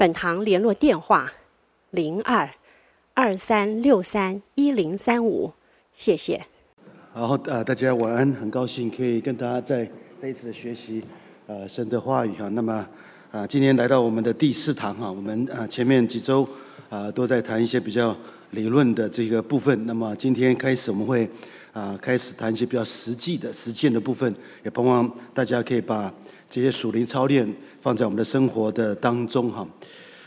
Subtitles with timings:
[0.00, 1.30] 本堂联络电话：
[1.90, 2.48] 零二
[3.12, 5.52] 二三六三一零三五，
[5.94, 6.40] 谢谢。
[7.12, 9.86] 好，呃，大家晚安，很高兴可以跟大家在
[10.18, 11.04] 这一次的学习，
[11.46, 12.48] 呃，神的话语哈。
[12.48, 12.86] 那么，
[13.30, 16.48] 啊、今天来到我们的第四堂哈，我们啊、前面几周
[16.88, 18.16] 啊、都在谈一些比较
[18.52, 19.84] 理论的这个部分。
[19.84, 21.28] 那么今天开始我们会
[21.74, 26.10] 啊、开始谈一些比较实际的实践的部分，也盼望大家可以把
[26.50, 27.48] 这些属灵操练
[27.80, 29.66] 放在我们的生活的当中哈。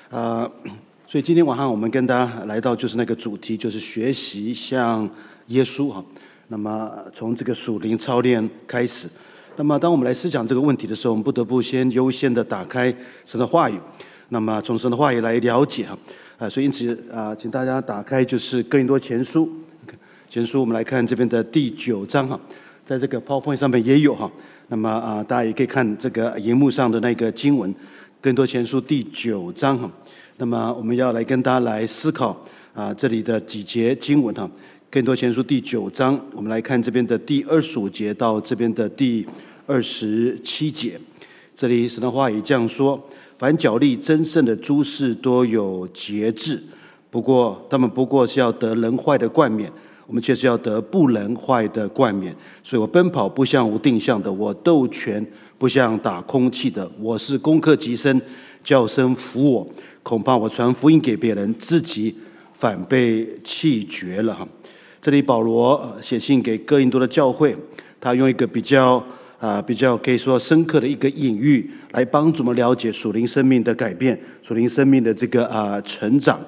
[0.09, 0.49] 啊、
[1.05, 5.07] 所以今天晚上我们跟大家来到就是那个主题，就是学习像
[5.47, 6.03] 耶稣哈。
[6.47, 9.09] 那么从这个属灵操练开始，
[9.57, 12.93] 那么当我们来思想这个问题的时候，我们不得不先优先的打开
[13.25, 13.77] 神的话语，
[14.29, 15.97] 那么从神的话语来了解哈。
[16.37, 19.49] 啊，所以因此啊，请大家打开就是哥林多前书，
[20.29, 22.39] 前书我们来看这边的第九章哈，
[22.85, 24.31] 在这个 PowerPoint 上面也有哈。
[24.69, 27.73] 那么啊，大家也可以看这个荧幕上的那个经文，
[28.21, 29.91] 更多前书第九章哈。
[30.37, 32.35] 那么我们要来跟大家来思考
[32.73, 34.49] 啊，这里的几节经文哈。
[34.89, 39.27] 更多前书第九章，我们来看这边的第二十五节到这边的第
[39.67, 40.99] 二十七节。
[41.55, 43.01] 这里神的话也这样说：
[43.37, 46.63] 凡角力争胜的诸事都有节制，
[47.11, 49.71] 不过他们不过是要得人坏的冠冕。
[50.05, 55.25] 我们却是要得不能坏的冠冕，所以我奔跑不像无定向的，我斗拳
[55.57, 56.89] 不像打空气的。
[56.99, 58.21] 我是攻克己身，
[58.63, 59.67] 叫声服我，
[60.03, 62.13] 恐怕我传福音给别人，自己
[62.53, 64.47] 反被弃绝了哈。
[65.01, 67.55] 这里保罗写信给哥林多的教会，
[67.99, 69.03] 他用一个比较
[69.39, 76.39] 啊比较可以说深刻的一个隐喻，来帮助我们了解属灵生命的改变，属灵生命的这个啊成长。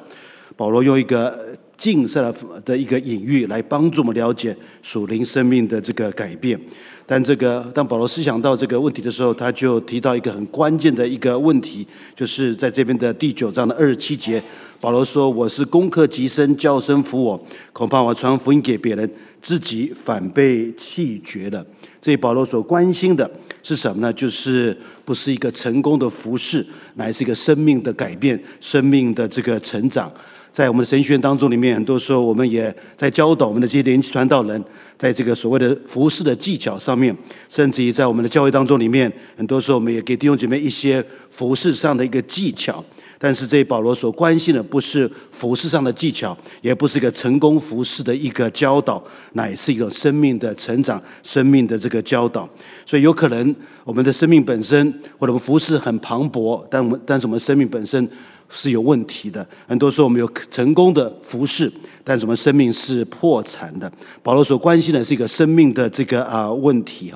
[0.57, 6.59] 保罗用一个近色的的一个隐喻来帮助我们了解属灵生命的这个改变，
[7.06, 14.41] 但这个当保罗思想到这个问题的时候，他就提到一个很关键的一个问题，就是在这边的第九章的二十七节，
[14.80, 19.09] 保罗说：“我是攻克己身，叫身服我，恐怕我传福音给别人，
[19.42, 21.66] 自己反被弃绝了。”
[22.02, 23.30] 这里保罗所关心的
[23.63, 24.13] 是什么呢？
[24.13, 26.66] 就是不是一个成功的服事，
[26.96, 30.12] 乃是一个生命的改变，生命的这个成长。
[30.56, 34.64] 在我们的神学院当中，里面很多时候我们也在教导我们的这些年轻传道人，
[34.98, 37.14] 在这个所谓的服饰的技巧上面，
[37.50, 42.82] 甚至于在我们的教会当中里面，很多时候我们也给弟兄姐妹一些服饰上的一个技巧。
[43.18, 52.48] 但是这保罗所关心的不是服饰上的技巧，也不是一个成功服饰的一个教导，乃是一种生命的成长、生命的这个教导。
[52.86, 58.10] 所以有可能我们的生命本身，或者我们服饰很磅礴，但我们但是我们生命本身。
[58.50, 59.45] 是有问题的。
[59.67, 61.72] 很多时候我们有成功的服事，
[62.03, 63.91] 但是我们生命是破产的。
[64.22, 67.13] 保罗所关心的是一个生命的这个啊问题。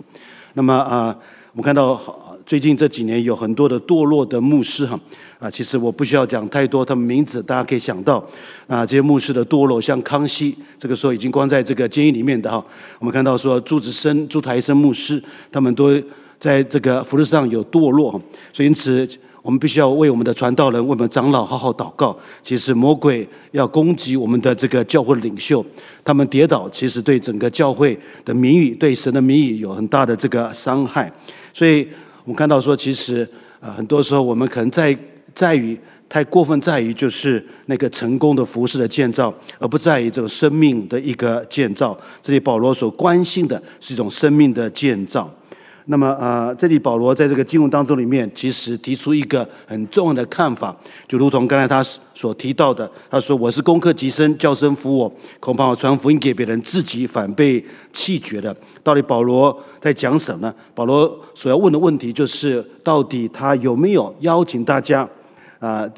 [0.53, 1.15] 那么啊，
[1.51, 1.99] 我们看到
[2.45, 4.99] 最近这几年有很多的堕落的牧师哈
[5.37, 8.17] 啊，其实我不需要讲太多他们名字，大家可以想到
[8.67, 12.65] 啊，这些牧师的堕落，像康熙这个时候已经关在这个监狱里面的哈。
[12.97, 15.89] 我们看到说朱子生、朱台生牧师，他们都
[16.39, 18.11] 在这个服饰上有堕落，
[18.51, 19.07] 所以因此。
[19.41, 22.15] 我们必须要为我们的传道人、为我们长老好好祷告。
[22.43, 25.65] 其实魔鬼要攻击我们的这个教会领袖，
[26.03, 31.11] 他们跌倒，其实对整个教会的名誉、对神的名誉有很大的这个伤害。
[31.53, 31.87] 所以
[32.23, 33.27] 我们看到说，其实
[33.59, 34.97] 呃很多时候我们可能在
[35.33, 35.79] 在于
[36.09, 41.97] 太过分，在于就是那个成功的服饰的建造，而不在于这个生命的一个建造。
[42.21, 45.31] 这里保罗所关心的是一种生命的建造。
[45.91, 50.75] 那么啊，这里保罗在这个经文当中里面，其实提出一个很重要的看法，
[51.07, 51.83] 就如同刚才他
[52.13, 60.53] 所提到的，他说：“我是攻克己身，叫身服我，恐怕我传福音给别人，自己反被弃绝的。”到底保罗在讲什么？
[60.75, 65.09] 保罗所要问的问题就是：到底他有没有邀请大家
[65.57, 65.89] 啊，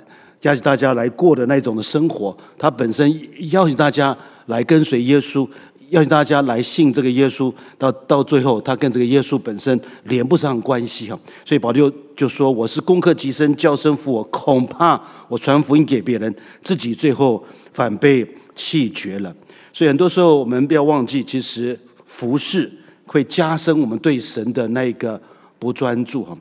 [0.44, 2.34] 邀请大家来过的那种的生活？
[2.58, 3.14] 他本身
[3.52, 5.46] 邀请大家来跟随耶稣。
[5.92, 11.20] 邀请大家来信这个耶稣，到到最后，他跟这个耶稣本身连不上关系哈。
[11.44, 16.34] 所以保罗就说：“我是攻克己身，叫身服我，恐怕我传福音给别人，
[16.64, 17.44] 自己最后
[17.74, 19.36] 反被弃绝了。”
[19.74, 22.72] 所以很多时候我们不要忘记，其实服事
[23.06, 25.22] 会加深我们对神的那个
[25.60, 26.38] 不专注哈。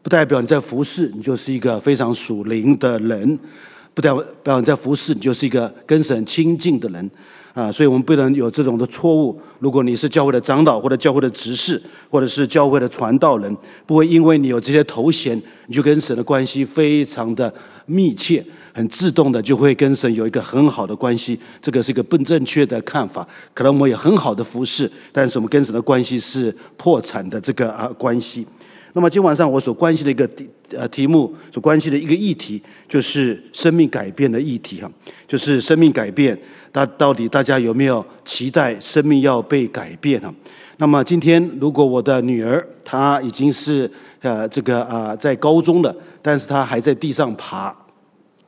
[0.00, 3.36] 不代表你在服事，你就是一个非常属灵的人。
[3.94, 4.10] 不代
[4.44, 7.10] 表你在服侍，你就是一个跟神亲近的人
[7.54, 7.70] 啊。
[7.70, 9.40] 所以我们不能有这种的错误。
[9.58, 13.56] 如果你是教会的长老，或者教会的执事，或者是教会的传道人，
[13.86, 17.52] 不会因为你有这些头衔，你就跟神的关系非常的
[17.86, 18.44] 密切。
[18.74, 23.28] 很自动的就会跟神有一个很好的关系，这个是一个不正确的看法。
[23.52, 28.46] 可能我们有很好的服侍，但是我们跟神的关系是破产的这个啊关系。
[28.94, 30.26] 那么今晚上我所关心的一个
[30.76, 34.90] 呃题目，所关系的一个议题，就是生命改变的议题哈，
[35.26, 36.38] 就是生命改变，
[36.72, 40.32] 那到底大家有没有期待生命要被改变哈？
[40.78, 43.90] 那么今天如果我的女儿她已经是
[44.20, 47.74] 呃这个啊在高中了，但是她还在地上爬。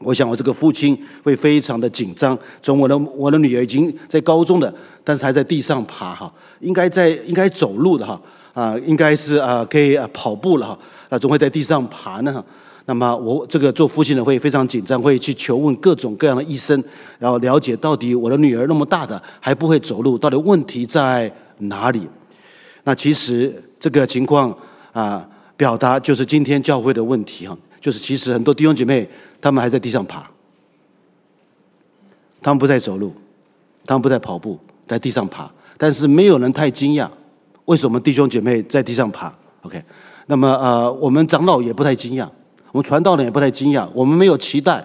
[0.00, 2.36] 我想，我这个父亲会非常的紧张。
[2.60, 4.74] 从我的我的女儿已经在高中的，
[5.04, 6.30] 但是还在地上爬哈，
[6.60, 8.20] 应该在应该走路的哈
[8.54, 10.78] 啊，应该是啊可以啊跑步了哈，
[11.10, 12.42] 啊总会在地上爬呢。
[12.86, 16.82] 那么我这个做父亲的会非常紧张，会去求问各种各样的医生，
[17.18, 22.08] 然后了解到底我的女儿那么大的还不会走路，到底问题在哪里？
[22.84, 24.56] 那其实这个情况
[24.92, 29.06] 啊，表达就是今天教会的问题哈，就是其实很多弟兄姐妹。
[29.40, 30.26] 他们还在地上爬，
[32.40, 33.14] 他们不在走路，
[33.84, 34.58] 他们不在跑步，
[34.88, 35.50] 在地上爬。
[35.76, 37.06] 但是没有人太惊讶，
[37.66, 39.32] 为什么弟兄姐妹在地上爬
[39.62, 39.82] ？OK，
[40.26, 42.28] 那么呃，我们长老也不太惊讶，
[42.72, 43.88] 我们传道人也不太惊讶。
[43.94, 44.84] 我们没有期待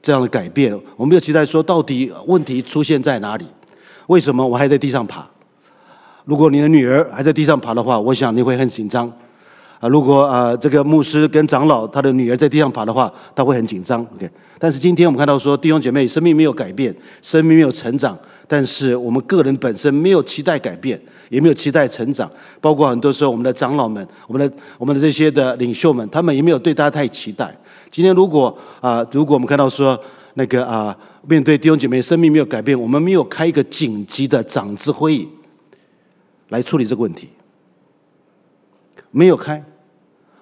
[0.00, 3.44] 这样的改变，我们没有期待说到底问题出现在哪里？
[4.06, 5.26] 为什么我还在地上爬？
[6.24, 9.10] 如果你的女儿还在地上爬的话，我想你会很紧张。
[9.80, 14.00] 啊，如果啊，这个牧师跟长老他的女儿在地上爬的话，他会很紧张。
[14.14, 18.16] OK，但是今天我们看到说，弟兄姐妹生命没有改变，生命没有成长，
[18.46, 20.98] 但是我们个人本身没有期待改变，
[21.28, 22.30] 也没有期待成长。
[22.60, 27.56] 包括很多时候我们的长老们，我们的我们的这些的领袖们，他们也没有对他太期待。
[27.90, 29.98] 今天如果啊，如果我们看到说
[30.34, 35.28] 那个啊，面对弟兄姐妹生命没有改变，我们没有开一个紧急的长治会议
[36.48, 37.28] 来处理这个问题，
[39.10, 39.62] 没有开。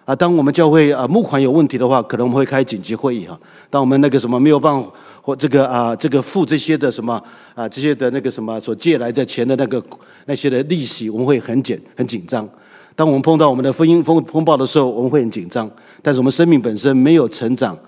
[0.04, 3.38] 啊，当我们教会啊募款有问题的话，可能我们会开紧急会议哈。
[3.70, 4.88] 当我们那个什么没有办法
[5.20, 7.22] 或这个啊这个付这些的什么
[7.54, 9.81] 啊这些的那个什么所借来的钱的那个
[10.26, 12.49] 那些的利息，我们会很紧很紧张。
[12.96, 15.70] 当我们碰到我们的婚姻风风暴的时候，我们会很紧张。
[16.02, 17.78] 但是我们生命本身没有成长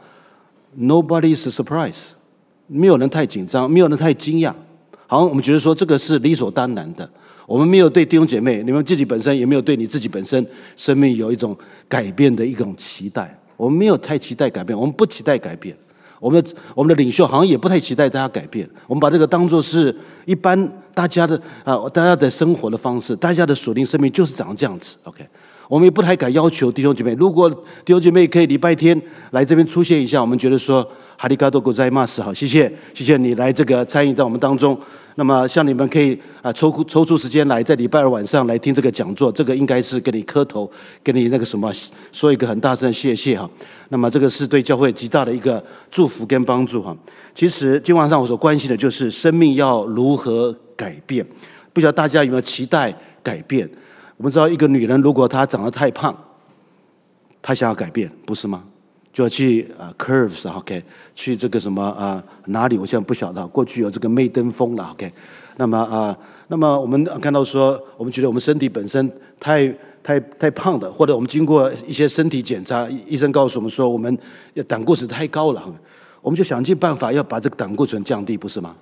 [0.78, 1.96] ，Nobody is surprise，
[2.68, 4.54] 没有人太紧张，没有人太惊讶。
[5.08, 7.10] 好我们觉得说这个是理所当然的。
[7.46, 10.46] 我们没有对弟兄姐妹，你们自己本身也没有对你自己本身
[10.76, 11.56] 生命有一种
[11.88, 13.38] 改变的一种期待。
[13.56, 15.76] 我们没有太期待改变，我们不期待改变。
[16.18, 18.68] 我们的我们的领袖好像也不太期待大家改变。
[18.86, 19.94] 我们把这个当做是
[20.24, 24.96] 一般大家的啊，大家的生活的方式，大家的锁定生命就是长这样子。
[25.02, 25.22] OK，
[25.68, 27.50] 我们也不太敢要求弟兄姐妹，如果
[27.84, 28.98] 弟兄姐妹可以礼拜天
[29.32, 30.82] 来这边出现一下，我们觉得说
[31.18, 34.78] 哈利卡多古在马斯好，谢谢谢谢你来这个参与在我们当中。
[35.16, 40.68] 那么，像你们可以啊抽抽出时间来，在礼拜二晚上来听这个讲座，这个应该是给你磕头，
[41.04, 41.72] 给你那个什么，
[42.10, 43.48] 说一个很大声谢谢哈。
[43.90, 46.96] 那么，这个是对教会极大的一个祝福跟帮助哈。
[47.34, 51.24] 其实今晚上我所关心的就是生命要如何改变，
[51.72, 53.68] 不知道大家有没有期待改变？
[54.16, 56.16] 我们知道，一个女人如果她长得太胖，
[57.40, 58.64] 她想要改变，不是吗？
[59.14, 60.82] 就要去啊，curves，OK，
[61.14, 62.76] 去这个什么啊哪里？
[62.76, 63.46] 我现在不晓得。
[63.46, 65.10] 过去有这个媚登峰了，OK。
[65.56, 69.08] 那么啊，那么我们看到说，我们觉得我们身体本身
[69.38, 69.72] 太
[70.02, 74.18] 太太胖的，或者我们经过一些身体检查，医生告诉我们说，我们
[74.66, 75.62] 胆固醇太高了，
[76.20, 78.74] 我们就想尽办法要把这个胆固醇降低，不是吗？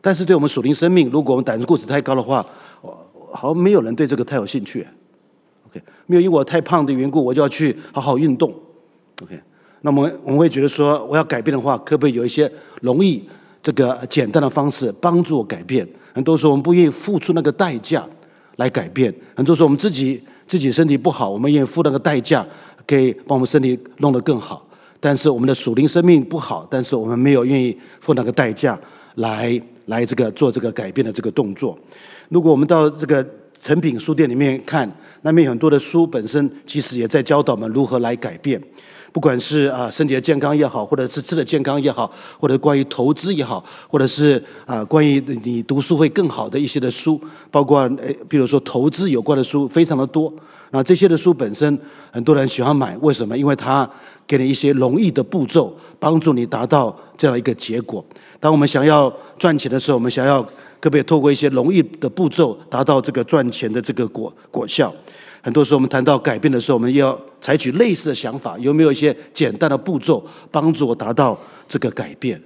[0.00, 2.44] 但是对我们属灵生命，如果我们胆固醇太高的话，
[3.32, 4.84] 好像没有人对这个太有兴趣
[5.68, 5.80] ，OK。
[6.06, 8.52] 没有因为我太胖的缘故，我就要去好好运动。
[9.22, 9.40] OK，
[9.82, 12.50] 那么我们会觉得说，我要改变的话，可不可以有一些
[12.80, 13.22] 容易、
[13.62, 15.86] 这个简单的方式帮助我改变？
[16.12, 18.04] 很多时候我们不愿意付出那个代价
[18.56, 19.14] 来改变。
[19.36, 22.44] 很多时候我们自己自己身体不好，我们愿意付那个代价，
[22.86, 24.66] 可以把我们身体弄得更好。
[24.98, 28.78] 但是我们的属灵生命不好，但是我们没有愿意付那个代价
[29.16, 31.78] 来来这个做这个改变的这个动作。
[32.28, 33.24] 如果我们到这个
[33.60, 34.90] 成品书店里面看，
[35.22, 38.60] 那边有很多的书本身其实也在教导我们如何来改变。
[39.12, 50.32] 不管是啊身体的健康也好，或者是吃的健康也好，或者关于投资也好，或者是啊关于你读书会更好的一些的书，包括诶，比如说投资有关的书非常的多。
[50.74, 51.78] 那这些的书本身
[52.10, 53.36] 很多人喜欢买，为什么？
[53.36, 53.88] 因为它
[54.26, 58.02] 给你一些容易的步骤，帮助你达到这样一个结果。
[58.40, 60.42] 当我们想要赚钱的时候，我们想要
[60.80, 64.90] 可不可以透过一些容易的步骤达到这个赚钱的这个果果效？
[65.42, 72.40] 很多时候我们谈到改变的时候，我们要采取类似的想法，有没有一些简单的步骤帮助我达到这个改变？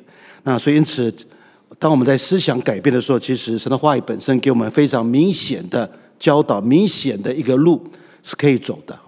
[0.45, 1.13] 那所以因此，
[1.79, 5.89] 当我们在思想改变的时候，其实神的话语本身给我们非常明显的
[6.19, 7.83] 教导，明显的一个路
[8.23, 8.99] 是可以走的。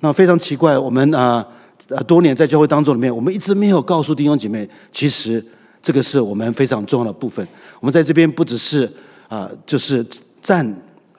[0.00, 1.46] 那非常奇怪，我们啊
[1.88, 5.44] 呃多年在教会当中里面，我们一直没有告诉弟兄姐妹，其实
[5.80, 7.46] 这个是我们非常重要的部分。
[7.78, 8.90] 我们在这边不只是
[9.28, 10.04] 啊，就是
[10.40, 10.66] 站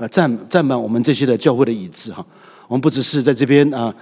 [0.04, 2.26] 啊站站满我们这些的教会的椅子哈，
[2.68, 3.94] 我们不只是在这边啊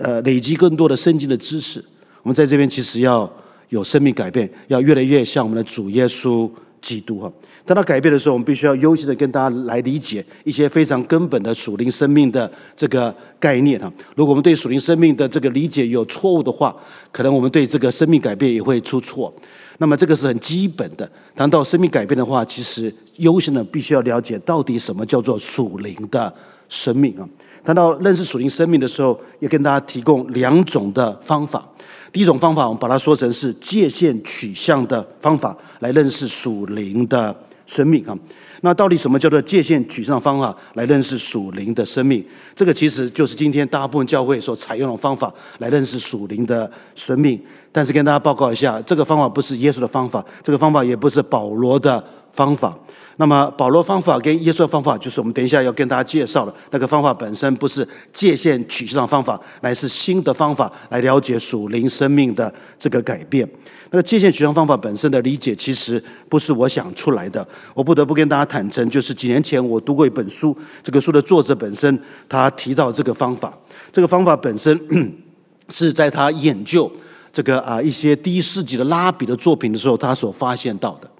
[0.00, 1.84] 呃累积更多的圣经的知识，
[2.22, 3.30] 我们在这边其实要
[3.68, 7.30] 有生命改变，要越来越像我们的主耶稣基督哈。
[7.66, 13.90] 当他改变的时候，我们必须要优先的跟大家来理解一些非常根本的属灵生命的这个概念哈。
[14.14, 16.76] 如果我们对属灵生命的这个理解有错误的话，
[17.10, 19.34] 可能我们对这个生命改变也会出错。
[19.78, 21.10] 那么这个是很基本的。
[21.34, 26.32] 谈到生命改变的话，其实优先的必须要了解到底什么叫做属灵的
[26.68, 27.28] 生命啊。
[27.64, 31.66] 谈到认识属灵生命的时候，也跟大家提供两种的方法。
[32.12, 37.34] 第一种方法，我们把它说成是界限取向的方法，来认识属灵的。
[37.66, 38.14] 生命啊，
[38.60, 42.22] 那到底什么叫做界限取向的方法来认识属灵的生命？
[42.54, 47.40] 这个其实就是今天大部分教会所采用的方法来认识属灵的生命。
[47.76, 52.02] 但是跟大家报告一下，这个方法不是耶稣的方法，这个方法也不是保罗的
[52.32, 52.78] 方法。
[53.16, 63.48] 那么保罗方法跟耶稣的方法，就是我们等一下要跟大家介绍的那个方法本身不是界限取向方法，乃是新的方法来了解属灵生命的这个改变。
[63.90, 67.46] 那个界限取向方法本身的理解，其实不是我想出来的。
[67.74, 73.56] 我不得不跟大家坦诚，就是几年前我读过一本书，这个书的作者本身他提到这个方法。
[73.92, 74.78] 这个方法本身
[75.70, 76.90] 是在他研究
[77.34, 81.10] 这个啊一些第一世纪的拉比的作品的时候，他所发现到的。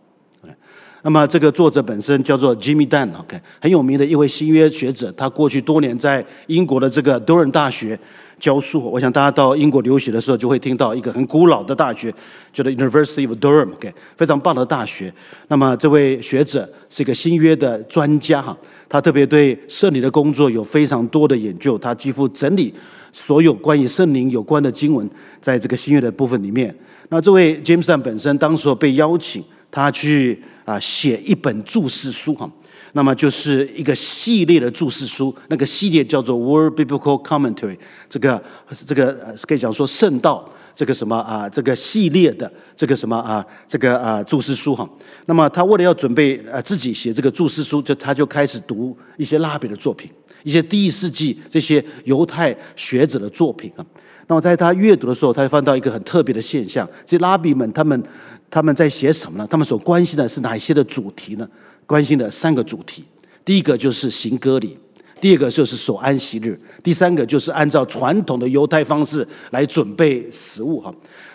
[1.03, 7.99] 那么这个作者本身叫做 Jimmy Dunn，OK，很有名的一位新约学者，他过去多年在英国的这个多伦大学。
[8.39, 12.13] 教书，我想大家到英国留学的时候，就会听到一个很古老的大学，
[12.53, 15.13] 叫做 University of Durham，OK，非常棒的大学。
[15.49, 18.57] 那么这位学者是一个新约的专家哈，
[18.89, 22.75] 他特别对圣灵的工作有非常多的研究，他几乎整理
[23.13, 25.09] 所有关于圣灵有关的经文，
[25.41, 26.75] 在这个新约的部分里面。
[27.09, 32.51] 那这位 James Dunn 本身当时被邀请，他去啊写一本注释书哈。
[32.97, 37.77] 那么就是一个系列的注释书，那个系列叫做《Word Biblical Commentary》，
[38.09, 38.43] 这个
[38.87, 44.89] 这个可以讲说圣道这个什么啊，这个系列的这个什么啊，这个啊注释书哈。
[45.27, 50.09] 那么他为了要准备呃自己写这个注释书，就他就开始读一些拉比的作品，
[50.45, 53.85] 一些第一世纪这些犹太学者的作品啊。
[54.29, 58.01] 那么在他阅读的时候，他就翻到一个很特别的现象：这拉比们他们
[58.49, 59.47] 他们在写什么呢？
[59.51, 61.49] 他们所关心的是哪一些的主题呢？
[61.87, 63.05] 关心的三个主题，
[63.45, 64.79] 第一个就是行割礼，
[65.21, 70.93] 第二个就是守安息日，第三个就是按照传统的犹太方式来准备食物哈。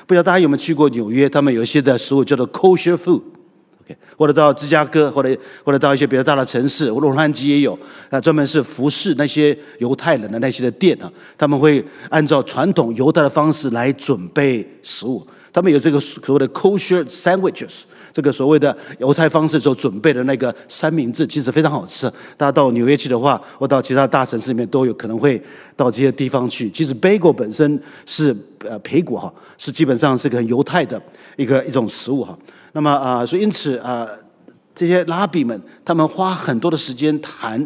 [0.08, 1.30] 不知道大家有没有去过纽约？
[1.30, 3.22] 他们有一些的食物叫做 kosher food
[4.18, 7.78] 或者到芝加哥，或者或者到一些比较大的城市，洛杉矶也有，
[8.10, 17.82] 那专门是服侍那些犹太人的那些的店啊，他们会按照传统犹太的方式来准备食物，他们有这个所谓的 kosher sandwiches。
[18.20, 22.06] 这个所谓的犹太方式所准备的那个三明治，其实非常好吃。
[22.36, 25.42] 大家到纽约去的话，或到其他大城市里面，都有可能会
[25.78, 26.70] 到这些地方去。
[26.70, 28.36] 其实贝果本身是
[28.68, 31.02] 呃培果哈，是基本上是个犹太的
[31.38, 32.38] 一个一种食物哈。
[32.74, 34.06] 那么啊、所以因此啊、
[34.76, 37.66] 这些拉比们他们花很多的时间谈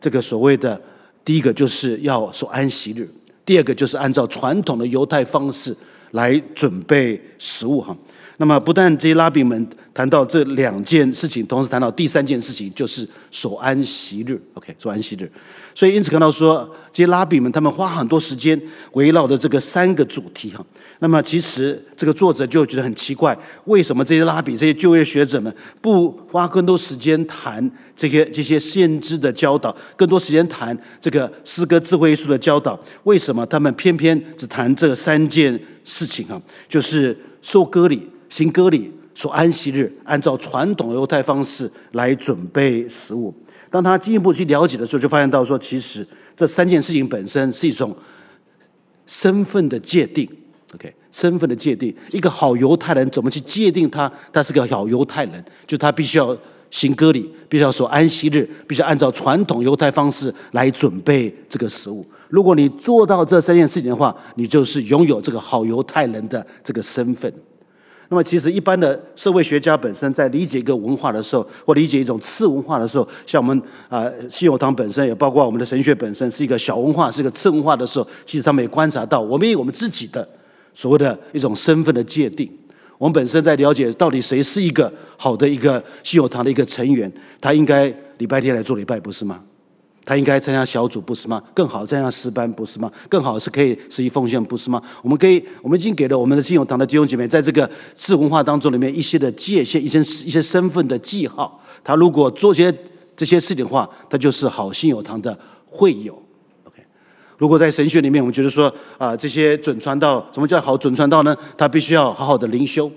[0.00, 0.80] 这个所谓的
[1.24, 3.08] 第一个就是要守安息日，
[3.44, 5.76] 第二个就是按照传统的犹太方式
[6.10, 7.96] 来准备食物哈。
[8.36, 14.40] 那么，不但这些拉比们谈到这两件事情，同时谈到第三件事情，就是守安息日。
[14.54, 15.30] OK，守安息日。
[15.72, 18.60] 所以，因此看到说，这些拉比们他们花很多时间
[18.94, 20.66] 围绕着这个三个主题哈。
[20.98, 32.76] 那么，其实这个作者就觉得很奇怪，为什么这些拉比、这些旧约学者们不花更多时间谈这些这些先知的教导，更多时间谈这个诗歌智慧艺术的教导？
[33.04, 36.40] 为什么他们偏偏只谈这三件事情啊？
[36.68, 38.10] 就是受割礼。
[38.34, 43.32] 行割礼，守安息日，按照传统犹太方式来准备食物。
[43.70, 46.04] 当他进一步去了解的时候，就发现到说，其实
[46.36, 47.96] 这三件事情本身是一种
[49.06, 50.28] 身份的界定。
[50.74, 54.12] OK，身份的界定，一个好犹太人怎么去界定他？
[54.32, 56.36] 他是个好犹太人，就他必须要
[56.70, 62.04] 行割礼，必须要守安息日，必须按照传统犹太方式来准备这个食物。
[62.28, 67.32] 如果你做到这三件事情的话，你就是拥有这个好犹太人的这个身份。
[68.08, 80.28] 那么，其实一般的社会学家本身在理解一个文化的时候，或理解一种次文化的时候，像我们啊信友堂本身，也包括我们的神学本身，是一个小文化，是一个次文化的时候，其实他们也观察到，我们有我们自己的
[80.74, 82.50] 所谓的一种身份的界定。
[82.98, 89.40] 我们本身在了解到底谁是一个好的一个信友堂的一个成员，他应该礼拜天来做礼拜，不是吗？
[90.04, 91.42] 他应该参加小组，不是吗？
[91.54, 92.92] 更好参加诗班，不是吗？
[93.08, 94.82] 更好是可以实际奉献，不是吗？
[95.02, 101.58] 我们可以，我们已经给了我们的信友堂的弟兄姐妹，在这个次文化当中里面一些的界限，一些一些身份的记号。
[101.82, 102.72] 他如果做些
[103.16, 106.14] 这些事情的话，他就是好信友堂的会友。
[106.64, 106.82] OK，
[107.38, 111.34] 如果在神学里面，我们觉得说啊、这些准传道，什么叫好准传道呢？
[111.56, 112.90] 他必须要好好的灵修。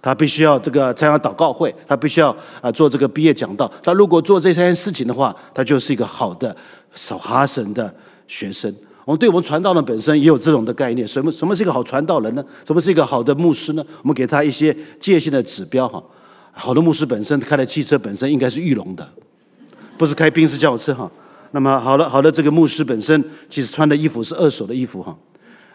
[0.00, 3.70] 他必须要这个参加祷告会，他必须要啊做这个毕业讲道。
[3.82, 6.56] 他如果做这三件事情的话，他就是一个好的
[6.94, 7.92] 守哈神的
[8.26, 8.74] 学生。
[9.04, 12.44] 我们对我们传道人本身也有这种的概念：什么什么是一个好传道人呢？
[12.66, 13.84] 什么是一个好的牧师呢？
[14.02, 16.02] 我们给他一些界限的指标哈。
[16.52, 19.08] 好的牧师本身开的汽车本身应该是玉龙的，
[19.98, 21.10] 不是开宾士轿车哈。
[21.50, 25.16] 那么好的好的这个牧师本身其实穿的衣服是二手的衣服哈。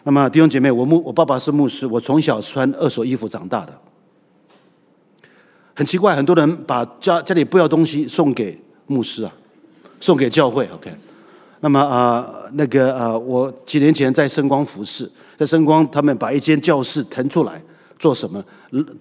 [0.04, 3.72] 那么弟兄姐妹，我牧我爸爸是牧师，我从小穿二手衣服长大的。
[5.78, 9.32] 很奇怪，很多人把家家里不要东西送给牧师啊，
[10.00, 10.68] 送给教会。
[10.74, 10.90] OK，
[11.60, 17.62] 那么啊、呃，那个啊、呃，我几年前在圣光服饰，在圣光他们把一间教室腾出来
[17.96, 18.44] 做什么？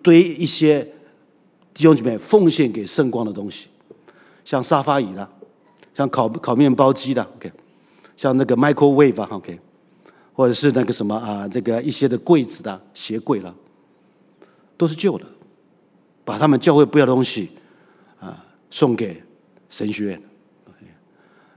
[0.03, 0.83] 堆一些
[1.73, 3.65] 弟兄姐妹奉献给圣光的东西，
[4.45, 5.27] 像沙发椅啦，
[5.95, 7.51] 像烤烤面包机啦，OK，
[8.15, 9.59] 像那个 microwave 啊，OK，
[10.31, 13.51] 或者是那个什么啊，这个一些的柜子的鞋柜啦，
[14.77, 15.25] 都是旧的。
[16.27, 17.49] 把他们教会不要的东西
[18.19, 19.23] 啊送给
[19.69, 20.21] 神学院。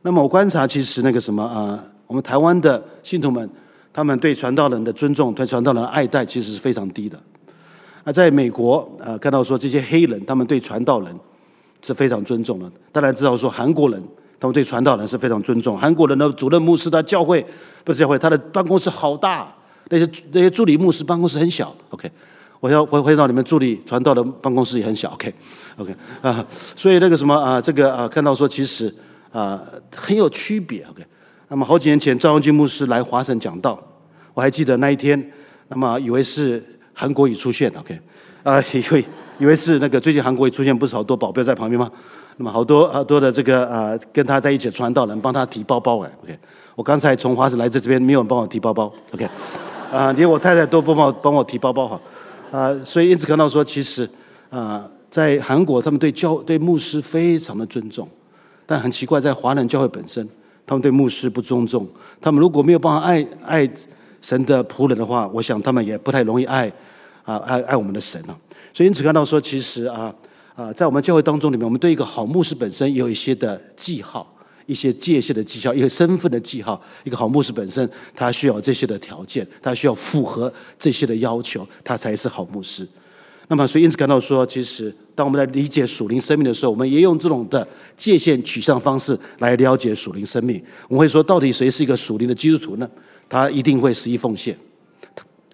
[0.02, 3.50] 那么我观察，其实那个什么啊，我们台湾的信徒们，
[3.92, 7.20] 他们对传道人的尊重、对传道人爱戴，其实是非常低的。
[8.04, 11.14] 那在美国啊，看到说这些黑人，他们对传道人
[11.84, 12.70] 是非常尊重的。
[12.92, 14.00] 当然知道说韩国人，
[14.38, 15.76] 他们对传道人是非常尊重。
[15.76, 17.44] 韩国人的主任牧师，他教会
[17.82, 19.52] 不是教会，他的办公室好大，
[19.88, 21.74] 那些那些助理牧师办公室很小。
[21.90, 22.08] OK。
[22.60, 26.44] 我要回回到你们助理传道的办公室也很小，OK，OK 啊，
[26.76, 28.94] 所以那个什么啊，这个啊，看到说其实
[29.32, 29.58] 啊
[29.96, 31.02] 很有区别，OK。
[31.48, 33.82] 那么好几年前赵阳金牧师来华神讲道，
[34.34, 35.32] 我还记得那一天，
[35.68, 37.98] 那么以为是韩国瑜出现，OK，
[38.42, 39.04] 啊， 以为
[39.38, 41.90] 以为是那个最近韩国瑜出现，不是好多保镖在旁边吗？
[42.36, 46.38] 那么好多好多的这个啊跟他在一起传道人帮他提包包哎，OK。
[46.76, 49.28] 我刚才从华神来这这边，没有人帮我提包包，OK，
[49.90, 52.00] 啊，连我太太都不帮我帮我提包包哈。
[52.50, 54.08] 啊、所以因此看到说，其实
[54.50, 58.08] 啊、在韩国他们对教对牧师非常的尊重，
[58.66, 60.28] 但很奇怪，在华人教会本身，
[60.66, 61.86] 他们对牧师不尊重。
[62.20, 63.70] 他们如果没有办法爱爱
[64.20, 66.70] 神的仆人的话，我想他们也不太容易爱
[67.24, 68.36] 啊爱爱我们的神啊。
[68.72, 70.12] 所以因此看到说，其实啊
[70.54, 74.26] 啊，在我们教会当中里面，我们对一个好牧师本身有一些的记号。
[74.70, 82.86] 一些界限的记号，一个身份的记号，一个好牧师本身，他需要这些的条件，他需要符合这些的要求，他才是好牧师。
[83.48, 90.62] 那么，所以因此感到说，其实当我们在理解属灵生命的时候，我们也用这种的界限取向方式来了解属灵生命。
[90.86, 92.88] 我们会说，到底谁是一个属灵的基督徒呢？
[93.28, 94.56] 他一定会十一奉献，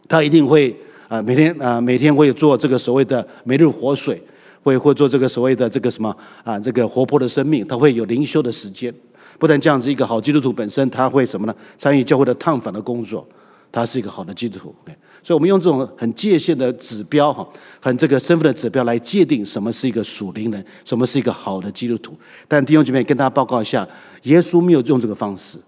[0.07, 0.77] 他一定会
[1.09, 4.23] 啊每天啊每天会做这个所谓的每日活水。
[4.67, 8.93] 会会做这个所谓的这个什么啊，这个活泼的生命，他会有灵修的时间。
[9.39, 11.55] 不但这样子，一个好基督徒本身，他会什么呢？
[11.79, 13.27] 参与教会的探访的工作，
[13.71, 14.75] 他是一个好的基督徒。
[15.23, 17.47] 所以，我们用这种很界限的指标哈，
[17.81, 22.17] 很这个身份的指标来界定什么是一个属灵人，什么是一个好的基督徒。
[22.47, 23.87] 但弟兄姐妹，跟大家报告一下，
[24.23, 25.59] 耶稣没有用这个方式。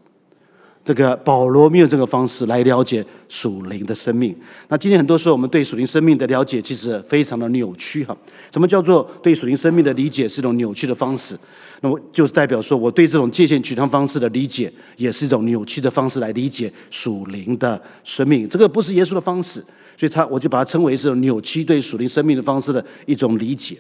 [0.85, 4.35] 这个保罗没有这个方式来了解属灵的生命。
[4.69, 8.17] 那今天很多时候我们对属灵生命的了解其实非常的扭曲哈。
[8.51, 11.39] 什么叫做对属灵生命的理解是一种扭曲的方式？
[11.81, 18.49] 那么就是代表说我对这种界限取向方式的理解也是一种扭曲的方式来理解属灵的生命。
[18.49, 19.65] 这个不是耶稣的方式，
[19.97, 23.79] 所以他我就把它称为是扭曲对属灵生命的方式的一种理解。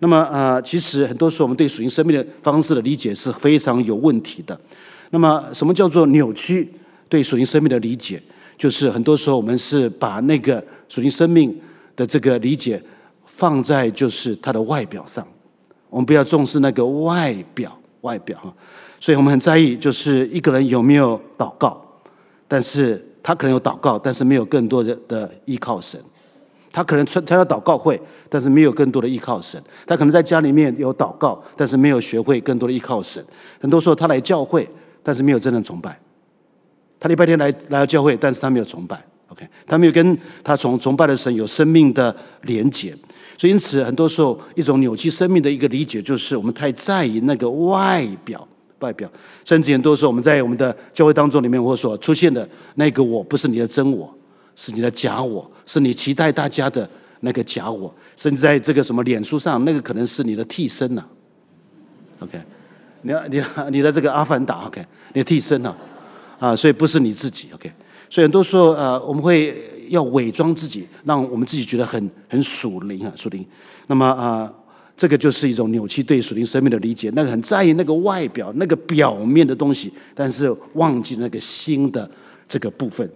[0.00, 4.58] 那么、呃，其实很多时候我们对属灵生命的方式的理解是非常有问题的。
[5.10, 6.70] 那么，什么叫做扭曲
[7.08, 8.22] 对属灵生命的理解？
[8.56, 11.56] 就是很多时候我们是把那个属灵生命
[11.96, 12.82] 的这个理解
[13.26, 15.26] 放在就是它的外表上，
[15.90, 18.52] 我们不要重视那个外表，外表哈。
[19.00, 21.80] 所以我们很在意，就是一个人有没有祷告，
[22.46, 26.00] 但是他可能有祷告，但是没有更多的的依靠神。
[26.72, 29.62] 他可能参参加祷告会，但是没有更多的依靠神。
[29.86, 33.24] 他可能在家里面有祷告，但是没有学会更多的依靠神。
[33.60, 34.68] 很多时候他来教会。
[35.00, 35.98] 但是没有真正崇拜，
[37.00, 42.94] 他礼拜天来来到教会，但是他没有崇拜 OK，他没有跟他崇崇拜的神有生命的连结，
[43.38, 48.46] 所以因此很多时候一种扭曲生命的一个理解，就是我们太在意那个外表，
[48.80, 49.08] 外表，
[49.44, 54.12] 甚至很多时候我们在我们的教会当中里面，我所出现的那个我不是你的真我，
[54.56, 56.88] 是你的假我，是你期待大家的
[57.20, 61.04] 那个假我，甚至在这个什么脸书上，那个可能是你的替身呐、
[62.18, 62.40] OK，
[63.02, 65.72] 你你你的这个阿凡达，OK，你的替身呐、
[66.40, 67.72] 啊，所以不是你自己，OK。
[68.10, 69.54] 所以很多时候，呃，我们会
[69.88, 73.44] 要伪装自己，让我们自己觉得很很属灵啊，属灵。
[73.86, 74.52] 那么啊、
[74.96, 77.10] 这个就是一种扭曲对属灵生命的理解。
[77.14, 82.08] 那个很在意那个外表、那个表面的东西，但是忘记那个心的
[82.46, 83.08] 这个部分。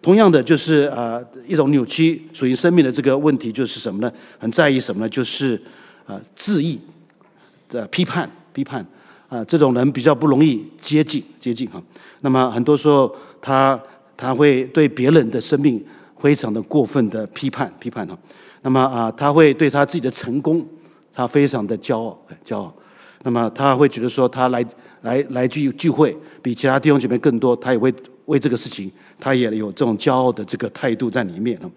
[0.00, 4.12] 同样的，就是、呃，一种扭曲属灵生命的这个问题，就是什么呢？
[4.38, 5.08] 很在意什么呢？
[5.08, 5.60] 就是、
[6.06, 6.80] 呃，自义
[7.68, 8.84] 的批判、批判
[9.28, 11.82] 啊、这种人比较不容易接近、接近哈。
[12.20, 13.80] 那么很多时候他。
[14.14, 15.82] 他会对别人的生命
[16.22, 18.16] 非常的过分的批判批判哈，
[18.62, 20.64] 那么啊，他会对他自己的成功，
[21.12, 22.72] 他非常的骄傲骄傲，
[23.24, 24.64] 那么他会觉得说他来
[25.00, 27.92] 来来聚聚会比其他弟兄姐妹更多，他也会
[28.26, 31.68] 为这个事情，他也有这种骄傲的这个态度在里面啊。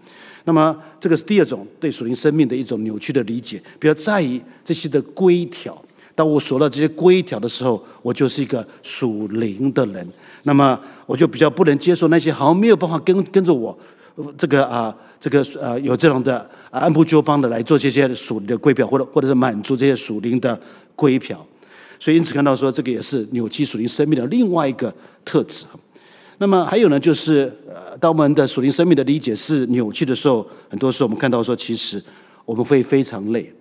[0.43, 5.75] 那么这个是第二种对属灵生命的一种扭曲的理解，比较在意这些的规条。
[6.13, 10.07] 当我说了这些规条的时候，我就是一个属灵的人。
[10.43, 13.75] 那么我就比较不能接受那些好像没有办法跟跟着我，
[14.37, 20.59] 这个啊，这个呃，有这种的按部就班的来做这些属灵的规票，或者或者是满足这些属灵的
[20.95, 21.45] 规条。
[21.99, 25.65] 所以因此看到说，这个也是扭曲属灵生命的另外一个特质。
[26.37, 32.03] 那么还有呢，就是呃，当我们的属灵生命的理解是扭曲的时候，很多时候我们看到说，其实
[32.43, 33.53] 我们会非常累，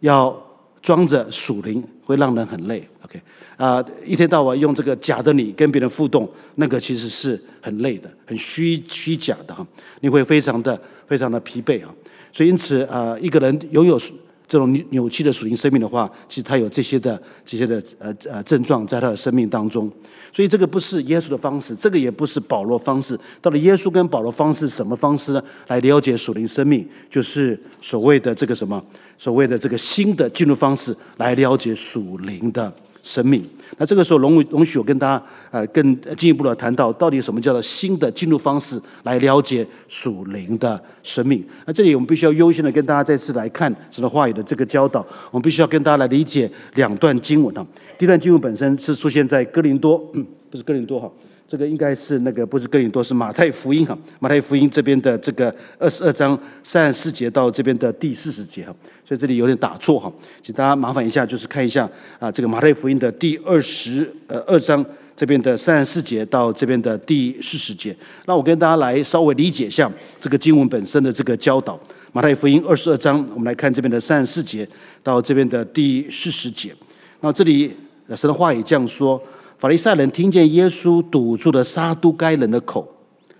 [0.00, 0.36] 要
[0.80, 2.88] 装着属灵会让人很累。
[3.04, 3.20] OK。
[3.56, 9.66] 啊、一天到晚用这个假的你跟别人互动，那个其实是很累的，很虚虚假的哈，
[10.00, 11.94] 你会非常的非常的疲惫啊。
[12.32, 14.00] 所以因此啊、一个人拥有
[14.48, 19.90] 这种扭曲的属灵生命的话，其实他有这些的这些的呃呃症状在他的生命当中。
[20.32, 23.18] 所以这个不是耶稣的方式，这个也不是保罗方式。
[23.40, 25.42] 到底耶稣跟保罗方式什么方式呢？
[25.68, 28.84] 来了解属灵生命，就是所谓的这个什么，
[29.16, 32.74] 所谓的这个新的进入方式，来了解属灵的。
[33.04, 33.44] 生命，
[33.76, 41.44] 那这个时候容容许我跟大家呃更进一步的谈到，到底什么叫做新的进入方式来了解属灵的生命？
[41.66, 47.64] 那这里我们必须要优先的跟大家再次来看神的话语的这个教导，我们必须要跟大家来理解两段经文啊。
[47.98, 51.12] 第一段经文本身是出现在哥林多，嗯，不是哥林多哈。
[51.46, 53.96] 这个应该是那个不是哥林多，是马太福音哈。
[54.18, 67.94] 马太福音这边的这个二十二章三十四节到这边的第四十节哈，所以这里有点打错哈，请大家麻烦一下，就是看一下啊，这个马太福音的第二十呃二章这边的三十四节到这边的第四十节。
[68.24, 71.78] 那我跟大家来稍微理解一下这个经文本身的这个教导。
[72.12, 74.66] 马太福音二十二章，我们来看这边的三十四节
[75.02, 76.74] 到这边的第四十节。
[77.20, 77.70] 那这里
[78.16, 79.22] 神的话也这样说。
[79.64, 82.86] 法利赛人听见耶稣堵住了撒都该人的口，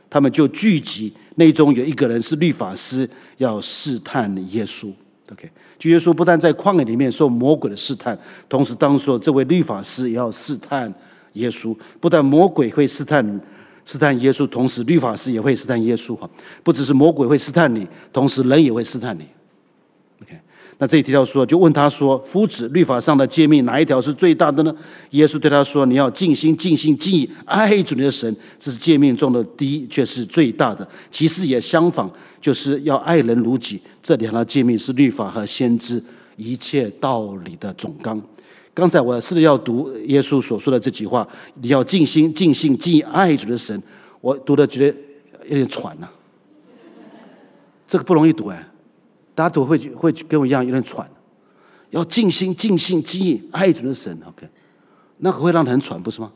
[0.08, 3.06] 他们就聚集，内中有一个人是律法师，
[3.36, 4.90] 要试探耶稣。
[5.30, 10.90] OK，就耶稣不但在旷野里面受魔鬼的试探，同时当时这位律法师也要试探
[11.34, 11.76] 耶稣。
[12.00, 13.22] 不但魔鬼会试探
[13.84, 16.16] 试探耶稣，同时律法师也会试探耶稣。
[16.16, 16.26] 哈，
[16.62, 19.28] 不只是魔鬼会试探你，同时人也会试探你。
[20.78, 24.74] 那这里提到说，就问他说：“夫子，律法上的诫命哪一条是最大的呢？”
[25.10, 30.86] 耶稣对他说：“你要尽心、尽性、尽意爱主你的神，这是诫命中的第一，却是最大的。
[31.12, 32.10] 其次也相仿，
[32.40, 33.80] 就是要爱人如己。
[34.02, 36.02] 这两条诫命是律法和先知
[36.36, 38.20] 一切道理的总纲。”
[38.74, 41.26] 刚才我试着要读耶稣所说的这句话
[41.62, 43.80] ：“你要尽心、尽性、尽意爱主的神。”
[44.20, 44.98] 我读的觉得
[45.48, 46.08] 有点喘呐、
[47.86, 48.66] 这个不容易读哎。
[49.34, 51.08] 大家都会会跟我一样有点喘，
[51.90, 54.48] 要尽心尽性尽意爱主的神，OK，
[55.18, 56.30] 那个会让人很喘，不是吗？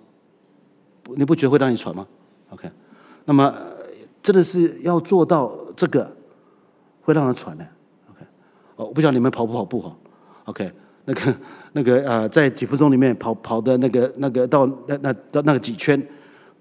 [1.16, 2.06] 你不觉得会让你喘吗
[2.50, 2.70] ？OK，
[3.24, 3.54] 那么
[4.22, 6.10] 真的是要做到这个，
[7.00, 7.66] 会让人喘的
[8.10, 8.26] ，OK，
[8.76, 9.96] 哦，我不晓得你们跑不跑步哈
[10.44, 10.70] ，OK，
[11.04, 11.36] 那个
[11.72, 16.00] 那个呃，在几分钟里面跑跑的那个那个到那那到那个几圈，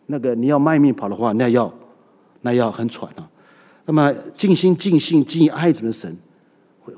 [0.05, 1.73] 那个你要卖命跑的话，那要
[2.41, 3.27] 那要很喘啊。
[3.85, 6.15] 那么尽心尽性尽意爱主的神。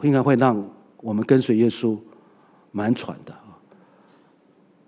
[0.04, 1.98] 应该会让我们跟随耶稣
[2.72, 3.58] 蛮喘的啊。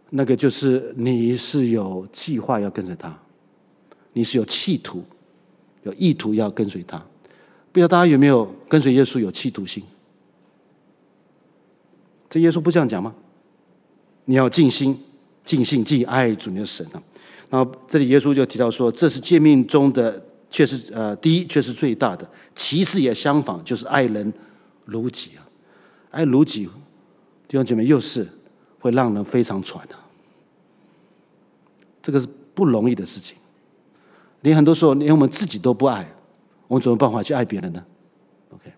[0.10, 3.18] 那个就是你是有计划要跟随他，
[4.14, 5.04] 你是有企图、
[5.84, 6.98] 有意图要跟随他。
[7.72, 9.84] 不知道大家有没有跟随耶稣有企图心？
[12.30, 13.14] 这耶稣不这样讲吗？
[14.26, 14.98] 你要尽心、
[15.44, 17.02] 尽性、尽爱主你的神啊。
[17.50, 24.32] 然后这里耶稣就提到说，这是诫命中的却是呃第一却是最大的，其次也相仿，就是爱人
[24.86, 25.46] 如己啊，
[26.12, 26.66] 爱如己，
[27.48, 28.28] 弟兄姐妹又是
[28.80, 29.96] 会让人非常喘的，
[32.02, 33.38] 这个是不容易的事情。
[34.42, 36.08] 连很多时候连我们自己都不爱，
[36.68, 37.84] 我们怎么办法去爱别人呢
[38.50, 38.72] ？OK，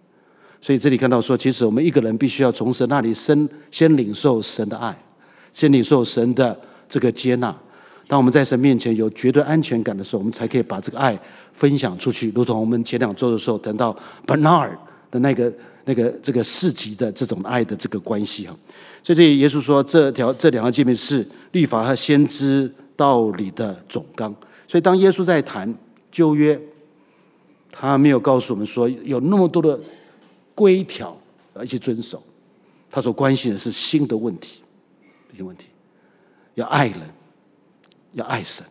[0.60, 4.94] 所以这里看到说，其实我们一个人必须要从神那里先先领受神的爱，
[5.54, 7.56] 先领受神的这个接纳。
[8.06, 11.18] 当我们在神面前有绝对安全感的时候，我们才可以把这个爱
[11.54, 12.30] 分享出去。
[12.36, 14.72] 如同我们前两周的时候谈到 Bernard
[15.10, 15.52] 的那个
[15.86, 18.56] 那个这个市集的这种爱的这个关系哈。
[19.04, 24.34] 所以这耶稣说，这条这两个诫命是律法和先知道理的总纲。
[24.68, 25.74] 所以当耶稣在谈
[26.12, 26.60] 旧约，
[27.72, 29.80] 他没有告诉我们说有那么多的
[30.56, 31.20] 规条
[31.56, 32.22] 要去遵守，
[32.90, 34.62] 他所关心的是新的问题，
[35.32, 35.66] 这些问题
[36.56, 37.02] 要爱人。
[38.16, 38.64] 要爱神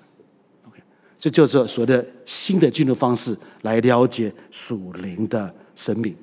[0.69, 0.79] ，OK，
[1.19, 6.15] 这就是所谓的新的进入方式来了解属灵的生命。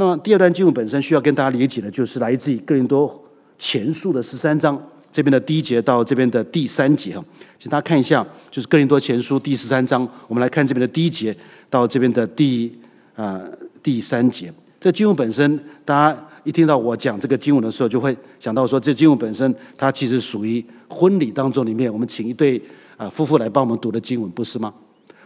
[0.00, 3.22] 那么第二段经文本身需要跟大家理解的，就是来自于哥林多
[3.58, 4.82] 前书的十三章
[5.12, 7.22] 这边的第一节到这边的第三节哈，
[7.58, 11.36] 请大家看一下，就是哥林多前书第十三章，我们来看这边的第一节
[11.68, 12.72] 到这边的第
[13.14, 13.42] 啊、
[13.82, 14.50] 第三节。
[14.80, 20.64] 这经文本身，大家一听到我讲这个经文的时候，就会想到说，这经文本身它其实属于。
[20.92, 22.60] 婚礼当中，里面我们请一对
[22.96, 24.74] 啊夫妇来帮我们读的经文，不是吗？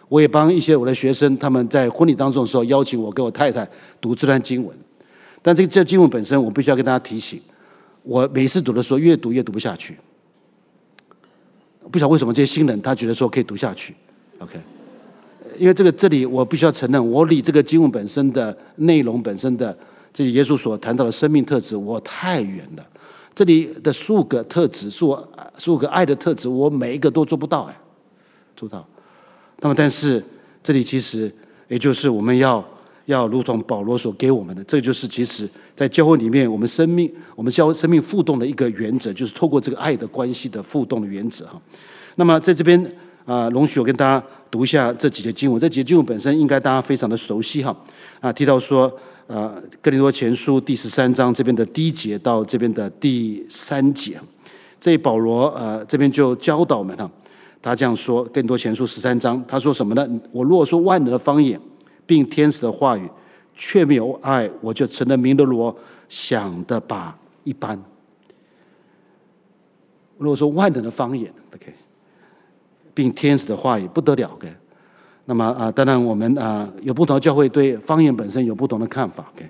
[0.08, 3.68] 我也帮一些我的学生，他们在婚礼当中的时候邀请我跟我太太
[4.00, 4.76] 读这段经文。
[5.42, 7.40] 但这个这经文本身，我必须要跟大家提醒，
[8.02, 9.96] 我每次读的时候越读越读不下去。
[11.90, 13.94] 不晓得为什么这些新人他觉得说可以读下去
[14.38, 14.58] ，OK？
[15.58, 19.76] 因为这个这里我必须要承认，我离这个经文本身的内容本身的
[20.12, 22.86] 这耶稣所谈到的生命特质，我太远了。
[23.34, 25.16] 这里的数个特质，数
[25.58, 27.76] 数个爱的特质，我每一个都做不到哎，
[28.56, 28.88] 做不到。
[29.60, 30.22] 那么，但是
[30.62, 31.32] 这里其实
[31.68, 32.64] 也就是我们要
[33.06, 41.60] 要如同保罗所给我们的，这就是其实在教会里面，我们生命我们教会生命互动的一个原则，就是透过这个爱的关系的互动的原则哈。
[42.16, 42.80] 那么在这边
[43.24, 47.76] 啊，容许我跟大家读一下这几节经文，这几节经文本身应该大家非常的熟悉哈
[48.20, 48.92] 啊，提到说。
[49.26, 54.20] 呃，哥林多前书第十三章这边的第一节到这边的第三节，
[54.78, 57.10] 这保罗呃这边就教导我们哈，
[57.64, 60.06] 他这样说：更多前书十三章，他说什么呢？
[60.32, 61.58] 我如果说万能的方言，
[62.04, 63.08] 并天使的话语，
[63.54, 65.74] 却没有爱，我就成了明的罗
[66.06, 67.82] 想的吧一般。
[70.18, 71.72] 如果说万能的方言，OK，
[72.92, 74.54] 并天使的话语不得了，OK。
[75.24, 79.32] 那么啊，当然我们啊有不同教会对方言本身有不同的看法。
[79.34, 79.48] OK，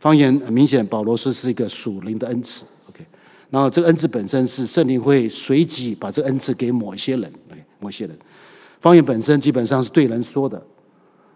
[0.00, 2.64] 方言很明显，保罗说是一个属灵的恩赐。
[2.88, 3.06] OK，
[3.50, 7.32] 然后这个恩赐本身是圣灵会随即把这恩赐给某一些人。
[7.82, 8.16] 某些人，
[8.80, 10.62] 方言本身基本上是对人说的。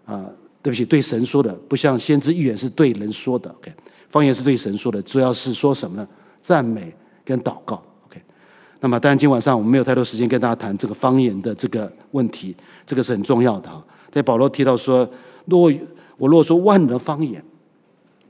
[0.05, 0.25] 啊，
[0.61, 3.49] 对不起，对神说的，不像先知预言是对人说的。
[3.59, 3.69] OK，
[4.09, 6.07] 方言是对神说的，主要是说什么呢？
[6.41, 7.83] 赞美跟祷告。
[8.07, 8.21] OK，
[8.79, 12.55] 那么，当然，今晚上我们没有太多时间跟大家谈这个方言的这个问题，
[12.85, 13.85] 这个是很重要的哈。
[14.09, 15.09] 在保罗提到说，
[15.43, 15.69] 若
[16.17, 17.43] 我若说万能方言，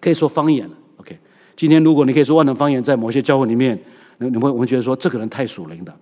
[0.01, 0.73] 可以说方言了。
[0.97, 1.15] OK，
[1.55, 3.79] 今天如果你可以说万能方言，在某些教会里面，
[4.17, 5.95] 你你会我们觉得说这个人太属灵的，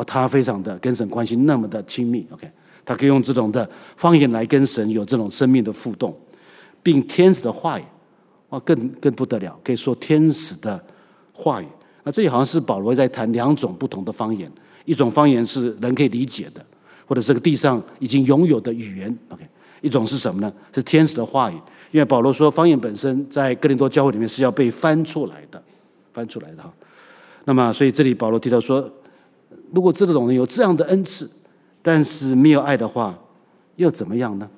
[0.00, 2.26] 哦，他非常的跟神关系那么的亲密。
[2.30, 2.50] OK，
[2.86, 6.18] 他可以用这种的方言来跟神有这种生命的互动，
[6.82, 7.84] 并天使的话语，
[8.48, 10.82] 哇，更更不得了，可以说天使的
[11.34, 11.66] 话语。
[12.02, 14.50] 那这里好像是保罗在谈两种不同的方言，
[14.86, 16.64] 一种方言是人可以理解的，
[17.04, 19.18] 或者这个地上已经拥有的语言。
[19.28, 19.46] OK，
[19.82, 20.50] 一种是什么呢？
[20.74, 21.54] 是天使的话语。
[21.90, 25.62] 因为保罗说，方言本身在哥林多教会里面是要被翻出来的，
[26.14, 26.72] 翻出来的哈。
[27.44, 28.88] 那么，所以这里保罗提到说，
[29.72, 31.30] 如果这种人有这样的恩赐，
[31.82, 33.18] 但是没有爱的话，
[33.76, 34.48] 又怎么样呢？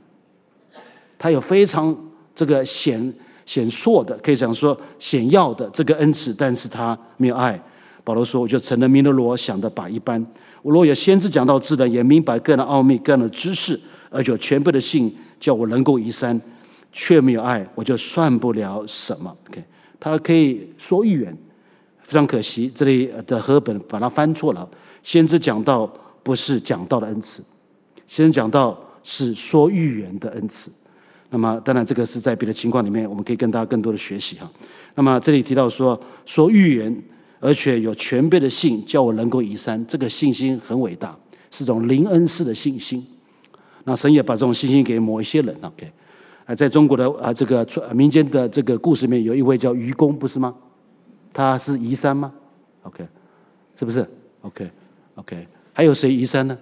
[1.19, 1.97] 他有非常
[2.35, 3.13] 这个显。
[3.45, 7.61] 显硕的，可以讲说显耀的这个恩赐，但是他没有爱。
[8.05, 10.25] 保罗说：“我就成了鸣的罗想的把一般。
[10.63, 13.79] 我若有先知讲道之能，也明白各样的奥秘、各样的知识，
[14.11, 16.41] 而且全部的信，叫我能够移山，
[16.93, 19.37] 却没有爱，我就算不了什么。
[19.51, 19.63] ”OK，
[19.99, 21.37] 他可以说预言，
[22.13, 24.69] 非常可惜，这里的和本把它翻错了。
[25.03, 25.91] 先知讲道
[26.23, 27.43] 不是讲道的恩赐，
[28.07, 30.71] 先讲道是说预言的恩赐。
[31.31, 34.51] 那么，当然，这个是在别的情况里面，我们可以跟大家更多的学习哈。
[34.95, 37.03] 那么，这里提到说说预言，
[37.41, 41.17] 而且有全备的信，叫我能够移山，这个信心很伟大，
[41.51, 43.03] 是种灵恩式的信心。
[43.85, 45.91] 那神也把这种信心给某一些人，OK？
[46.45, 50.55] 啊，在中国的啊这个民间的这个故事里面，有一位叫愚公，不是吗？
[51.33, 52.33] 他是移山吗
[52.83, 53.07] ？OK？
[53.77, 54.09] 是不是
[54.43, 55.49] ？OK？OK？
[55.73, 56.59] 还有谁移山呢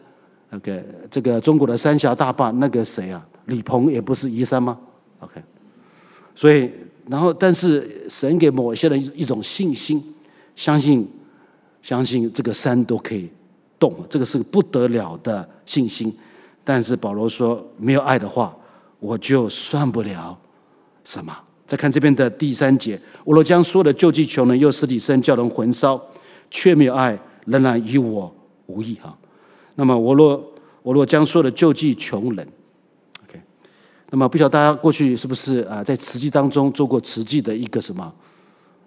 [0.53, 0.85] ？OK？
[1.11, 3.27] 这个中国的三峡大坝那个谁啊？
[3.47, 4.79] 李鹏也不是移山吗
[5.19, 5.43] ？OK，
[6.37, 6.71] 所以
[7.09, 10.15] 然后但是神给某些人一种信心，
[10.55, 11.11] 相信
[11.83, 13.29] 相信这个山都可以
[13.77, 16.17] 动，这个是不得了的信心。
[16.63, 18.57] 但是保罗说，没有爱的话，
[19.01, 20.39] 我就算不了
[21.03, 21.37] 什么。
[21.71, 26.03] 再看这边的第三节，我若将所有的救济穷人，又使你身叫人焚烧，
[26.51, 28.35] 却没有爱，仍然与我
[28.67, 29.17] 无益哈。
[29.77, 30.53] 那么我若
[30.83, 32.45] 我若将所有的救济穷人
[33.23, 33.41] ，OK，
[34.11, 38.13] 那么不晓得大家过去是不是啊，在慈济当中做过慈济的一个什么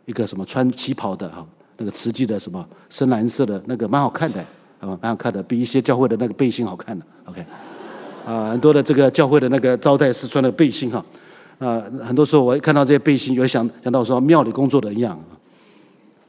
[0.03, 4.41] 一个什么穿旗袍的哈，那个慈济的什么深蓝色的那个蛮好看的
[4.81, 7.45] 啊，蛮好看的，比一些教会的那个背心好看的，OK，
[8.25, 11.01] 啊，很多的这个教会的那个招待是穿的背心哈。
[11.63, 15.17] 啊很多时候我一看到这些背心，就会想想到说庙里工作的一样，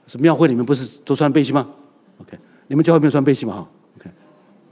[0.06, 1.66] 是庙会里面不是都穿背心吗
[2.20, 3.54] ？OK，你们教会没有穿背心吗？
[3.54, 3.68] 哈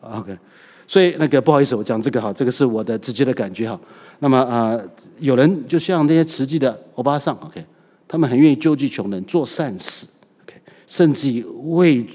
[0.03, 0.39] ，OK，OK，
[0.87, 3.81] 所以那个不好意思，我讲这个哈，这个是我的直接的感觉哈。
[4.19, 4.79] 那么啊，
[5.19, 7.65] 有人就像那些慈济的欧巴桑，OK，
[8.07, 10.07] 他们很愿意救济穷人，做善事
[10.45, 12.07] ，OK，甚至于为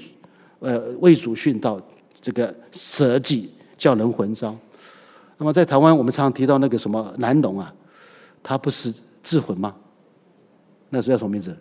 [0.60, 1.78] 呃为主殉道，
[2.20, 4.56] 这个舍己叫人魂招。
[5.36, 7.72] 那么在台湾，我们常常提到那个什么南龙啊。
[8.42, 9.74] 他不是智魂吗？
[10.90, 11.54] 那是叫什么名字？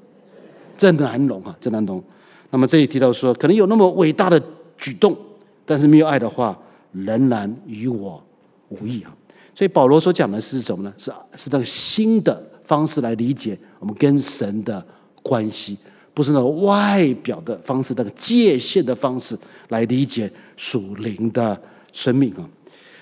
[0.78, 2.02] 郑南龙啊，郑南龙。
[2.50, 4.42] 那么这里提到说，可能有那么伟大的
[4.78, 5.18] 举动，
[5.66, 6.58] 但是没有爱的话，
[6.94, 8.24] 仍然与我
[8.70, 9.14] 无异啊。
[9.54, 10.94] 所以保罗所讲的是什么呢？
[10.98, 14.86] 是是那个新的方式来理解我们跟神的
[15.22, 15.78] 关系，
[16.14, 19.38] 不是那种外表的方式，那个界限的方式
[19.68, 21.60] 来理解属灵的
[21.92, 22.48] 生命啊。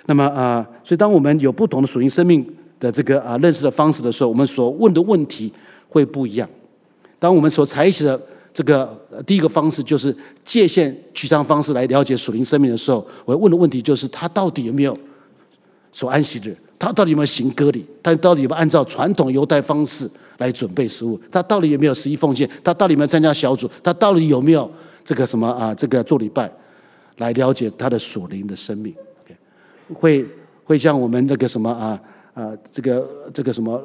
[0.08, 2.44] 那么啊，所以当我们有不同的属灵生命。
[2.80, 5.52] 的这个啊认识的方式的时候，我们所问的问题
[5.88, 6.50] 会不一样。
[7.20, 8.22] 当我们所采取的
[8.54, 14.98] 这个第一个方式，就是界限取向方式来了解属灵生命的时候，我问的问题就是：他到底有没有
[15.92, 16.56] 所安息日？
[16.78, 17.86] 他到底有没有行割礼？
[18.04, 21.20] 他到底有没有按照传统犹太方式来准备食物？
[21.32, 22.48] 他到底有没有十一奉献？
[22.64, 23.70] 他到底有没有参加小组？
[23.82, 24.70] 他到底有没有
[25.04, 25.74] 这个什么啊？
[25.74, 26.52] 这个做礼拜
[27.18, 28.94] 来了解他的属灵的生命
[29.94, 30.26] 会
[30.64, 32.00] 会像我们这个什么啊？
[32.36, 33.82] 啊，这个这个什么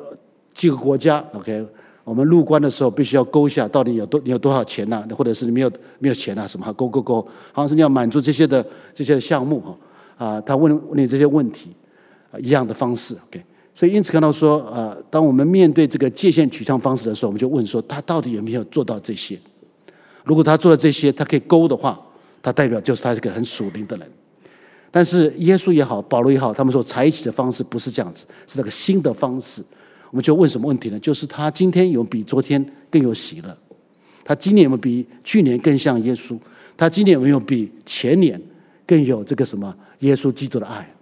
[0.52, 1.64] 几个国家，OK，
[2.04, 6.46] 我们入关的时候必须要勾一下，到底有多你有多少钱呐、或者是你没有没有钱啊？
[6.46, 9.76] 什么勾勾勾，好像是你要满足这些的这些项目哈。
[10.26, 11.70] 啊，他问问你这些问题，
[12.40, 13.42] 一样的方式，OK。
[13.72, 19.38] 所以因此看到说，啊，当我们面对这个界限取向方式的时候，我们就问说，他到底有没有做到这些？
[20.24, 21.98] 如果他做了这些，他可以勾的话，
[22.42, 24.06] 他代表就是他是个很属灵的人。
[24.90, 29.62] 但是耶稣也好，保罗也好，他们所采取的方式不是这样子，是那个新的方式。
[30.10, 30.98] 我们就问什么问题呢？
[30.98, 33.56] 就是他今天有比昨天更有喜乐，
[34.24, 36.36] 他今年有没有比去年更像耶稣？
[36.76, 38.40] 他今年有没有比前年
[38.84, 40.92] 更有这个什么耶稣基督的爱？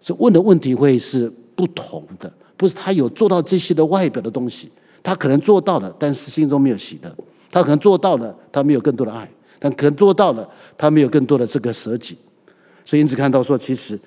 [0.00, 4.70] 所问的问题会是不同的，不是他有做到这些的外表的东西，
[5.02, 7.10] 他可能做到了，但是心中没有喜乐；
[7.50, 9.26] 他可能做到了，他没有更多的爱；
[9.58, 12.16] 但可能做到了，他没有更多的这个舍己。
[12.84, 13.98] 所以，因此看到说，其实，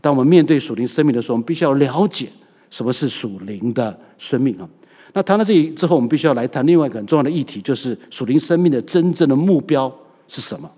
[0.00, 2.28] 当我们面对属灵生命的时候，我们必须要了解
[2.70, 4.68] 什么是属灵的生命啊。
[5.12, 9.90] 那谈到这里之后，我们必须要来谈另外一个很重要的议题，就是属灵生命的真正的目标
[10.28, 10.70] 是什么？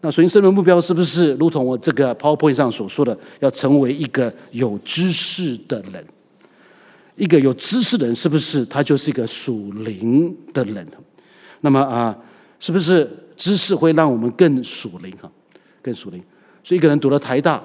[0.00, 6.04] 那属灵生命的目标是不是如同我这个 PowerPoint 上所说的，要成为一个有知识的人？
[7.16, 10.86] 一个有知识的人，是不是他就是一个属灵的人？
[11.60, 12.16] 那么啊，
[12.60, 15.30] 是不是知识会让我们更属灵哈？
[15.82, 16.22] 更属灵。
[16.62, 17.62] 所以一个人读了台大，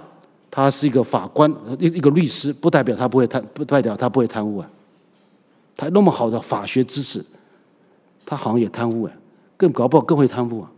[0.49, 4.69] 他是一个法官，一一个律师，不代表他不会贪，不代表他不会贪污啊。
[5.75, 7.23] 他那么好的法学知识，
[8.25, 9.11] 他好像也贪污啊，
[9.57, 10.71] 更搞不好更会贪污啊，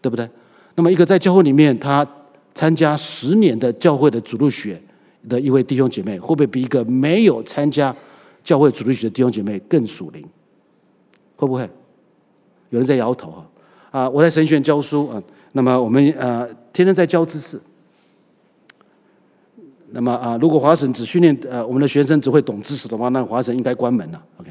[0.00, 0.28] 对不对？
[0.74, 2.06] 那么一个在教会里面，他
[2.54, 4.80] 参加十年的教会的主路学
[5.28, 7.94] 的一位弟兄姐妹，会不会比一个没有参加
[8.44, 10.24] 教会主路学的弟兄姐妹更属灵？
[11.36, 11.68] 会不会？
[12.70, 13.44] 有人在摇头啊！
[13.90, 15.22] 啊，我在神学院教书啊。
[15.52, 17.60] 那么我们呃天天在教知识。
[19.94, 24.22] 那么啊，如果华神只训练呃我们的学生只会懂知识的话，那华神应该关门了。
[24.38, 24.50] OK，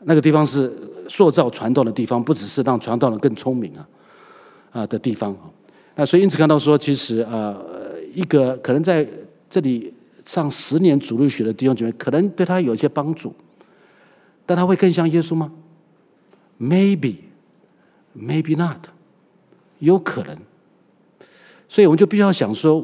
[0.00, 0.72] 那个地方是
[1.08, 3.88] 塑造传道的地方，不只是让传道人更聪明啊
[4.72, 5.50] 啊的地方啊。
[5.94, 9.06] 那所以因此看到说，其实呃一个可能在
[9.50, 9.92] 这里
[10.24, 13.34] 上十年主日学的弟兄姐妹，可能对他有一些帮助，
[14.46, 15.52] 但他会更像耶稣吗
[16.58, 18.88] ？Maybe，maybe not。
[19.80, 20.36] 有可能，
[21.70, 22.80] 所以我们就必须要想说，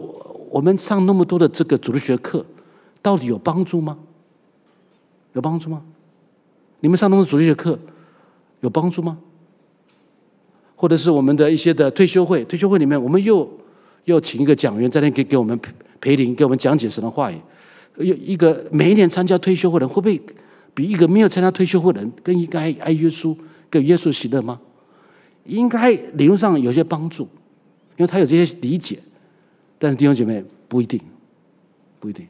[0.49, 2.47] 我们上那么多的这个主日学课，
[3.03, 3.99] 到底有帮助吗？
[5.33, 5.83] 有帮助吗？
[6.79, 7.77] 你们上那么多主日学课，
[8.61, 9.19] 有帮助吗？
[10.77, 13.51] 或者是我们的一些的退休会，退休会里面，我们又
[14.05, 17.35] 又请一个讲员在那给给我们陪陪灵给我们讲解神的话语。
[17.97, 20.23] 有一个每一年参加退休会的人，会不会
[20.75, 23.37] 比一个没有参加退休会的人更应该爱爱耶稣、
[23.69, 24.61] 跟耶稣喜乐吗？
[25.47, 27.29] 应该理论上有些帮助，
[27.97, 28.99] 因为他有这些理解。
[29.79, 31.01] 但是弟兄姐妹不一定，
[32.01, 32.27] 不一定。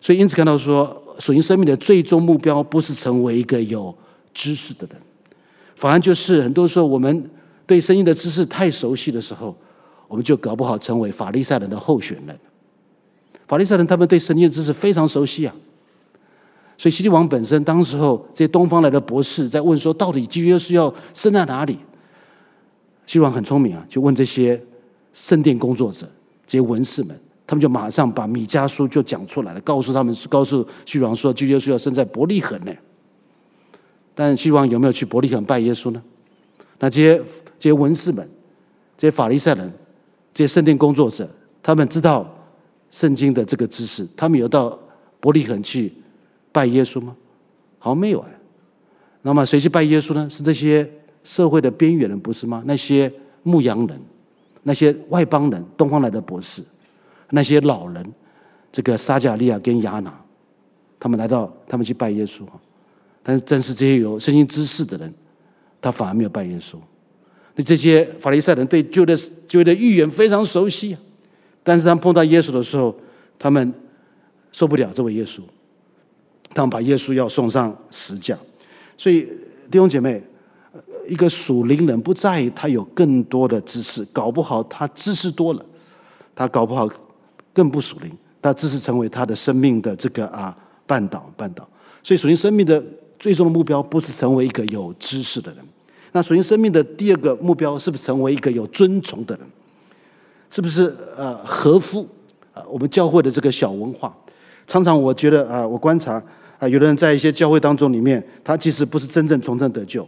[0.00, 3.94] 所以因此看到说，属灵生命的最终目标不是成为一个有
[4.32, 4.96] 知识的人，
[5.74, 7.30] 反而就是很多时候我们
[7.66, 9.56] 对圣经的知识太熟悉的时候，
[10.08, 12.38] 我们就搞不好成为法利赛人的候选人。
[13.46, 15.54] 法利赛人他们对圣经的知识非常熟悉啊，
[16.78, 21.78] 所以希律王本身当时候这些东方来的博士在问说，到底基督是要生在哪里？
[23.06, 24.60] 希律王很聪明啊，就问这些
[25.12, 26.08] 圣殿工作者、
[26.46, 32.72] 这些文士们，他们就马上把米迦书就讲出来了，告诉他们，告诉希王说，基督耶稣要生在伯利恒呢。
[34.14, 36.02] 但希王有没有去伯利恒拜耶稣呢？
[36.78, 37.16] 那这些
[37.58, 38.28] 这些文士们、
[38.96, 39.72] 这些法利赛人、
[40.34, 41.28] 这些圣殿工作者，
[41.62, 42.26] 他们知道。
[42.94, 44.78] 圣经的这个知识，他们有到
[45.18, 45.90] 伯利恒去
[46.52, 47.16] 拜耶稣吗？
[47.78, 48.28] 好像没有哎。
[49.22, 50.28] 那么谁去拜耶稣呢？
[50.28, 50.86] 是这些
[51.24, 52.62] 社会的边缘人，不是吗？
[52.66, 53.10] 那些
[53.44, 53.98] 牧羊人，
[54.62, 56.62] 那些外邦人，东方来的博士，
[57.30, 58.04] 那些老人，
[58.70, 60.12] 这个撒迦利亚跟亚拿，
[61.00, 62.42] 他们来到，他们去拜耶稣。
[63.22, 65.12] 但是正是这些有圣经知识的人，
[65.80, 66.76] 他反而没有拜耶稣。
[67.54, 70.96] 那这些法利赛人对旧的旧的预言非常熟悉。
[71.62, 72.94] 但是当碰到耶稣的时候，
[73.38, 73.72] 他们
[74.50, 75.40] 受不了这位耶稣，
[76.54, 78.36] 他们把耶稣要送上十架。
[78.96, 79.22] 所以
[79.70, 80.22] 弟兄姐妹，
[81.06, 85.64] 一个属灵人不在于他有更多的知识，搞不好他知识多了，
[86.34, 86.88] 他搞不好
[87.52, 91.68] 更不属灵，他知识成为他的生命的这个啊绊倒绊倒。
[92.02, 92.82] 所以属灵生命的
[93.18, 95.64] 最终的目标不是成为一个有知识的人，
[96.12, 99.46] 那属灵生命的第二个目标是不是成为一个有尊崇的人？
[100.50, 102.06] 是不是呃合乎
[102.52, 104.14] 啊我们教会的这个小文化？
[104.66, 106.22] 常常我觉得啊，我观察
[106.58, 110.06] 啊，有的人在一些教会当中里面，他其实不是真正重生得救，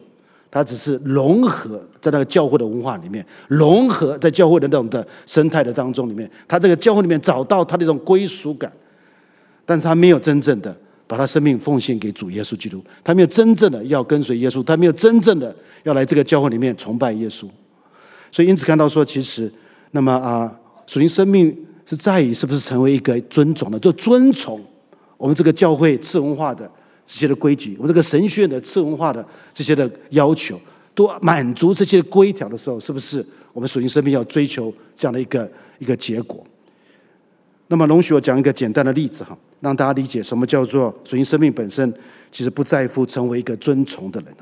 [0.55, 8.73] 他只是融合在那个教会的文化里面，融合在教会的那种的生态的当中里面，他这个教会里面找到他的这种归属感，
[9.67, 10.75] 但是他没有真正的
[11.07, 17.49] 把他生命奉献给主耶稣基督，他没有真正的要跟随耶稣，他没有真正的要来这个教会里面崇拜耶稣，
[18.31, 19.53] 所以因此看到说，其实。
[19.97, 20.53] 那么啊，
[20.89, 24.61] 属灵生命是在于是不是成为一个尊崇的，就尊崇
[25.17, 26.69] 我们这个教会次文化的
[27.07, 30.61] 这些的规矩，我们这个神学院的次文化的这些的要求，
[30.95, 36.45] 都满足这些规条的时候，是不是我们属灵生命要追求这样的一个一个结果？
[37.69, 41.93] 那么容许我讲一个简单的例子哈，让大家理解什么叫做属灵生命本身
[42.31, 44.35] 其实不在乎成为一个尊崇的人。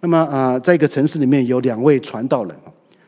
[0.00, 2.56] 那么啊，在一个城市里面有两位传道人，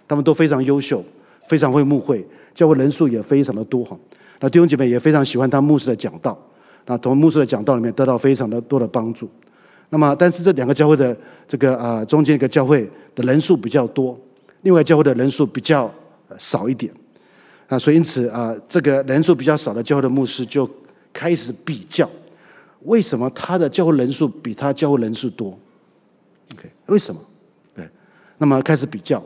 [0.09, 1.05] 他们都非常优秀。
[1.49, 3.97] 非常会牧会，教会人数也非常的多哈。
[4.41, 6.37] 那弟兄姐妹也非常喜欢他牧师的讲道，
[6.87, 9.29] 那从牧师的讲道里面得到非常的多的帮助。
[9.91, 11.17] 那么，但是这两个教会的
[11.47, 14.19] 这个啊，中间一个教会的人数比较多，
[14.63, 15.93] 另外教会的人数比较
[16.39, 16.93] 少一点。
[17.69, 20.69] 啊，所以因此啊，这个人数比较少的教会的牧师就
[21.13, 22.09] 开始比较，
[22.83, 25.59] 为什么他的教会人数比他教会人数多
[26.55, 27.21] ？OK，为什么？
[27.75, 27.89] 对，
[28.39, 29.23] 那么开始比较，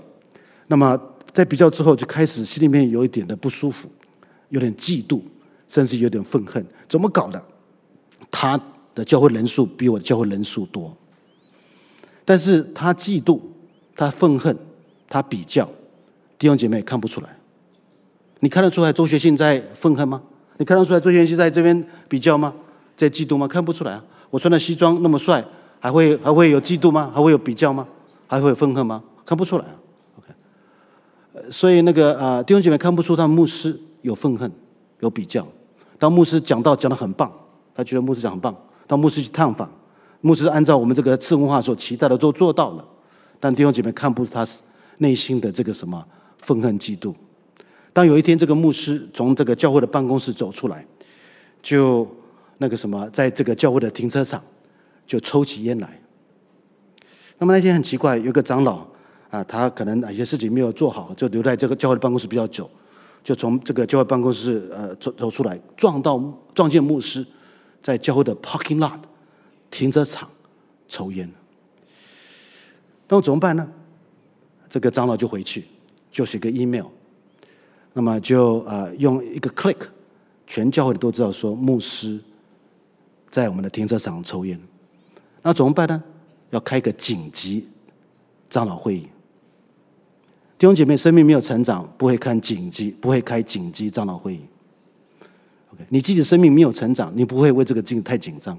[0.67, 1.01] 那么。
[1.33, 3.89] 在比较之后，就开始心里面有一点的不舒服，
[4.49, 5.21] 有点嫉妒，
[5.69, 6.67] 甚至有点愤恨。
[6.89, 7.41] 怎么搞的？
[8.31, 8.61] 他
[8.95, 10.95] 的教会人数比我的教会人数多，
[12.25, 13.41] 但是他嫉妒，
[13.97, 14.57] 他愤恨，
[15.09, 15.69] 他比较，
[16.39, 17.37] 弟兄姐妹看不出来。
[18.41, 20.23] 你看得出来周学信在愤恨吗？
[20.57, 22.55] 你看得出来周学信在这边比较吗？
[22.97, 23.47] 在嫉妒吗？
[23.49, 24.05] 看不出来啊！
[24.31, 25.45] 我穿的西装那么帅，
[25.79, 27.11] 还会还会有嫉妒吗？
[27.15, 27.87] 还会有比较吗？
[28.27, 29.03] 还会有愤恨吗？
[29.25, 29.75] 看不出来啊
[30.19, 34.51] ！OK，所以那个啊，弟兄姐妹看不出他牧师有愤恨、
[35.01, 35.47] 有比较。
[35.99, 37.31] 当牧师讲道讲的很棒，
[37.81, 38.55] 他觉得牧师讲很棒。
[38.87, 39.71] 到牧师去探访，
[40.21, 42.85] 牧师按照我们这个次文化所期待的都做到了。
[43.39, 44.47] 但弟兄姐妹看不出他
[44.99, 46.05] 内心的这个什么
[46.39, 47.15] 愤恨、嫉妒。
[47.93, 50.87] 当有一天这个牧师从这个教会的办公室走出来，
[51.63, 52.07] 就
[52.59, 54.43] 那个什么，在这个教会的停车场
[55.07, 56.01] 就抽起烟来。
[57.39, 58.87] 那么那天很奇怪，有个长老。
[59.31, 62.69] 啊，他可能哪些事情没有做好，就留在这个教会的办公室比较久，
[63.23, 66.21] 就从这个教会办公室呃走走出来，撞到
[66.53, 67.25] 撞见牧师
[67.83, 68.99] 在教会的 parking lot
[69.71, 70.29] 停车场
[70.89, 71.31] 抽烟。
[73.09, 73.69] 那么怎么办呢？
[74.69, 75.65] 这个长老就回去，
[76.13, 76.87] 就写个 email，
[77.93, 79.89] 那么就呃用一个 click，
[80.47, 82.21] 全教会都知道说牧师
[83.29, 84.61] 在我们的停车场抽烟。
[85.43, 86.03] 那怎么办呢？
[86.51, 87.67] 要开个紧急
[88.49, 89.09] 长老会议。
[90.59, 94.41] 弟兄姐妹，生命没有成长，不会看紧急，不会开紧急长老会议。
[95.89, 98.57] 你自己的生命没有成长，你不会为这个紧太紧张。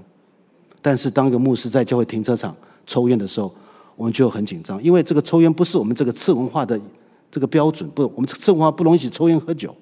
[0.80, 2.54] 但是当一个牧师在教会停车场
[2.86, 3.54] 抽烟的时候，
[3.94, 6.78] 我们就很紧张，因为这个抽烟不是我们这个次文化的
[7.30, 9.74] 这个标准，不，我们次文化不容许抽烟喝酒，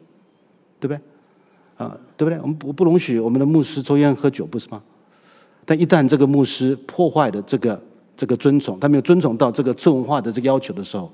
[0.78, 1.00] 对不对？
[1.76, 2.38] 啊，对不对？
[2.40, 4.82] 我们不不容许我们的牧师抽烟喝酒，不是吗？
[5.64, 7.82] 但一旦这个牧师破坏了这个
[8.16, 11.10] 这个尊崇，他没有尊崇到这个次文化的这个要求的时候，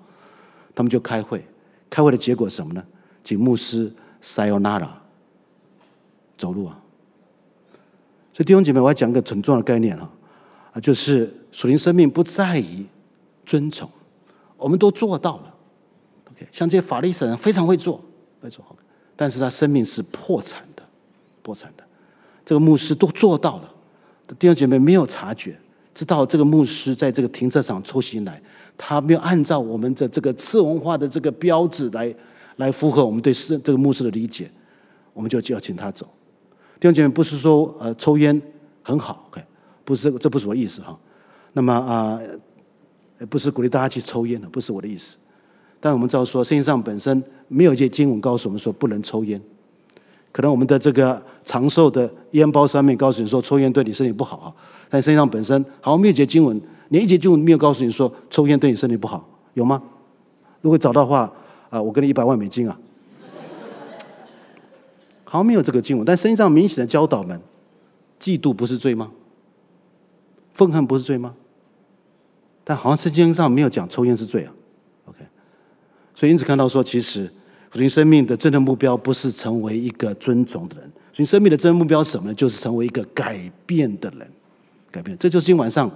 [0.74, 1.44] 他们就开会，
[1.88, 2.82] 开会的结果什么呢？
[3.22, 4.88] 请牧师 sayonara
[6.36, 6.80] 走路啊。
[8.32, 10.10] 所以弟兄姐妹，我要讲一个很重要的概念哈，
[10.72, 12.84] 啊，就是属灵生命不在于
[13.46, 13.88] 尊崇，
[14.58, 15.54] 我们都做到了。
[16.30, 17.98] OK，像这些法利赛人非常会做，
[18.42, 18.62] 会做，
[19.16, 20.82] 但是他生命是破产的，
[21.42, 21.84] 破产的。
[22.44, 23.72] 这个牧师都做到了，
[24.38, 25.58] 弟兄姐妹没有察觉，
[25.94, 28.40] 知道这个牧师在这个停车场抽行来，
[28.76, 32.14] 他没有按照我们的这个次文化的这个标志来
[32.56, 34.50] 来符合我们对这个牧师的理解，
[35.14, 36.06] 我们就就要请他走。
[36.86, 38.40] 弟兄姐妹，不是说呃抽烟
[38.80, 39.42] 很好，OK，
[39.84, 40.96] 不是这不是我意思哈。
[41.52, 42.20] 那么啊、
[43.18, 45.16] 呃，不是鼓励大家去抽烟的，不是我的意思。
[45.80, 49.40] 但我们知道说，圣经上本身没有一些经文告诉我们说不能抽烟。
[50.30, 54.54] 可能我们的这个长寿的烟包上面告诉你说抽烟对你身体不好啊。
[54.88, 56.60] 但圣经上本身好像没有一节经文，
[56.90, 59.82] 连一节经文没有告诉你说抽烟对你身体不好，有吗？
[60.60, 61.32] 如果找到的话
[61.68, 62.78] 啊，我给你一百万美金啊。
[65.28, 67.38] 好像没有这个经文，但圣经上明显的教导们，
[68.20, 69.10] 嫉妒不是罪吗？
[70.54, 71.34] 愤恨不是罪吗？
[72.64, 74.52] 但好像圣经上没有讲抽烟是罪啊。
[75.06, 75.18] OK，
[76.14, 77.30] 所以因此看到说，其实
[77.70, 82.34] 福音生命的真正目标不是成为一个尊崇的人，福音生命的真正目标是什么呢？
[82.34, 84.30] 就是成为一个改变的人，
[84.90, 85.16] 改变。
[85.18, 85.90] 这就是今晚上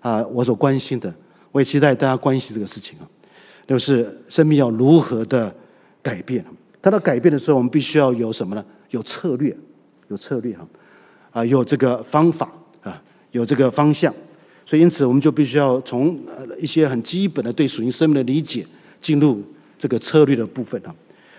[0.00, 1.14] 啊，我所关心的，
[1.52, 3.04] 我也期待大家关心这个事情啊，
[3.66, 5.54] 就是生命要如何的
[6.02, 6.44] 改变。
[6.82, 8.64] 他到改变的时候，我们必须要有什么呢？
[8.90, 9.56] 有策略，
[10.08, 10.66] 有策略哈，
[11.30, 12.50] 啊，有这个方法
[12.82, 14.12] 啊，有这个方向。
[14.66, 18.66] 所以，因此我们就必须要从呃一些很基本的对属灵生命的理解，
[19.00, 19.40] 进入
[19.78, 20.94] 这个策略的部分哈。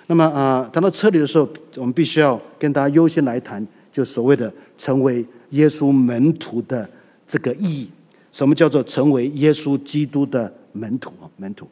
[0.08, 6.90] 那么啊，谈到策略的时候，我们必须要跟大家优先来谈，就所谓的成为耶稣门徒的
[7.28, 7.90] 这个意义。
[8.32, 11.30] 什么叫做成为耶稣基督的门徒啊？
[11.38, 11.68] 门徒。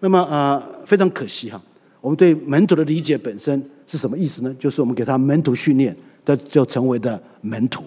[0.00, 1.60] 那么啊，非常可惜哈。
[2.04, 4.54] 我们对门徒的理解本身是什么意思呢？
[4.58, 7.82] 就是我们给他门徒训练，他就成为的门徒。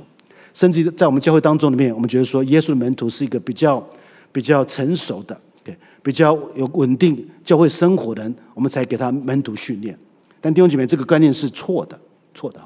[0.56, 3.88] 甚至在我们教会当中里面，我们觉得说，耶稣的门徒是一个比较
[4.32, 9.96] 比较成熟的，对，比较有稳定教会生活的人，我们才给他门徒训练。
[10.42, 12.00] 但弟兄姐妹，这个观念是错的，
[12.34, 12.60] 错的。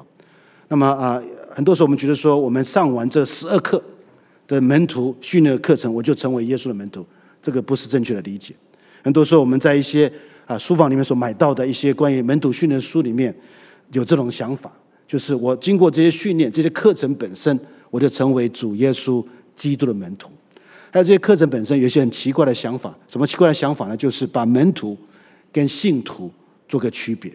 [0.68, 3.82] 那么啊，很多时候我们觉得说，我们上完这十二课
[4.48, 7.04] 的门徒训练的课程，我就成为耶稣的门徒，
[7.42, 8.54] 这个不是正确的理解。
[9.02, 10.10] 很多时候我们在一些
[10.46, 13.34] 啊，书房里面所买到的一些关于门徒训练书里面，
[13.92, 14.72] 有这种想法，
[15.06, 17.58] 就是我经过这些训练、这些课程本身，
[17.90, 19.24] 我就成为主耶稣
[19.54, 20.30] 基督的门徒。
[20.90, 23.96] 还有这些课程本身有些很奇怪的想法，什么奇怪的想法呢？
[23.96, 24.96] 就是把门徒
[25.50, 26.30] 跟信徒
[26.68, 27.32] 做个区别。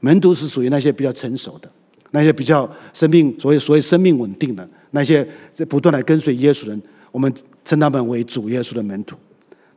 [0.00, 1.70] 门徒是属于那些比较成熟的，
[2.10, 6.82] 那些比较生命所谓所谓生命稳定的，那些在不断的跟随耶稣的人，
[7.12, 7.32] 我们
[7.64, 9.16] 称他们为主耶稣的门徒。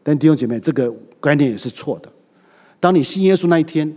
[0.02, 2.12] 但弟兄姐妹，这个观念也是错的。
[2.82, 3.90] 当你信耶稣那一天，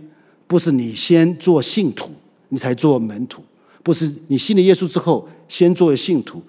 [0.47, 2.11] 不是你先做信徒，
[2.49, 3.41] 你才做门徒；
[3.83, 6.41] 不是你信了耶稣之后，先做信徒，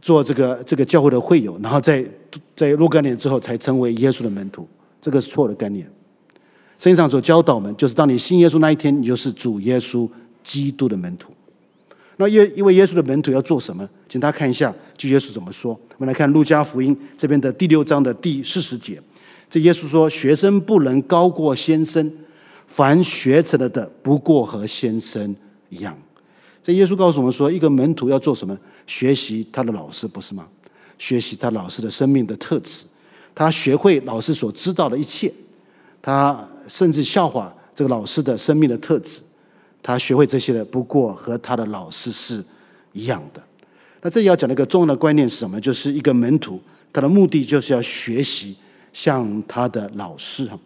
[0.00, 2.04] 做这个这个教会的会友，然后再
[2.54, 4.68] 在若干年之后才成为耶稣的门徒。
[5.00, 5.90] 这个是错的概念。
[6.78, 10.08] 圣上所教导我们，就是当你信耶稣那一天，你就是主耶稣
[10.42, 11.32] 基督的门徒。
[12.16, 13.88] 那耶因为耶稣的门徒要做什么？
[14.08, 15.72] 请大家看一下，就耶稣怎么说。
[15.96, 19.00] 我们来看路加福音这边的第六章的第四十节。
[19.54, 22.12] 这耶稣说：“学生不能高过先生，
[22.66, 25.32] 凡学成了的，不过和先生
[25.68, 25.96] 一样。”
[26.60, 28.58] 这耶稣告诉我们说，一个门徒要做什么？
[28.84, 30.44] 学习他的老师，不是吗？
[30.98, 32.82] 学习他老师的生命的特质，
[33.32, 35.32] 他学会老师所知道的一切，
[36.02, 39.20] 他甚至效法这个老师的生命的特质，
[39.80, 42.44] 他学会这些的，不过和他的老师是
[42.92, 43.40] 一样的。
[44.02, 45.60] 那这里要讲的一个重要的观念是什么？
[45.60, 46.60] 就是一个门徒，
[46.92, 48.56] 他的目的就是要学习。
[48.94, 50.58] 像他的老师哈，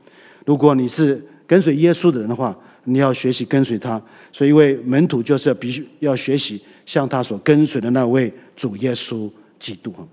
[0.45, 4.01] 如果你是跟随耶稣的人的话，你要学习跟随他。
[4.31, 10.07] 所以，一位门徒就是要必须要学习像他所跟随的那位主耶稣基督哈。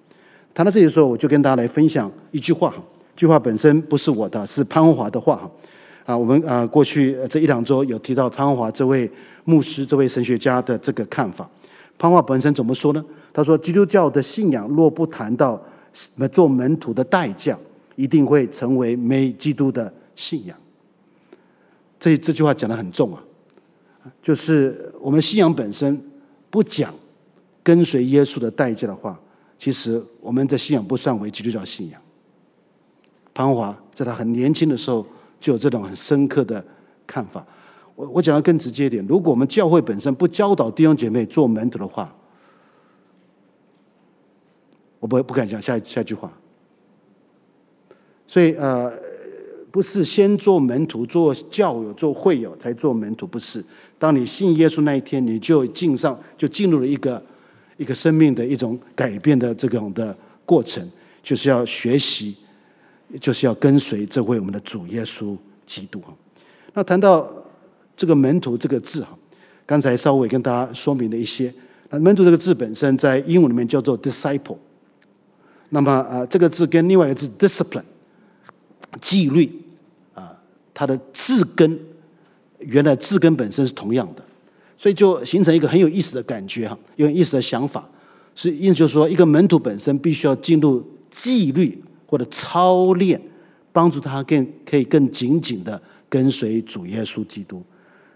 [0.53, 2.78] 谈到这里的时候，我就跟大家来分享一句话哈。
[3.16, 5.51] 这句话本身不是我的，是潘华的话哈。
[6.05, 9.09] 啊，我们啊过去这一两周有提到潘华这位
[9.43, 11.49] 牧师、这位神学家的这个看法。
[11.97, 13.03] 潘华本身怎么说呢？
[13.34, 15.61] 他说：“基督教的信仰若不谈到
[16.32, 17.57] 做门徒的代价。”
[17.96, 20.58] 一定会成为美基督的信仰。
[22.00, 23.24] 这这句话讲的很重啊，
[24.22, 26.00] 就是我们信仰本身
[26.50, 26.93] 不讲
[27.64, 29.20] 跟随耶稣的代价的话，
[29.58, 32.02] 其实我们的信仰不算为基督教信仰。
[33.34, 35.06] 潘华在他很年轻的时候
[35.39, 36.64] 就有这种很深刻的
[37.08, 37.46] 看法。
[37.96, 42.14] 我我讲的更直接一点，如果我们教会本身不教导弟兄姐妹做门徒的话，
[45.00, 46.32] 我不不敢讲下下一句话。
[48.28, 48.92] 所以呃，
[49.72, 53.64] 不是先做门徒、做教友、做会友才做门徒，不是。
[53.98, 57.22] 当你信耶稣那一天，你就进上，就进入了一个
[57.78, 60.16] 一个生命的一种改变的这种的
[60.46, 60.86] 过程，
[61.24, 62.36] 就是要学习，
[63.22, 66.02] 就是要跟随这位我们的主耶稣基督。
[66.74, 67.30] 那谈到。
[67.98, 69.18] 这个门徒这个字哈，
[69.66, 71.54] 刚才稍微跟大家说明了一些。
[71.90, 74.58] 那门徒这个字本身在英文里面叫做 disciple。
[75.70, 77.86] 那么啊，这个字跟另外一个字 discipline，
[79.02, 79.52] 纪律
[80.14, 80.36] 啊，
[80.74, 81.80] 它的字根
[82.60, 84.24] 原来字根本身是同样的，
[84.78, 87.88] 所以就形成一个很有意思的感觉哈，有意思的想法。
[88.38, 93.22] 是意思就是说，一个门徒本身必须要进入纪律或者操练，
[93.72, 97.64] 帮助他更可以更紧紧的跟随主耶稣基督。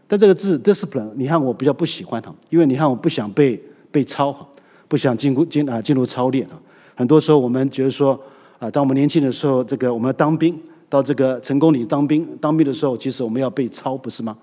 [0.09, 3.61] 但这个字 discipline，你看我比较不喜欢它，因为你看我不想被
[3.91, 4.45] 被操哈，
[4.89, 6.59] 不想进入进啊进入操练啊。
[6.95, 8.19] 很多时候我们觉得说
[8.57, 10.59] 啊，当我们年轻的时候，这个我们要当兵，
[10.89, 14.35] 到这个成功里当兵，当兵的时候，其实我们要被操，不是吗？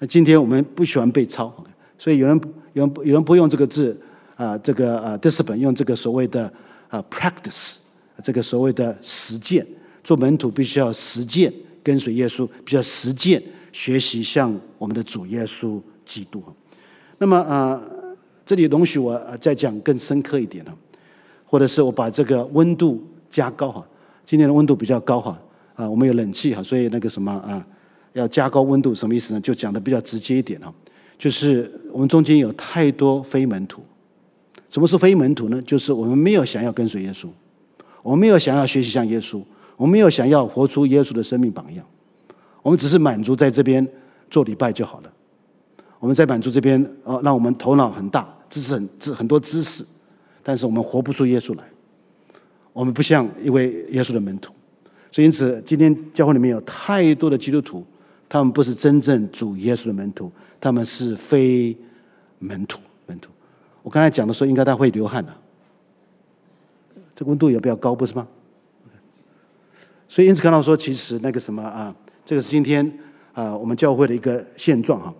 [0.00, 1.52] 那今天我们不喜欢被操，
[1.96, 2.40] 所以有人
[2.72, 3.98] 有人有人不用这个字
[4.36, 6.52] 啊，这个啊 discipline，用这个所谓的
[6.88, 7.76] 啊 practice，
[8.22, 9.66] 这个所谓的实践，
[10.02, 11.52] 做门徒必须要实践
[11.82, 13.42] 跟随耶稣，必须要实践。
[13.70, 16.42] 学习像我们的主耶稣基督。
[17.18, 17.80] 那么啊，
[18.44, 20.72] 这里容许我再讲更深刻一点呢，
[21.44, 23.86] 或者是我把这个温度加高哈。
[24.24, 25.38] 今天的温度比较高哈
[25.78, 27.64] 啊，我们有冷气哈，所以那个什么啊，
[28.12, 29.40] 要加高温度什么意思呢？
[29.40, 30.74] 就讲的比较直接一点哈，
[31.16, 33.80] 就是我们中间有太多非门徒。
[34.68, 35.62] 什么是非门徒呢？
[35.62, 37.28] 就是我们没有想要跟随耶稣，
[38.02, 39.40] 我们没有想要学习像耶稣，
[39.76, 41.86] 我们没有想要活出耶稣的生命榜样。
[42.60, 43.86] 我们只是满足在这边
[44.28, 45.12] 做礼拜就好了。
[46.00, 49.86] 我们在满足这边，哦，让我们头脑很大，知识很知很多知识，
[50.42, 51.62] 但是我们活不出耶稣来。
[52.72, 54.52] 我们不像一位耶稣的门徒，
[55.10, 57.84] 所以因此今天教会里面有太多的基督徒，
[58.28, 60.30] 他们不是真正主耶稣的门徒，
[60.60, 61.76] 他们是非
[62.38, 62.80] 门徒。
[63.06, 63.30] 门徒，
[63.82, 65.34] 我刚才讲的时候，应该他会流汗的。
[67.16, 68.28] 这温度也比较高，不是吗？
[70.08, 71.94] 所以因此看到说，其实那个什么啊。
[72.24, 72.86] 这个是今天
[73.32, 75.14] 啊，我们教会的一个现状哈。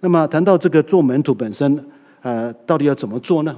[0.00, 1.84] 那么谈到这个做门徒本身，
[2.22, 3.54] 呃，到底要怎么做呢？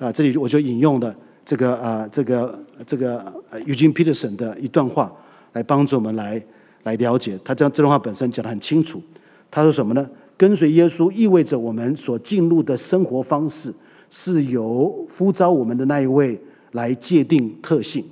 [0.00, 1.14] 啊，这里我就引用的
[1.44, 3.32] 这个啊，这个这个
[3.64, 5.12] Eugene Peterson 的一段话，
[5.52, 6.42] 来帮助我们来
[6.82, 7.38] 来了解。
[7.44, 9.02] 他这样这段话本身讲得很清楚。
[9.50, 10.08] 他说什么呢？
[10.36, 13.74] 跟随耶稣意味着我们所进入的生活方式
[14.08, 16.40] 是由呼召我们的那一位
[16.72, 18.04] 来界定特性，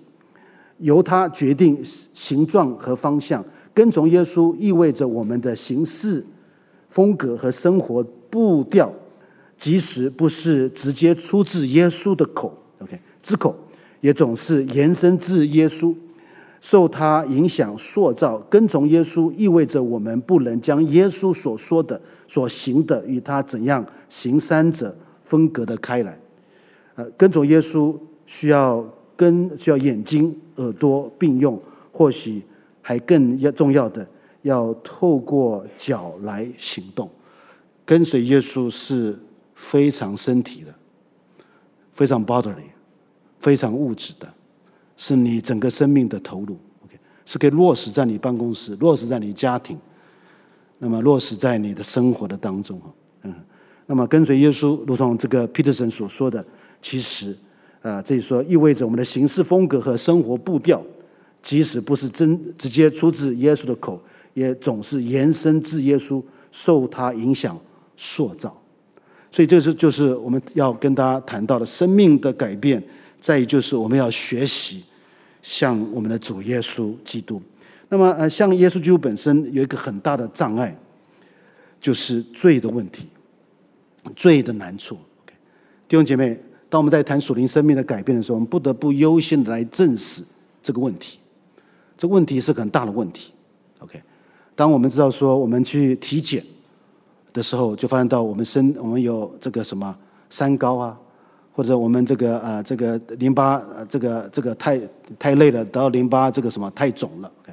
[0.78, 1.78] 由他决定
[2.12, 3.44] 形状和方向。
[3.72, 6.24] 跟从耶稣意味着我们的行事
[6.88, 8.90] 风格和生活步调，
[9.56, 13.54] 即使不是直接出自耶稣的口，OK，之口，
[14.00, 15.94] 也总是延伸自耶稣，
[16.66, 18.38] 受他影响塑造。
[18.50, 26.18] 跟从耶稣意味着我们不能将耶稣所说的、所行的与他怎样行三者分隔的开来。
[26.96, 27.96] 呃，跟从耶稣
[28.26, 28.84] 需要
[29.16, 31.60] 跟需要眼睛、耳朵并用，
[31.92, 32.42] 或许。
[32.88, 34.06] 还更要重要的，
[34.42, 37.10] 要透过脚来行动。
[37.84, 39.18] 跟随耶稣是
[39.56, 40.72] 非常身体的，
[41.94, 42.70] 非常 bodily，
[43.40, 44.32] 非常物质的，
[44.96, 46.56] 是你整个生命的投入。
[46.84, 49.78] OK，是可以落实在你办公室，落实在你家庭，
[50.78, 52.80] 那么落实在你的生活的当中。
[53.22, 53.34] 嗯，
[53.86, 56.44] 那么跟随耶稣，如同这个 Peterson 所说的，
[56.80, 57.36] 其实
[57.82, 60.82] 啊，这里说意味着我们的行事风格和生活步调。
[61.42, 64.02] 即使不是真直接出自耶稣的口，
[64.34, 66.20] 也总是延伸自耶稣，
[66.50, 67.56] 受他影响
[67.96, 68.60] 塑造。
[69.30, 72.82] 所以这是就是我们要跟大家谈到的生命的改变，
[73.26, 74.84] 再就是我们要学习
[75.42, 77.42] 像我们的主耶稣基督。
[77.88, 80.78] 那么呃，像耶稣基督本身有一个很大的障碍，
[81.80, 83.08] 就是罪的问题，
[84.14, 84.96] 罪的难处。
[85.88, 90.22] 弟兄姐妹，当我们在谈属灵生命的改变的时候，我们不得不优先的来正视
[90.62, 91.18] 这个问题。
[91.98, 93.32] 这问题是很大的问题
[93.80, 94.00] ，OK。
[94.54, 96.46] 当我们知道说我们去体检
[97.32, 99.98] 的时候，就发现到我们身我们有这个什么
[100.30, 100.96] 三高啊，
[101.56, 104.78] 或者我们这个啊这个淋巴这个这个太
[105.18, 107.52] 太累了，得到淋巴这个什么太肿了，OK。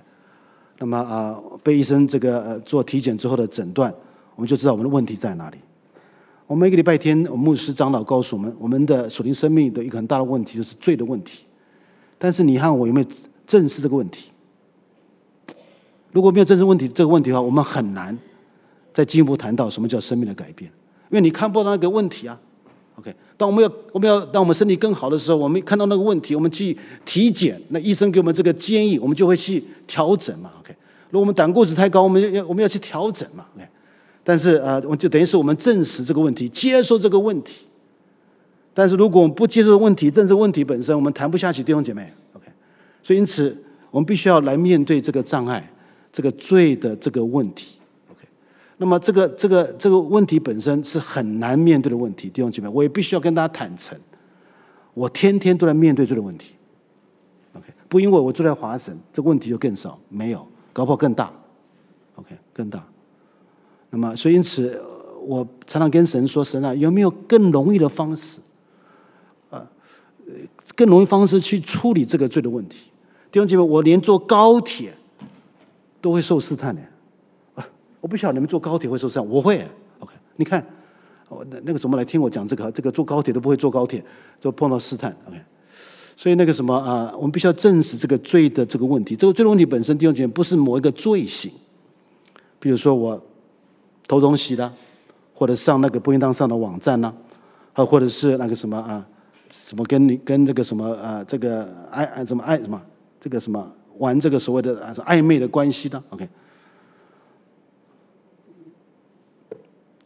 [0.80, 3.94] 那么啊被医生这个呃做体检之后的诊断，
[4.36, 5.58] 我们就知道我们的问题在哪里。
[6.48, 11.46] 我们每个礼拜天，我们牧师长老告诉我们，我们的属灵生命的一个很大的问题就是罪的问题。
[12.18, 13.08] 但是你和我有没有
[13.48, 14.32] 正视这个问题？
[16.12, 18.20] 如果没有正视问题这个问题的话，我们很难
[18.94, 20.70] 再进一步谈到什么叫生命的改变，
[21.10, 22.38] 因为你看不到那个问题啊。
[22.96, 30.52] OK，当我们要我们要当我们身体更好的时候，我们看到那个问题，我们去体检，那医生给我们这个建议，我们就会去调整嘛。
[30.60, 30.76] OK，
[31.10, 33.46] 如果我们胆固醇太高，我们要我们要去调整嘛。
[33.56, 33.68] OK。
[34.24, 37.66] 但是啊，我就等于是我们证实这个问题，接受这个问题。
[38.74, 42.14] 但是如果我们不接受问题，正视问题本身，我们谈不下去，弟兄姐妹。
[42.34, 42.46] OK，
[43.04, 43.56] 所以因此
[43.92, 45.70] 我们必须要来面对这个障碍，
[46.12, 47.80] 这个罪的这个问题。
[48.78, 53.98] 那么这个这个这个问题本身是很难面对的问题，弟兄姐妹，我也必须要跟大家坦诚，
[54.94, 56.56] 我天天都在面对这个问题。
[57.54, 61.32] OK，不因为我住在华神，这个问题就更少，没有，搞不好更大。
[62.16, 62.84] OK，更大。
[63.92, 64.82] 那么，所以因此，
[65.22, 68.40] 我常常跟神说：“神啊，有没有更容易的方式？
[69.52, 69.66] 啊，
[70.76, 72.88] 更容易方式去处理这个罪的问题？”
[73.32, 74.94] 弟兄姐妹，我连坐高铁
[76.02, 76.82] 都会受试探的。
[78.04, 79.66] 我不晓得你们坐高铁会受伤，我会。
[80.00, 80.62] OK，你看，
[81.30, 84.04] 我那那个怎么来听我讲这个，这个坐高铁都不会坐高铁，
[84.42, 85.16] 就碰到试探。
[85.26, 85.38] OK，
[86.18, 89.16] 所以那个什么啊，我们必须要证实这个罪的这个问题。
[89.16, 91.50] 这个罪的问题本身，弟兄姐妹，不是某一个罪行。
[92.60, 93.24] 比如说我。
[94.06, 94.70] 偷东西的，
[95.34, 97.12] 或者上那个不应当上的网站呢，
[97.72, 99.04] 啊，或者是那个什么啊，
[99.50, 102.80] 什么跟你跟这个什么啊，这个爱爱什么爱什么，
[103.18, 103.66] 这个什么
[104.00, 106.28] 玩这个所谓的啊暧昧的关系的，OK。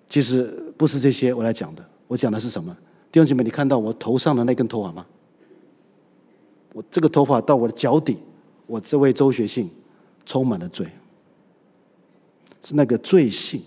[0.10, 2.76] 其实不是这些我来讲的，我讲的是什么？
[3.12, 5.06] 弟兄姐妹，你看到我头上的那根头发吗？
[6.74, 8.18] 我这个头发到我的脚底，
[8.66, 9.70] 我这位周学信
[10.26, 10.88] 充满了罪，
[12.64, 13.62] 是那个罪性。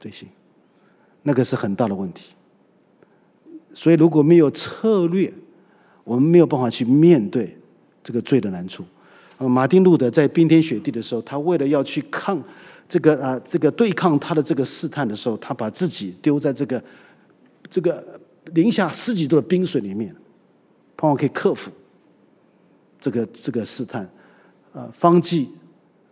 [0.00, 0.28] 罪性，
[1.22, 2.34] 那个是很大的问题。
[3.72, 5.32] 所以如果没有策略，
[6.02, 7.56] 我们没有办法去面对
[8.02, 8.84] 这个罪的难处。
[9.38, 12.42] 马丁路德在冰天雪地的时候，他为了要去抗
[12.92, 16.84] 这个啊，这个对抗他的这个试探的时候，他把自己丢在这个
[17.70, 18.20] 这个
[18.52, 20.14] 零下十几度的冰水里面，
[20.94, 21.70] 盼望可以克服
[23.00, 24.06] 这个这个试探。
[24.74, 25.48] 啊，方济。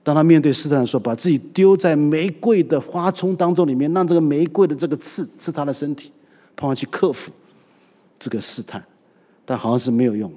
[0.02, 6.10] 当他面对试探的时候，把自己丢在玫瑰的花丛当中，里面让这个玫瑰的这个刺刺他的身体，
[6.56, 7.30] 盼望去克服
[8.18, 8.82] 这个试探，
[9.44, 10.32] 但好像是没有用。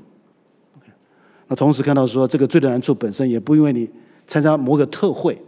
[1.48, 3.89] 那同时看到说，这个罪的难处本身也不因为你
[4.28, 5.41] 参加某个特会，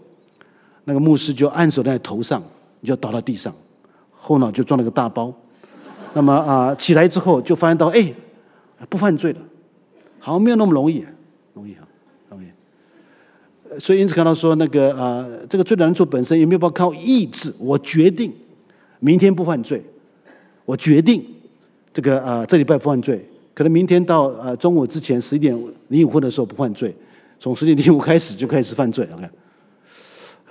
[0.86, 2.42] 那个牧师就按手在头上，
[2.80, 3.54] 你就倒到地上，
[4.12, 5.34] 后脑就撞了个大包。
[6.14, 8.14] 那么啊、起来之后就发现到，哎，
[8.90, 9.40] 不犯罪了，
[10.20, 11.04] 好像没有那么容易，
[11.54, 11.86] 容易啊。
[12.30, 12.48] 容易
[13.80, 17.54] 所以因此看到说那个啊，这个罪难处本身也没有办法靠意志。
[17.58, 18.32] 我决定
[19.00, 19.84] 明天不犯罪，
[20.64, 21.26] 我决定
[21.94, 23.28] 这个啊这礼拜不犯罪。
[23.54, 25.58] 可能明天到啊中午之前十一点
[25.88, 26.96] 零五分的时候不犯罪，
[27.40, 29.08] 从十点零五开始就开始犯罪。
[29.14, 29.28] OK，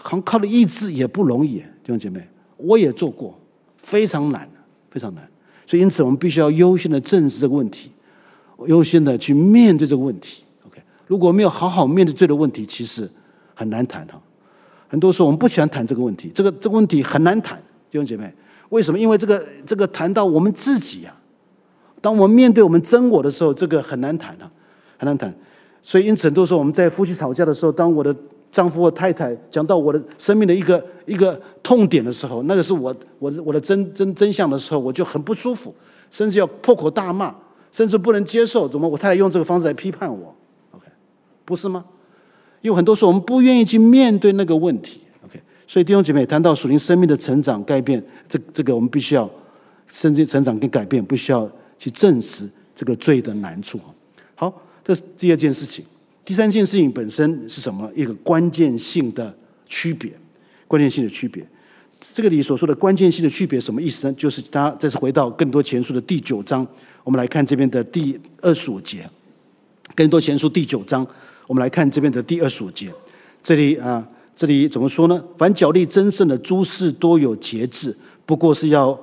[0.04, 2.22] 好像靠的意志也不容易，弟兄姐妹，
[2.58, 3.34] 我也做过，
[3.78, 4.46] 非常难，
[4.90, 5.26] 非常难。
[5.66, 7.90] 所以因此我们必须要优先的正视这个问题，
[8.66, 10.44] 优先的去面对这个问题。
[10.66, 13.10] OK，如果没有好好面对这个问题，其实
[13.54, 14.20] 很难谈哈。
[14.88, 17.56] 很多时候我们不喜欢谈这个问题，这个这个问题很难谈，
[17.88, 18.30] 弟兄姐妹，
[18.68, 18.98] 为什么？
[18.98, 21.16] 因为这个这个谈到我们自己呀、
[22.02, 24.52] 当我们面对我们真我的时候，这个很难谈啊，
[24.98, 25.34] 很难谈。
[25.80, 28.14] 所以因此很多时候我们在夫妻吵架的时候，当我的
[28.54, 35.74] 丈夫或太太讲到我的生命的一个一个痛点的时候，那个是我我我的真真真相的时候，我就很不舒服，
[36.08, 37.34] 甚至要破口大骂，
[37.72, 38.68] 甚至不能接受。
[38.68, 40.32] 怎么我太太用这个方式来批判我
[40.70, 40.86] ？OK，？
[41.44, 41.84] 不是吗？
[42.60, 45.00] 因为很多时候我们不愿意去面对那个问题。
[45.24, 49.28] OK，所以弟兄姐妹谈到属灵生命的成长改变，这这个我们必须要
[49.88, 53.80] 甚至成长跟改变，必须要去证实这个罪的难处。
[54.36, 55.84] 好，这是第二件事情。
[56.24, 57.90] 第三件事情本身是什么？
[57.94, 59.32] 一个关键性的
[59.68, 60.10] 区别，
[60.66, 61.46] 关键性的区别。
[62.12, 64.14] 这个里所说的关键性的区别什么意思呢？
[64.14, 66.66] 就是大家再次回到更多前书的第九章，
[67.02, 69.08] 我们来看这边的第二十五节，
[69.94, 71.06] 更多前书第九章。
[71.46, 72.90] 我们来看这边的第二十五节，
[73.42, 75.22] 这里啊，这里怎么说呢？
[75.36, 77.94] 凡角力争胜的诸事都有节制，
[78.24, 78.98] 不过是要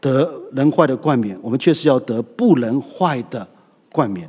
[0.00, 3.46] 得能坏的冠冕，我们却是要得不能坏的
[3.92, 4.28] 冠冕。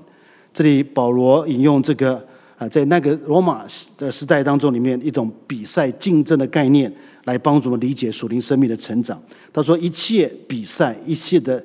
[0.58, 2.16] 这里保罗引用这个
[2.58, 3.64] 啊，在那个罗马
[3.96, 6.92] 的时代当中，里面一种比赛竞争的概念，
[7.26, 9.22] 来帮助我们理解属灵生命的成长。
[9.54, 11.64] 他说：一切比赛，一切的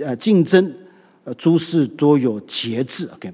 [0.00, 0.70] 呃竞争，
[1.24, 3.08] 呃诸事都有节制。
[3.14, 3.32] OK，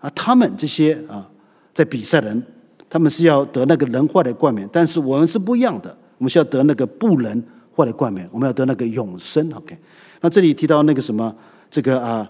[0.00, 1.24] 啊，他们这些啊。
[1.72, 2.42] 在比赛的人，
[2.90, 5.96] 他们是要得那个人坏的冠冕，但是我们是不一样的。
[6.18, 7.40] 我们需要得那个不能
[7.76, 9.48] 坏的冠冕，我们要得那个永生。
[9.54, 9.78] OK，
[10.20, 11.32] 那这里提到那个什么，
[11.70, 12.28] 这个啊，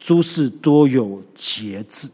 [0.00, 2.08] 诸事多有节制。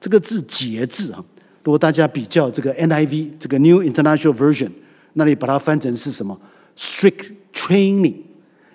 [0.00, 1.22] 这个字节制啊，
[1.62, 4.70] 如果大家比较这个 NIV 这个 New International Version，
[5.12, 6.38] 那里把它翻成是什么
[6.78, 8.14] ？Strict training，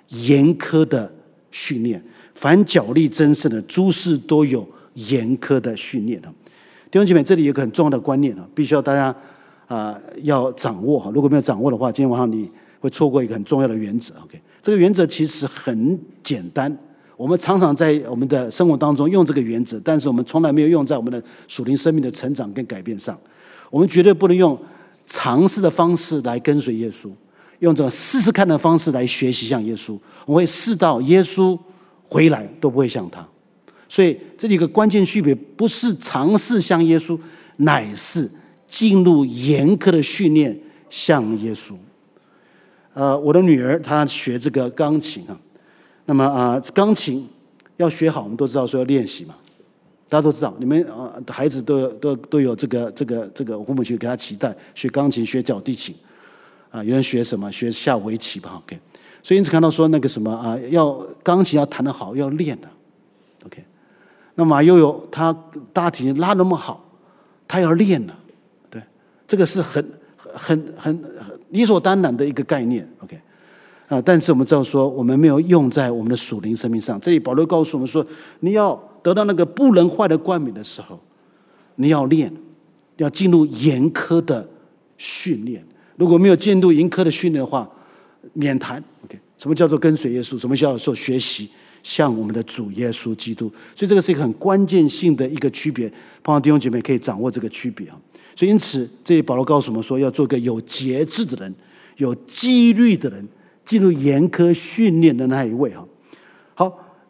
[0.09, 1.11] 严苛的
[1.49, 2.03] 训练。
[2.35, 6.33] 凡角力争胜的诸事都有严苛的训练啊。
[6.91, 9.15] 弟兄姐妹，这里有个很重要的观念啊，必须要大家
[9.67, 11.09] 啊要掌握哈。
[11.13, 14.13] 如果没有掌握的话，今天晚上你会错过一个很重要的原则。
[14.23, 16.77] OK，这个原则其实很简单。
[17.17, 23.17] 我们常常在我们的生活当中用这个原则，但是我们从来没有用在我们的属灵生命的成长跟改变上。
[23.69, 24.57] 我们绝对不能用
[25.05, 27.09] 尝试的方式来跟随耶稣，
[27.59, 29.97] 用这种试试看的方式来学习像耶稣。
[30.25, 31.57] 我会试到耶稣
[32.03, 33.25] 回来都不会像他。
[33.87, 37.17] 所以这里一个关键区别，不是尝试像耶稣，
[37.57, 38.29] 乃是
[38.67, 40.59] 进入严苛的训练
[40.89, 41.73] 像耶稣。
[42.93, 45.39] 呃，我的女儿她学这个钢琴啊。
[46.05, 47.27] 那么啊，钢琴
[47.77, 49.35] 要学好，我们都知道说要练习嘛。
[50.07, 55.95] 大家都知道，你们啊孩子都都都有这个这个这个父母去给他期待学钢琴、学小提琴
[56.69, 56.83] 啊。
[56.83, 57.51] 有人学什么？
[57.51, 58.61] 学下围棋吧。
[58.63, 58.79] OK。
[59.23, 60.93] 所以因此看到说那个什么啊，要
[61.23, 62.67] 钢琴要弹得好，要练的。
[63.45, 63.65] OK。
[64.35, 65.35] 那马悠悠他
[65.73, 66.87] 大提琴拉那么好，
[67.47, 68.13] 他要练的。
[68.69, 68.79] 对，
[69.27, 69.83] 这个是很
[70.31, 72.87] 很很很理所当然的一个概念。
[72.99, 73.19] OK。
[73.87, 74.01] 啊！
[74.01, 76.99] 但是我们知道说，我们没有用在我们的属灵生命上。
[76.99, 78.05] 这里保罗告诉我们说，
[78.39, 78.73] 你要
[79.03, 80.99] 得到那个不能坏的冠冕的时候，
[81.75, 82.33] 你要练，
[82.97, 84.47] 要进入严苛的
[84.97, 85.63] 训练。
[85.97, 87.69] 如果没有进入严苛的训练的话，
[88.33, 88.83] 免谈。
[89.03, 90.37] OK，什么叫做跟随耶稣？
[90.39, 91.47] 什么叫做学习
[91.83, 93.51] 像我们的主耶稣基督？
[93.75, 95.87] 所以这个是一个很关键性的一个区别。
[96.23, 97.95] 盼望弟兄姐妹可以掌握这个区别啊！
[98.35, 101.53] 所以因此，这里保罗告诉我们说，要做个有节制的人，
[101.97, 103.23] 有纪律的人。
[103.65, 105.83] 进入严苛训练的那一位哈，
[106.53, 106.65] 好，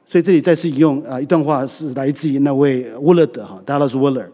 [0.05, 4.29] 所以这里再次引用啊一段话，是来自于那位沃勒德哈，Dallas Willard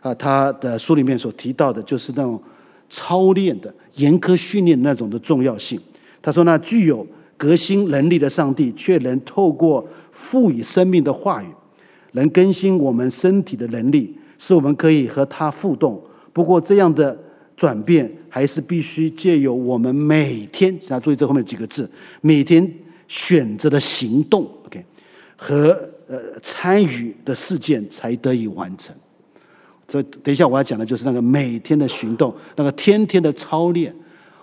[0.00, 2.42] 啊，他的书里面所提到的，就是那种
[2.88, 5.80] 操练的严苛训练那种的重要性。
[6.20, 7.06] 他说：“那具有
[7.36, 11.46] 革新能力的上帝，却能透过赋予生命的话语，
[12.12, 16.02] 能更新我们身体的能力，使我们可以和他互动。
[16.32, 17.16] 不过这样的。”
[17.60, 21.86] 转变还是必须借由我们每天，大家注意这后面几个字，
[22.22, 22.66] 每天
[23.06, 24.82] 选择的行动，OK，
[25.36, 28.96] 和呃参与的事件才得以完成。
[29.86, 33.94] 这等一下我要讲的就是那个每天的行动，那个天天的操练。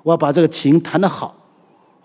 [0.04, 1.36] 我要把这个琴弹得好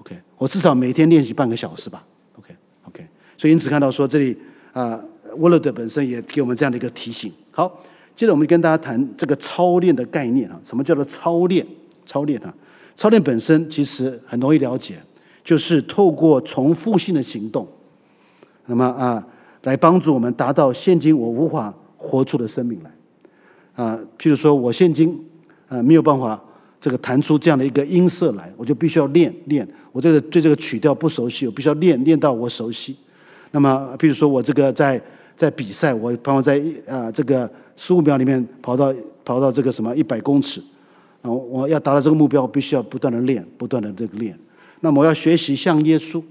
[0.00, 2.02] ，OK，我至少每天练习半个小时吧
[2.38, 3.06] ，OK，OK。
[3.36, 4.34] 所以因此看到说这里
[4.72, 4.98] 啊，
[5.36, 7.30] 沃勒德本身也给我们这样的一个提醒。
[7.50, 7.84] 好。
[8.22, 11.66] 接着我们跟大家谈这个操练的概念啊，什么叫做操练？
[12.06, 12.54] 操练啊，
[12.94, 14.94] 操练本身其实很容易了解，
[15.42, 17.66] 就是透过重复性的行动，
[18.66, 19.26] 那么啊，
[19.64, 23.98] 来帮助我们达到现今我无法活出的生命来啊。
[24.16, 25.20] 譬如说我现今
[25.66, 26.40] 啊没有办法
[26.80, 29.68] 这个弹出这样的一个音色来，我就必须要练练。
[29.90, 32.96] 我这个对这个曲调不熟悉，我必须要练练到我熟悉。
[33.50, 35.02] 那么譬如说我这个在
[35.36, 37.50] 在比赛，我帮我在啊这个。
[37.76, 38.94] 十五秒里面跑到
[39.24, 40.62] 跑到这个什么一百公尺，
[41.20, 44.38] 然后我要达到这个目标，我必须要不断的练，不断的这个练。
[44.80, 46.22] 那么我要学习像耶稣，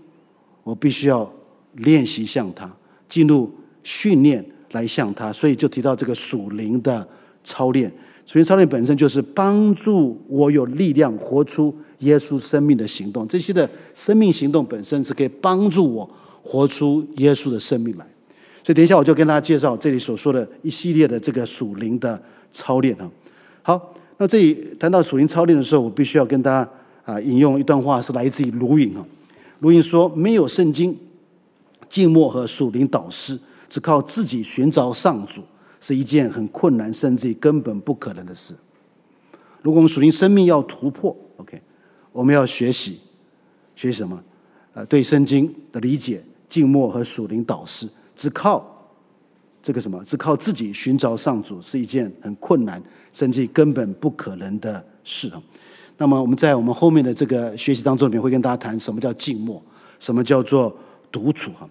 [0.64, 1.32] 我必须要
[1.76, 2.70] 练习像他，
[3.08, 3.50] 进入
[3.84, 5.32] 训练来像他。
[5.32, 7.08] 所以就提到这个属灵的
[7.44, 7.92] 操练。
[8.26, 13.28] 属灵操练本身就是帮助我有力量活出耶稣生命的行动。
[13.28, 16.10] 这些的生命行动本身是可以帮助我
[16.44, 18.06] 活出耶稣的生命来。
[18.64, 23.10] 所以等一下我就跟大家介绍这里所说的一系列的这个属灵的操练啊。
[23.64, 26.70] 好，那这里谈到属灵操练的时候，我必须要跟大家
[27.04, 29.06] 啊引用一段话，是来自于卢云啊。
[29.60, 30.98] 卢云说：“没有圣经、
[31.90, 33.40] 静默和属灵导师，
[33.70, 35.42] 只靠自己寻找上主，
[35.80, 38.56] 是一件很困难，甚至于根本不可能的事。
[39.62, 41.62] 如果我们属灵生命要突破，OK，
[42.12, 43.00] 我们要学习
[43.76, 44.24] 学习什么？
[44.74, 47.88] 呃，对圣经的理解、静默和属灵导师。”
[48.22, 48.64] 只靠
[49.64, 50.00] 这个什么？
[50.06, 52.80] 只靠自己寻找上主是一件很困难，
[53.12, 55.42] 甚至根本不可能的事啊。
[55.98, 59.60] 那么我们在我们后面的这个学习当中里面会跟大家谈什么叫静默，
[59.98, 60.72] 什么叫做
[61.12, 61.68] 独处哈。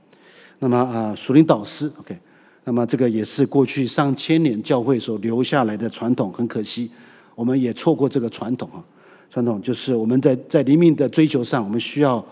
[0.59, 2.19] 那么啊，属灵导师，OK。
[2.65, 6.91] 那么这个也是过去上千年教会所留下来的传统，很可惜
[7.37, 8.83] 我们也错过这个传统啊。
[9.31, 12.25] 传统就是我们在在灵命的追求上，我们需要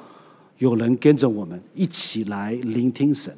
[0.58, 3.32] 有人跟着我们一起来聆听神。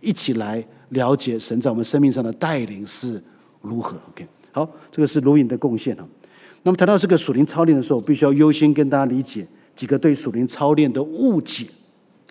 [0.00, 3.22] 一起来了解神在我们生命上的带领是
[3.60, 3.96] 如何。
[4.10, 6.06] OK，好，这个是录影的贡献啊。
[6.62, 11.66] 那么谈到这个属灵操练的时候，必须要优先跟大家理解几个对属灵操练的误解。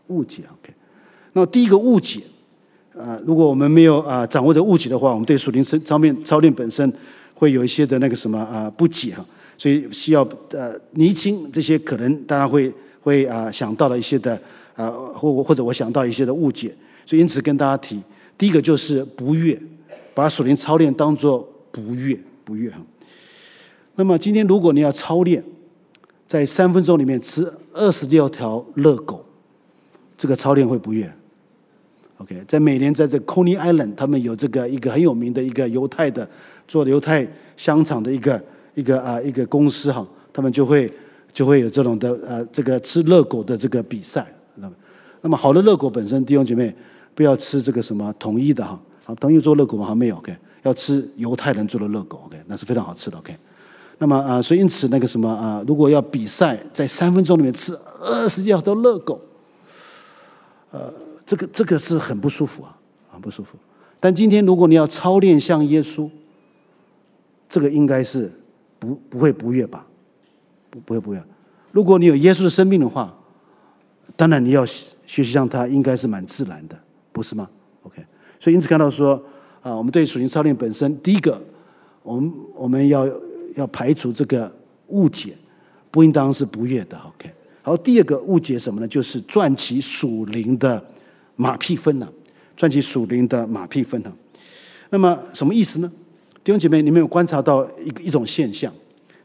[0.08, 0.74] 误解，OK。
[1.34, 2.22] 那么第一个误解，
[2.98, 6.92] 啊，如果我们没有啊掌握这误解的话，我们对属灵操练操练本身
[7.34, 9.26] 会有一些的那个什么啊不解哈。
[9.58, 14.40] 所以需要呃厘清这些可能大家会会啊想到了一些的
[14.76, 16.76] 啊或或者我想到一些的误解。
[17.08, 18.04] 所以因此跟大家提，
[18.38, 19.58] 第一个就是不悦，
[20.14, 22.80] 把属灵操练当做不悦不悦哈。
[23.96, 25.42] 那么今天如果你要操练，
[26.28, 29.26] 在三分钟里面吃二十六条热狗，
[30.18, 31.10] 这个操练会不悦。
[32.18, 36.30] OK，在每年在这 Coney Island，他们有这个一个很有名的一个犹太的
[36.68, 38.44] 做犹太香肠的一个
[38.76, 40.92] 一个啊一个公司哈，他们就会
[41.32, 44.28] 就会有这种的呃这个吃热狗的这个比赛。
[44.56, 44.76] 那么
[45.22, 46.76] 那么好的热狗本身，弟兄姐妹
[47.18, 49.88] 不要吃这个什么统一的哈，好统一做热狗吗？
[49.88, 53.36] 还没有 OK，要吃犹太人做的热狗 OK，那是非常好吃的 OK。
[53.98, 59.20] 那么啊，所以因此那个什么啊，如果要比赛，在三分钟里面吃二十条的热狗，
[60.70, 60.94] 呃，
[61.26, 62.78] 这个这个是很不舒服啊，
[63.12, 63.58] 很不舒服。
[64.00, 66.08] 但今天如果你要操练像耶稣，
[67.50, 68.32] 这个应该是
[68.78, 69.84] 不不会不悦吧？
[70.70, 71.24] 不不会不悦。
[71.72, 73.12] 如果你有耶稣的生命的话，
[74.16, 76.78] 当然你要学习像他，应该是蛮自然的，
[77.18, 77.50] 不是吗
[77.84, 78.02] ？OK。
[78.40, 79.22] 所以因此看到说
[79.62, 81.42] 啊，我们对属灵操练本身，第一个，
[82.04, 83.10] 我们我们要。
[83.56, 84.56] 要排除这个
[84.90, 85.36] 误解，
[85.90, 86.96] 不应当是不悦的。
[86.96, 87.28] OK，
[87.64, 88.88] 好，第二个误解什么呢？
[88.88, 90.86] 就是赚取属灵的
[91.36, 92.08] 马屁分了，
[92.56, 94.14] 赚取属灵的马屁分了。
[94.92, 95.92] 那么什么意思呢？
[96.44, 98.72] 弟兄姐妹，你们有观察到一一种现象？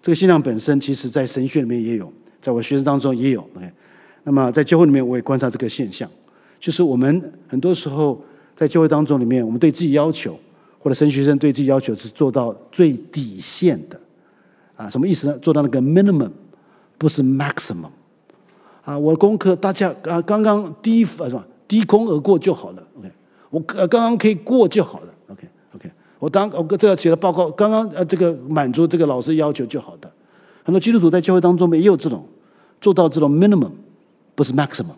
[0.01, 3.43] 这个现象本身，其实在神学里面也有，在我学生当中也有。
[3.55, 3.70] OK，
[4.22, 6.11] 那么在教会里面，我也观察这个现象，
[6.62, 8.22] 就是我们很多时候
[8.54, 10.38] 在教会当中里面，我们对自己要求，
[10.78, 14.00] 或者神学生对自己要求是做到最底线的。
[14.76, 15.36] 啊，什么意思呢？
[15.38, 16.30] 做到那个 minimum，
[16.96, 17.90] 不是 maximum。
[18.84, 21.44] 啊，我的功课大家啊刚刚低啊是吧？
[21.66, 22.86] 低空而过就好了。
[22.96, 23.10] OK，
[23.50, 25.12] 我刚刚可以过就好了。
[25.26, 25.90] OK OK，
[26.20, 30.08] 我当我这个写的报告刚刚呃这个满足这个老师要求就好的。
[30.62, 32.24] 很多基督徒在教会当中也有这种
[32.80, 33.72] 做到这种 minimum，
[34.36, 34.94] 不是 maximum。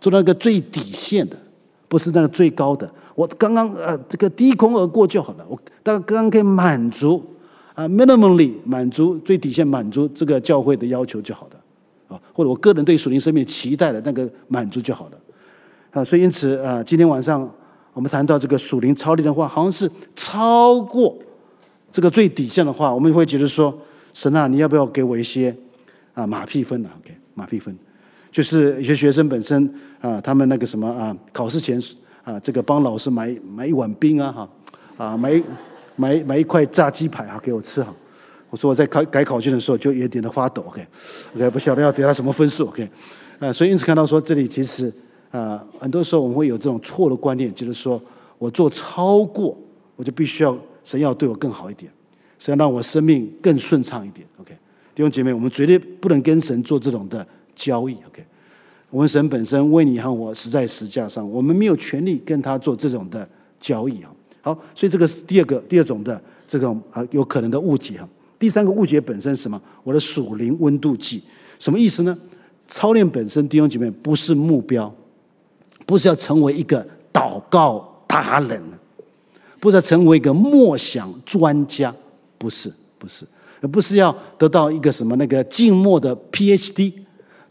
[0.00, 1.36] 做到那个最底线的，
[1.88, 2.90] 不是那个最高的。
[3.14, 5.46] 我刚刚呃这个低空而过就好了。
[5.48, 7.22] 我当刚刚可以满足。
[7.76, 15.20] 啊，minimally 满足最底线，满足这个教会的要求就好了，啊，或者我个人对属灵生命期待的那个满足就好了，
[15.90, 17.46] 啊，所以因此啊，今天晚上
[17.92, 21.18] 我们谈到这个属灵操练的话，好像是超过
[21.92, 23.78] 这个最底线的话，我们会觉得说，
[24.14, 25.54] 神啊，你要不要给我一些
[26.14, 27.76] 啊马屁分呢？OK，马屁分，
[28.36, 31.80] 就是有些学生本身啊，他们那个什么啊，考试前
[32.22, 34.48] 啊，这个帮老师买买一碗冰啊，哈，
[34.98, 35.42] 啊买。
[35.98, 37.90] 买买一块炸鸡排啊，给我吃哈。
[38.50, 42.86] 我说我在改改考卷的时候就有点的发抖，OK，OK，不晓得要给他什么分数，OK，
[43.38, 44.92] 啊，所以因此看到说这里其实
[45.30, 47.98] 啊，很多时候我们会有这种错的观念，就是说
[48.36, 49.56] 我做超过，
[49.96, 51.90] 我就必须要神要对我更好一点，
[52.38, 54.54] 神要让我生命更顺畅一点，OK，
[54.94, 57.26] 弟兄姐妹，我们绝对不能跟神做这种的
[57.56, 58.24] 交易，OK，
[58.90, 63.28] 我们神本身为你和我死在十架上，我们没有权利跟他做这种的
[63.58, 64.10] 交易啊。
[64.42, 68.08] 好，所以这个是第二个、第二种的这种啊有可能的误解哈。
[68.38, 69.60] 第三个误解本身是什么？
[69.82, 71.22] 我的属灵温度计
[71.58, 72.16] 什么意思呢？
[72.68, 74.92] 操练本身，弟兄姐妹不是目标，
[75.86, 78.60] 不是要成为一个祷告达人，
[79.58, 81.94] 不是要成为一个默想专家，
[82.36, 83.24] 不是，不是，
[83.60, 86.92] 而不是要得到一个什么那个静默的 PhD，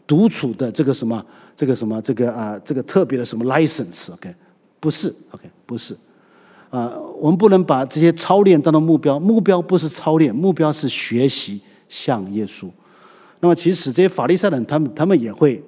[0.06, 1.24] 独处的这个什么
[1.56, 4.34] 这个什么这个啊这个特别的什么 license，OK，
[4.78, 5.96] 不是，OK，不是。
[6.68, 12.68] 啊，我们不能把这些操练当做目标，目标不是操练，目标是学习像耶稣。
[13.38, 15.62] 那么，其实这些法利赛人，他们他们也会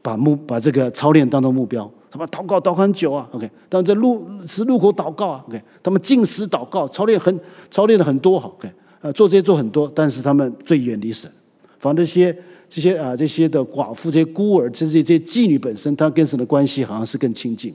[0.00, 7.38] 把目把这个操练当做目标，什么祷告祷告很久啊，OK，但在路十路口祷告啊，OK，他们禁食祷告，操练很
[7.70, 8.70] 操练的很多，OK，
[9.00, 11.30] 啊，做这些做很多，但是他们最远离神。
[11.78, 12.36] 反正这些
[12.68, 17.74] 这些啊这些的寡妇、这些孤儿、这些这些妓女本身，她跟神的关系好像是更亲近。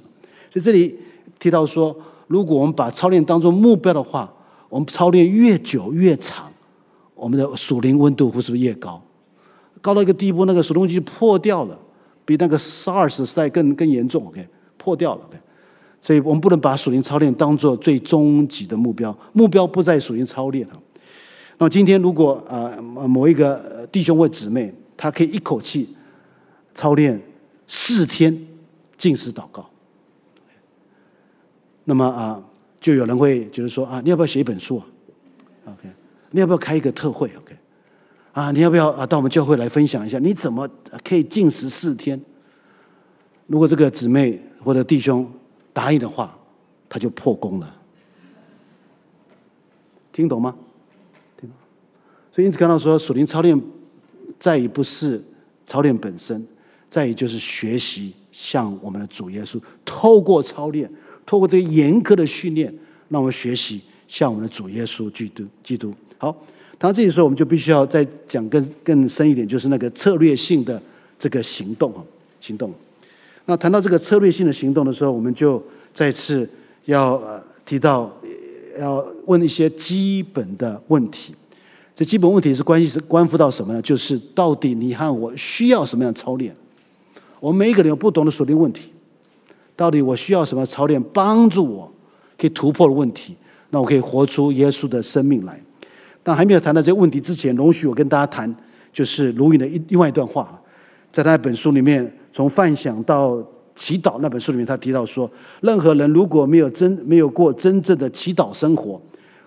[0.52, 0.98] 所以这里
[1.40, 1.96] 提到说。
[2.28, 4.34] 如果我们把操练当作目标的话，
[4.70, 6.50] 我们操练越久越长，
[7.14, 9.00] 我们的属灵温度会是不是越高？
[9.82, 11.78] 高到一个地步，那个属灵就破掉了，
[12.26, 14.26] 比那个 SARS 时代更更严重。
[14.26, 14.48] OK，
[14.78, 15.22] 破掉了。
[15.28, 15.38] OK，
[16.02, 20.82] 所以我们不能把属灵操练当作最终极的目标，目标不在属灵操练上。
[21.58, 25.96] 那今天如果啊某一个弟兄或姊妹，他可以一口气
[26.74, 27.22] 操练
[27.68, 28.48] 四天
[28.98, 29.70] 禁食祷告。
[31.86, 32.44] 那么啊，
[32.80, 34.86] 就有人会觉得说啊，你要不要写一本书啊
[35.66, 35.90] ？OK，
[36.32, 37.56] 你要不要开一个特会？OK，
[38.32, 40.18] 啊，你要不要啊到我们教会来分享一下？
[40.20, 40.68] 你怎么
[41.04, 42.20] 可以禁食四天？
[43.48, 45.30] 如果这个姊妹或者弟兄
[45.74, 46.36] 答应的话，
[46.90, 47.76] 他就破功了。
[50.12, 50.56] 听懂吗？
[52.34, 53.62] 所以因此看到说，属灵操练
[54.40, 55.24] 在于不是
[55.68, 56.44] 操练本身，
[56.90, 60.92] 在于就是学习像我们的主耶稣，透过操练，
[61.28, 62.74] 透过这个严格的训练，
[63.10, 65.46] 让我们学习像我们的主耶稣基督。
[65.64, 66.32] 基督好，
[66.80, 70.82] 谈到这里时候，我们就必须要再讲更更深一点，就是那个策略性的
[71.20, 72.02] 这个行动啊，
[72.42, 72.74] 行动。
[73.46, 75.64] 那谈到这个策略性的行动的时候，我们就
[75.94, 76.50] 再次
[76.86, 78.12] 要呃提到，
[78.80, 81.36] 要问一些基本的问题。
[81.96, 83.82] 这基本问题是关系是关乎到什么呢？
[83.82, 86.56] 就是到底你和我需要什么样的操练？
[87.40, 88.92] 我们每一个人有不同的属灵问题，
[89.76, 91.92] 到底我需要什么操练帮助我
[92.38, 93.36] 可以突破的问题？
[93.70, 95.62] 那我可以活出耶稣的生命来。
[96.24, 98.56] 但还没有谈到这个问题之前，容许我跟大家谈，
[98.92, 100.60] 就是鲁云的一另外一段话，
[101.12, 102.12] 在他那本书里面。
[102.36, 103.38] 从幻想到
[103.76, 105.30] 祈祷那本书里面，他提到说，
[105.62, 109.00] 任何人如果没有真没有过真正的祈祷生活，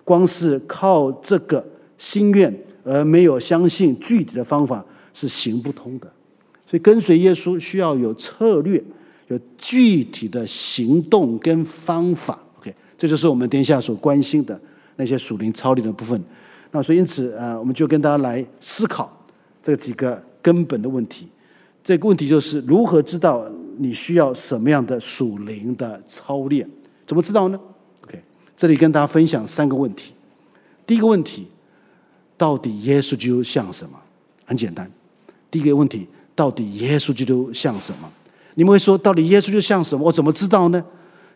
[0.05, 1.61] 光是靠这个
[1.97, 4.83] 心愿而没有相信具体的方法
[5.13, 6.11] 是行不通的。
[6.65, 8.83] 所以跟随耶稣需要有策略，
[9.27, 12.37] 有具体的行动跟方法。
[12.59, 14.59] OK，这就是我们等一下所关心的
[14.95, 16.21] 那些属灵操练的部分。
[16.71, 19.17] 那所以因此啊，我们就跟大家来思考
[19.63, 21.27] 这几个根本的问题。
[21.83, 26.69] 这个问题就是如何知道你需要什么样的属灵的操练？
[27.05, 27.57] 怎么知道呢
[28.03, 28.21] ？OK，
[28.57, 30.11] 这里跟大家分享三个问题。
[30.85, 31.47] 第一个问题，
[32.37, 33.97] 到底耶稣基督像什么？
[34.45, 34.89] 很简单。
[35.49, 38.09] 第一个问题，到底耶稣基督像什么？
[38.55, 40.05] 你们会说，到底耶稣基督像什么？
[40.05, 40.83] 我怎么知道呢？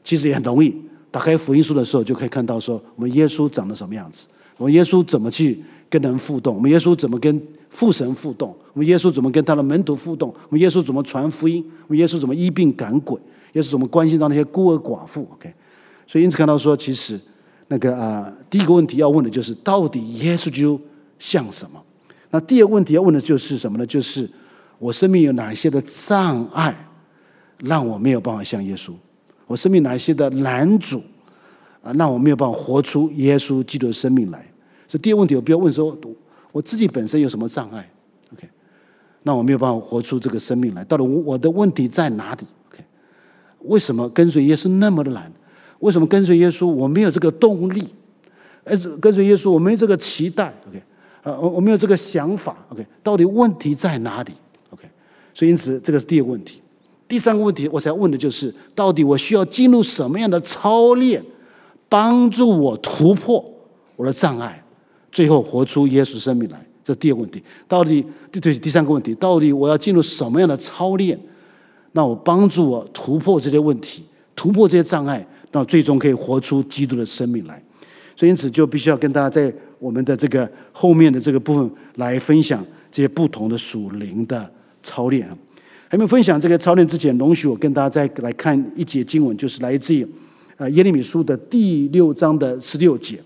[0.04, 0.76] 其实也很容易，
[1.10, 4.26] 打开福音书的时候就可以看到，说我们耶稣长得什么样子，
[4.58, 10.30] 我们耶稣怎么去跟人互动，我们耶稣怎么跟父神互动，我们耶稣怎么跟他的门徒互动？
[10.30, 11.64] 我们耶稣怎么传福音？
[11.88, 13.20] 我们耶稣怎么医病赶鬼？
[13.54, 15.54] 耶稣怎么关心到那些孤儿寡妇？OK，
[16.08, 17.20] 所以因此看到说，其实
[17.68, 20.80] 那个啊、第一个问题要问的就是，到底耶稣基督
[21.22, 21.80] 像什么？
[22.32, 23.86] 那第二个问题要问的就是什么呢？
[23.86, 24.28] 就是
[24.80, 26.76] 我生命有哪一些的障碍，
[27.60, 28.94] 让我没有办法像耶稣？
[29.46, 31.04] 我生命哪一些的拦阻
[31.84, 34.40] 啊，让我没有办法活出耶稣基督的生命来？
[34.88, 35.96] 所以第二个问题，我不要问说。
[36.54, 37.90] 我自己本身有什么障碍
[38.34, 38.46] ？OK，
[39.24, 40.84] 那我没有办法活出这个生命来。
[40.84, 42.84] 到底我的问题在哪里？OK，
[43.62, 45.32] 为什么跟随耶稣那么的难？
[45.80, 47.88] 为什么跟随耶稣我没有这个动力？
[48.66, 50.84] 哎，跟随耶稣我没有这个期待？OK，
[51.24, 54.32] 呃，我我没有这个想法？OK，到底问题在哪里
[54.72, 54.88] ？OK，
[55.34, 56.62] 所以因此这个是第二个问题。
[57.08, 61.22] 第三个问题，我想问的就是，到底我需要进入什么样的操练，
[61.90, 63.44] 帮助我突破
[63.98, 64.64] 我的障碍？
[65.12, 67.44] 最后活出耶稣生命来，这第二个问题。
[67.68, 68.02] 到底
[68.32, 71.20] 对对，第三个问题，到底我要进入什么样的操练，
[71.92, 77.62] 那我帮助我突破这些问题，突破这些障碍，那最终可以活出基督的生命来。
[78.16, 84.48] 所以因此就必须要跟大家在我们的这个后面的这个部分来分享这些不同的属灵的
[84.84, 85.36] 操练啊。
[85.90, 90.08] 还没有分享这个操练之前，容许我跟大家再来看一节经文，就是来自于
[90.56, 93.20] 啊耶利米书的第六章的十六节。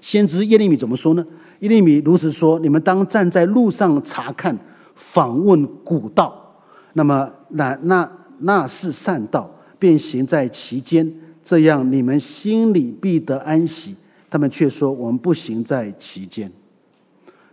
[0.00, 1.26] 先知耶利米怎么说呢？
[1.58, 4.56] 耶利米如此说：“你们当站在路上查看，
[4.94, 6.62] 访问古道，
[6.94, 11.12] 那么那那那是善道，便行在其间，
[11.44, 13.94] 这样你们心里必得安息。”
[14.30, 16.50] 他们却说：“我们不行在其间。”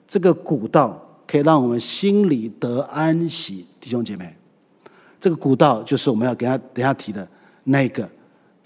[0.07, 4.33] 这个古道可以让我们心里得安息，弟兄姐妹。
[5.19, 7.27] 这个古道就是我们要给他等下提的
[7.63, 8.07] 那个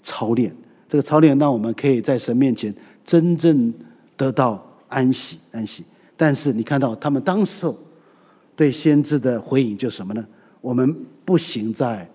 [0.02, 0.54] 操练。
[0.88, 2.72] 这个操练让我们可以在神面前。
[3.04, 3.74] 真正
[4.16, 5.82] 得到安息，安息。
[6.16, 7.66] 但是你看到他们当时
[8.54, 10.24] 对先知的回应就是什么呢？
[10.60, 10.94] 我们
[11.24, 12.08] 不行在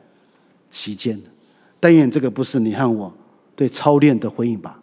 [0.72, 1.22] 其间。
[1.80, 3.14] 但愿这个不是你和我
[3.56, 4.82] 对操练的回应吧。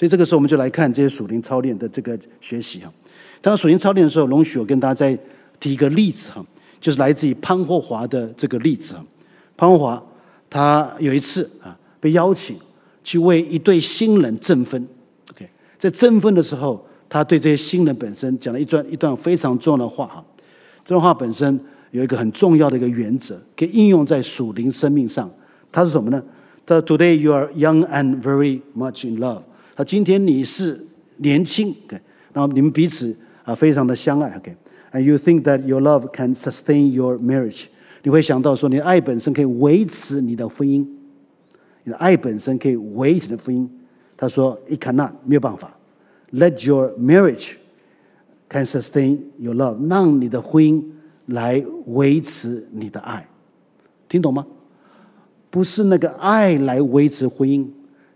[0.00, 2.90] 所以这个时候我们就来看这些属灵操练的这个学习哈。
[3.42, 5.18] 当属灵操练的时候，容许我跟大家再
[5.60, 6.42] 提一个例子哈，
[6.80, 8.96] 就是来自于潘霍华的这个例子。
[9.58, 10.02] 潘霍华
[10.48, 12.56] 他有一次啊被邀请
[13.04, 14.82] 去为一对新人证婚。
[15.32, 15.46] OK，
[15.78, 20.24] 在证婚的时候，他对这些新人本身讲了一段一段非常重要的话哈。
[20.82, 21.60] 这段话本身
[21.90, 25.30] 有一个很重要的一个原则，可以应用在属灵生命上。
[25.70, 26.22] 他是什么呢？
[26.64, 29.42] 他说：“Today you are young and very much in love。”
[29.80, 30.78] 他今天你是
[31.16, 31.98] 年轻，OK，
[32.34, 37.64] 然后你们彼此啊非常的相爱，OK，and you think that your love can sustain your marriage。
[38.02, 40.86] 你会想到说，你的爱本身可以维持你的婚姻，
[41.84, 43.66] 你的爱本身可以维持你的婚姻。
[44.18, 45.74] 他说：“It cannot，没有办法。
[46.30, 47.54] Let your marriage
[48.50, 50.84] can sustain your love，让你的婚姻
[51.24, 53.26] 来维持你的爱，
[54.10, 54.46] 听懂吗？
[55.48, 57.66] 不是那个爱来维持婚姻，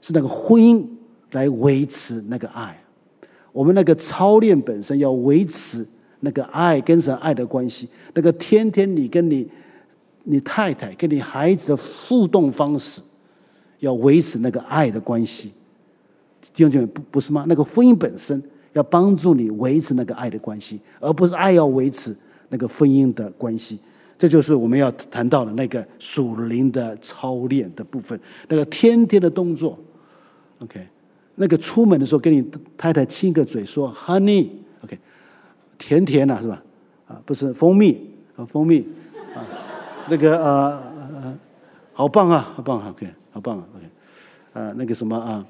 [0.03, 0.85] 是那个婚姻
[1.35, 2.77] 来维持那个爱。
[3.52, 5.86] 我们那个操练本身要维持
[6.20, 9.47] 那个爱跟神爱的关系，那个天天你跟你
[10.24, 13.02] 你太太跟你孩子的互动方式，
[13.81, 15.52] 要维持那个爱的关系。
[16.40, 17.44] 弟兄姐妹，不不是吗？
[17.47, 18.43] 那个婚姻本身。
[18.74, 22.12] 要帮助你维持那个爱的关系，而不是爱要维持
[22.48, 23.78] 那个婚姻的关系。
[24.19, 29.78] 这就是我们要谈到的那个属灵的操练的部分，那个天天的动作。
[30.59, 30.85] OK，
[31.36, 32.44] 那个出门的时候跟你
[32.77, 34.98] 太太亲个嘴说 “honey”，OK，
[35.78, 36.62] 甜甜的、是吧？
[37.09, 38.86] 啊，不是蜂蜜啊，蜂蜜
[39.35, 39.43] 啊，
[40.09, 40.82] 那个呃
[41.23, 41.39] 呃，
[41.93, 43.86] 好棒啊，好棒，OK，好棒啊，OK，
[44.52, 45.44] 啊，那个什么啊。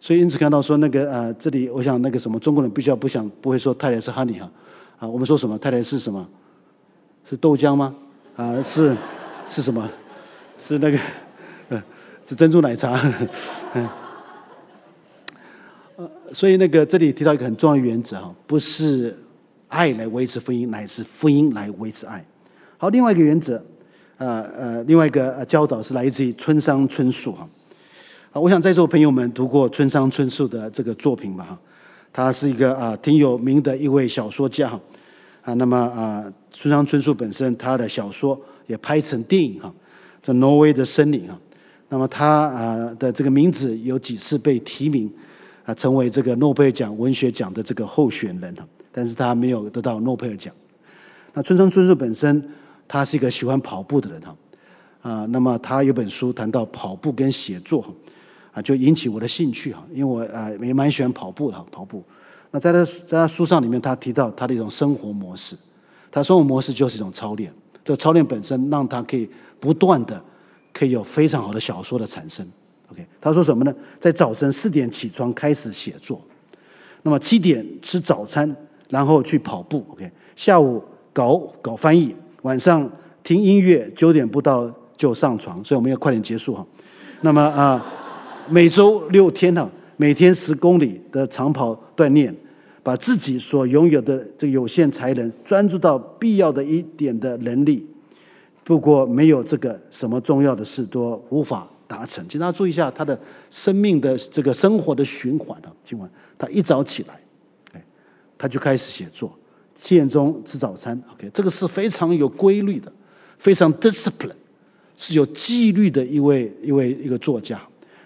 [0.00, 4.50] 所以因此看到说那个啊，这里我想那个什么中国人必须要不想不会说太太是 honey 哈，
[4.98, 6.26] 啊，我们说什么太太是什么？
[7.28, 7.94] 是豆浆吗？
[8.36, 8.94] 啊，是
[9.48, 9.88] 是什么？
[10.56, 10.98] 是那个，
[11.70, 11.82] 呃，
[12.22, 13.00] 是珍珠奶茶。
[13.72, 13.88] 嗯，
[16.32, 19.16] 所以那个这里提到一个很重要的原则哈，不是
[19.68, 22.24] 爱来维持婚姻，乃是婚姻来维持爱。
[22.76, 23.62] 好，另外一个原则，
[24.16, 27.48] 呃呃，另外一个教导是来自于村上春树哈。
[28.32, 31.44] 啊，我想在座朋友们读过村上春树的这个作品吧？
[31.44, 31.58] 哈，
[32.12, 34.80] 他是一个啊挺有名的一位小说家哈。
[35.42, 39.72] 啊，那么啊，村上春树本身他的小说也拍成电影哈，
[40.22, 41.38] 在挪威的森林哈。
[41.90, 45.12] 那么他啊的这个名字有几次被提名
[45.64, 50.54] 啊，成为这个诺贝尔奖文学奖的这个候选人哈，但是他没有得到诺贝尔奖。
[51.32, 52.50] 那村上春树本身
[52.86, 54.36] 他是一个喜欢跑步的人哈。
[55.02, 57.92] 啊，那么他有本书谈到跑步跟写作哈。
[58.52, 62.04] 啊，就引起我的兴趣哈，因为我啊也蛮喜欢跑步的哈，跑步。
[62.52, 65.56] 那在他在他书上里面，他提到他的一种生活模式，
[66.10, 67.52] 他生活模式就是一种操练。
[67.84, 69.28] 这操练本身让他可以
[69.58, 70.22] 不断的
[70.72, 72.46] 可以有非常好的小说的产生。
[73.20, 73.74] 他说什么呢？
[73.98, 76.20] 在早晨四点起床开始写作，
[77.02, 78.54] 那么七点吃早餐，
[78.88, 79.84] 然后去跑步。
[79.90, 82.90] OK，下午搞搞翻译，晚上
[83.22, 86.66] 听音乐，九点不到就上床，所以我们要快点结束哈。
[87.20, 87.84] 那么啊。
[88.46, 89.66] 每周六天哈，
[89.96, 92.36] 每天十公里的长跑锻炼，
[92.82, 97.86] 把自己所拥有的这有限才能专注到必要的一点的能力。
[98.62, 102.24] 不过没有这个什么重要的事都无法达成。
[102.28, 103.18] 请大家注意一下他的
[103.50, 106.08] 生命的这个生活的循环啊，今晚。
[106.36, 107.20] 他一早起来，
[107.72, 107.84] 哎，
[108.36, 109.32] 他就开始写作。
[109.74, 112.92] 七点钟吃早餐，OK，这个是非常有规律的，
[113.38, 114.30] 非常 discipline，
[114.96, 117.60] 是有纪律的一位一位一个作家。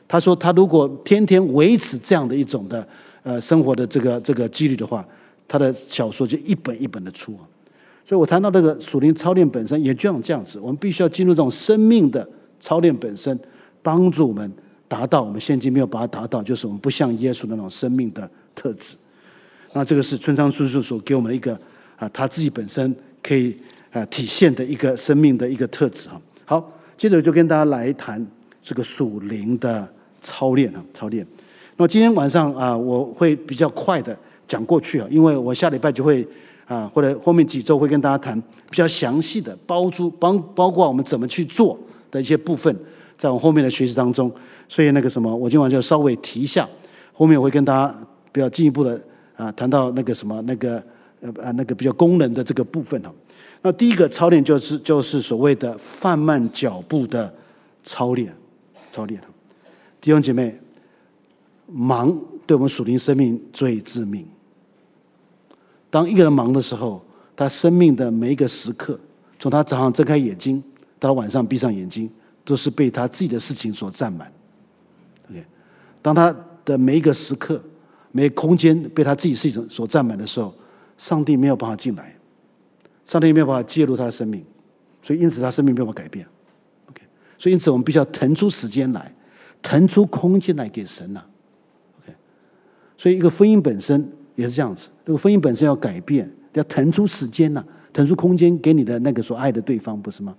[0.06, 2.88] 他说：“他如果天天维持这样的一种的
[3.22, 5.06] 呃生活的这个这个纪律的话，
[5.46, 7.44] 他的小说就一本一本的出啊。
[8.02, 12.26] 所以我谈到这个属灵操练本身，也就像这样子，我们必须要进入这种生命的
[12.59, 13.38] 操练本身，
[13.82, 14.52] 帮助我们
[14.86, 18.96] 达到我们现今没有把它达到，就是我们不像耶稣那种生命的特质。
[19.72, 21.59] 那这个是村上春树所给我们一个
[21.96, 23.56] 啊，他自己本身可以
[23.92, 26.20] 啊体现的一个生命的一个特质哈。
[26.44, 28.26] 好，接着就跟大家来谈
[28.62, 29.88] 这个属灵的。”
[30.20, 31.24] 操练啊，操练。
[31.76, 34.14] 那么今天晚上啊，我会比较快的
[34.48, 36.26] 讲过去啊，因为我下礼拜就会
[36.66, 38.38] 啊，或者后面几周会跟大家谈
[38.68, 41.78] 比较详细的包租帮包括我们怎么去做
[42.10, 42.76] 的一些部分，
[43.19, 44.32] 在我后面的学习当中。
[44.69, 46.69] 所以那个什么，我今晚就稍微提一下，
[47.12, 47.95] 后面我会跟大家
[48.31, 48.99] 比较进一步的
[49.36, 50.82] 啊谈到那个什么那个
[51.20, 53.12] 呃呃那个比较功能的这个部分哈。
[53.61, 57.35] 那第一个操练就是就是所谓的放慢脚步的
[57.82, 58.32] 操练，
[58.93, 59.20] 操练。
[60.01, 60.57] 弟兄姐妹，
[61.66, 62.16] 忙
[62.47, 64.24] 对我们属灵生命最致命。
[65.90, 67.03] 当一个人忙的时候，
[67.35, 69.01] 他生命的每一个时刻，
[69.39, 70.62] 从他早上睁开眼睛
[71.01, 72.09] 到晚上闭上眼睛，
[72.48, 74.32] 都是被他自己的事情所占满。
[75.28, 75.44] OK，
[76.00, 76.34] 当他
[76.64, 77.62] 的每一个时刻、
[78.10, 80.54] 每个空间被他自己事情所占满的时候，
[80.96, 82.16] 上帝没有办法进来，
[83.04, 84.42] 上帝没有办法介入他的生命，
[85.02, 86.26] 所以因此他生命没有办法改变。
[86.88, 87.02] OK，
[87.36, 89.14] 所以因此我们必须要腾出时间来。
[89.60, 91.20] 腾出空间来给神呐
[92.00, 92.14] ，OK，
[92.96, 94.88] 所以一个婚姻本身也是这样子。
[95.04, 97.62] 这个婚姻本身要改变，要腾出时间呐，
[97.92, 100.32] 腾出空间给你的那个所爱的对方，不是吗？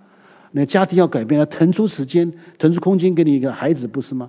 [0.52, 4.28] 那家庭要改变，要腾出时间、腾出空间给你一个孩子，不是吗？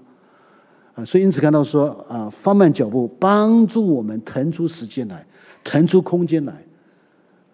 [0.93, 5.25] 啊，所以因此看到说啊，放慢脚步，帮助我们腾出时间来，
[5.63, 6.63] 腾出空间来，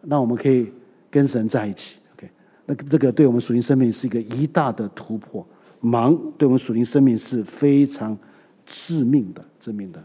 [0.02, 0.72] 那我们可以
[1.10, 1.98] 跟神在一起。
[2.15, 2.30] OK，
[2.65, 5.45] 那这个对我们属灵生命是一个一大的突破。
[5.80, 8.18] 忙对我们属灵生命是非常
[8.65, 10.03] 致命的，致命的。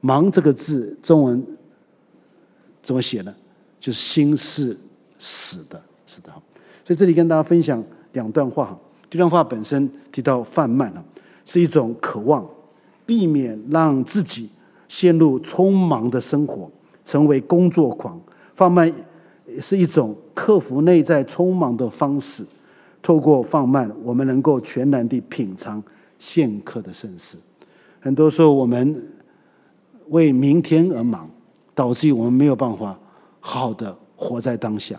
[0.00, 1.44] 忙这个字，中文
[2.82, 3.34] 怎么写呢？
[3.80, 4.78] 就是心是
[5.18, 6.32] 死的，死的。
[6.84, 7.82] 所以这里跟大家分享
[8.12, 8.78] 两段话。
[9.10, 11.04] 这段话本身提到放慢啊，
[11.44, 12.46] 是一种渴望，
[13.04, 14.48] 避免让自己
[14.88, 16.70] 陷入匆忙的生活，
[17.04, 18.18] 成为工作狂。
[18.54, 18.90] 放慢
[19.60, 22.44] 是一种克服内在匆忙的方式。
[23.02, 25.82] 透过放慢，我们能够全然地品尝
[26.18, 27.36] 现刻的盛世。
[28.00, 29.02] 很多时候，我们
[30.08, 31.28] 为明天而忙，
[31.74, 32.98] 导致我们没有办法
[33.40, 34.98] 好好的活在当下。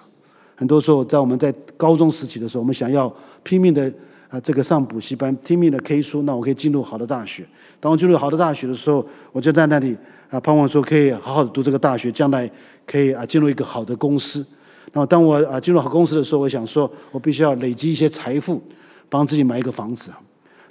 [0.55, 3.13] 很多时候，在我们在高中时期的时候，我们想要
[3.43, 3.91] 拼命的
[4.29, 7.45] 啊，这个上补习班，拼命的 K 书，那我可以进入好的大学。
[7.79, 9.97] 当我进入好的大学的时候，我就在那里
[10.29, 12.49] 啊，盼望说可以好好的读这个大学，将来
[12.85, 14.45] 可以啊进入一个好的公司。
[14.93, 18.61] 那当我啊进入好公司的时候，我想说，我必须要累积一些财富，
[19.09, 20.11] 帮自己买一个房子。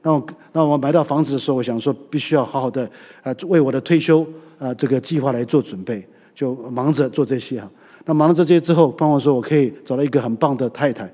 [0.02, 2.88] 那我那我买到房子的时候，我想说，必须要好好的
[3.22, 4.26] 啊为我的退休
[4.58, 7.70] 啊这个计划来做准备，就忙着做这些哈。
[8.04, 11.10] 那忙了这些之后，帮我说我可以找到一个很棒的太太，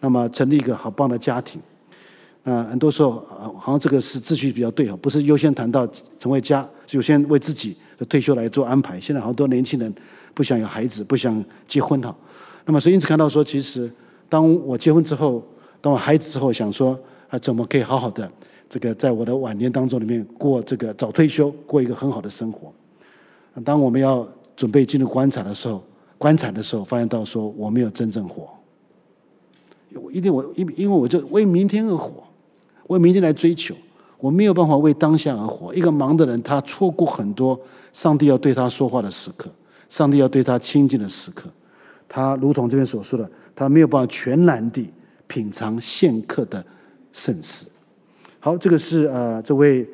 [0.00, 1.60] 那么成立一个很棒的家庭。
[2.44, 5.86] 啊，很多时候啊，好像这个是秩序比较对哈，不是优先谈到
[6.18, 9.00] 成为家，就先为自己的退休来做安排。
[9.00, 9.94] 现在好多年轻人
[10.34, 12.12] 不想有孩子，不想结婚哈。
[12.64, 13.88] 那么，所以因此看到说，其实
[14.28, 15.40] 当我结婚之后，
[15.80, 16.98] 当我孩子之后，想说
[17.28, 18.28] 啊，怎么可以好好的
[18.68, 22.72] 这个在我的晚年当中里面过这个早退休，过一个很好的生活。
[23.64, 25.80] 当我们要准备进入棺材的时候，
[26.22, 28.48] 棺材的时候，发现到说我没有真正活。
[29.94, 32.22] 我一定我因因为我就为明天而活，
[32.86, 33.74] 为明天来追求，
[34.20, 35.74] 我没有办法为当下而活。
[35.74, 37.60] 一个忙的人，他错过很多
[37.92, 39.50] 上帝要对他说话的时刻，
[39.88, 41.50] 上帝要对他亲近的时刻。
[42.08, 44.88] 他如同这边所说的，他没有办法全然地
[45.26, 46.64] 品尝现刻的
[47.12, 47.66] 盛事。
[48.38, 49.84] 好，这个是呃这位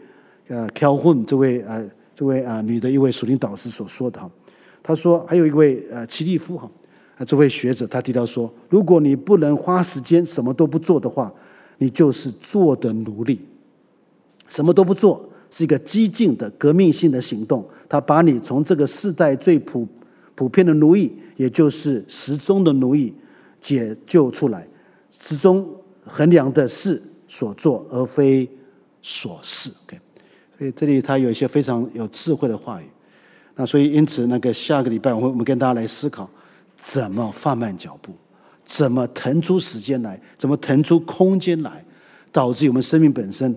[0.48, 4.30] 呃 Calhoun 这位呃这位啊、呃、女的一位属灵导师所说的哈。
[4.88, 6.66] 他说还有一位呃齐利夫哈，
[7.18, 11.30] 啊这位学者他提到说，如果你不能花时间什么都不做的话，
[11.76, 13.38] 你就是做的奴隶。
[14.48, 19.86] 什么都不做是一个激进的革命性的行动，他把你从这个世代最普
[20.34, 21.12] 普遍的奴役。
[21.36, 23.14] 也就是时钟的奴役，
[23.60, 24.66] 解救出来。
[25.20, 25.68] 时钟
[26.04, 28.48] 衡量的是所做，而非
[29.02, 29.70] 所事。
[29.84, 30.00] OK，
[30.58, 32.86] 所以这里他有一些非常有智慧的话语。
[33.60, 36.30] 那所以因此，那个下个礼拜，我们我们跟大家来思考，
[36.80, 38.12] 怎么放慢脚步，
[38.64, 41.84] 怎么腾出时间来，怎么腾出空间来，
[42.30, 43.52] 导致我们生命本身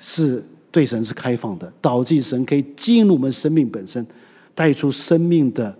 [0.00, 4.04] 是对神是开放的，导致神可以进入我们生命本身，
[4.52, 5.72] 带出生命的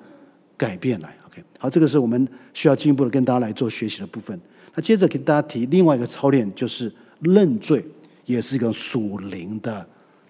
[0.56, 1.12] 改变来。
[1.26, 4.40] OK，好，这个是我们需要进一步的跟大家来做学习的部分。
[4.76, 7.84] 那接着给大家提另外一个操练，就是认罪，
[8.26, 9.84] 也是一个属灵的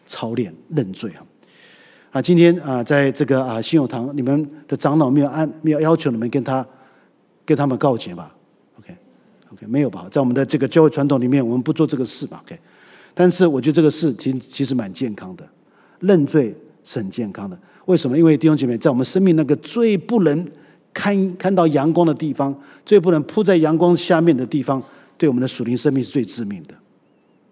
[0.06, 0.55] 操练。
[0.70, 1.20] 认罪啊，
[2.12, 6.66] 啊，今天啊，在这个啊新友堂，你们的长老没有按没有要求你们跟他
[7.45, 8.35] 跟他们告解吧
[8.81, 10.09] ？OK，OK，没有吧？
[10.11, 12.59] 在我们的这个教会传统里面，我们不做这个事吧？OK，
[13.15, 15.49] 但是我觉得这个事其其实蛮健康的，
[16.01, 17.57] 认罪是很健康的。
[17.85, 18.19] 为什么？
[18.19, 20.49] 因为弟兄姐妹，在我们生命那个最不能
[20.93, 22.53] 看看到阳光的地方，
[22.85, 24.82] 最不能铺在阳光下面的地方，
[25.16, 26.74] 对我们的属灵生命是最致命的，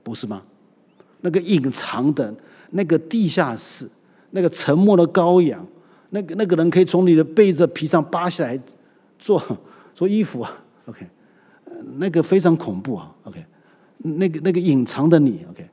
[0.03, 0.43] 不是吗？
[1.21, 2.35] 那个隐藏的、
[2.71, 3.89] 那个地下室、
[4.31, 5.67] 那个沉默的羔羊，
[6.11, 8.61] 那个那个人可以从你的被子皮上扒下来
[9.19, 9.43] 做
[9.95, 10.47] 做衣服
[10.87, 11.07] ，OK，
[11.97, 13.45] 那个非常恐怖啊，OK，
[13.99, 15.69] 那个那个隐藏的你，OK，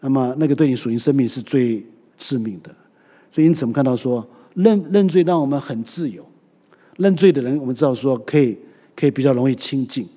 [0.00, 1.84] 那么那个对你属于生命是最
[2.16, 2.74] 致命的，
[3.30, 6.24] 所以因此我们看到说认认罪让我们很自由。
[6.98, 8.56] 认罪的人，我们知道说可以
[8.94, 10.08] 可以比较容易亲近。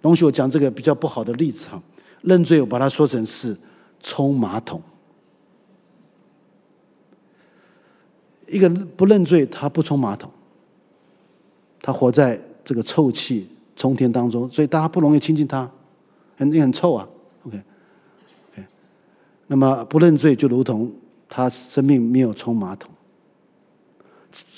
[0.00, 1.78] 容许我讲这个比较不好的例子哈。
[2.22, 3.54] 认罪，我把它说成是
[4.00, 4.80] 冲马桶。
[8.52, 10.30] 一个人不认罪，他不冲马桶，
[11.80, 15.68] 他活在这个臭气冲天当中，所以大家不容易亲近他，
[16.36, 17.08] 很很臭啊。
[17.44, 18.64] OK，OK。
[19.46, 20.92] 那么不认罪，就如同
[21.28, 22.90] 他生命没有冲马桶。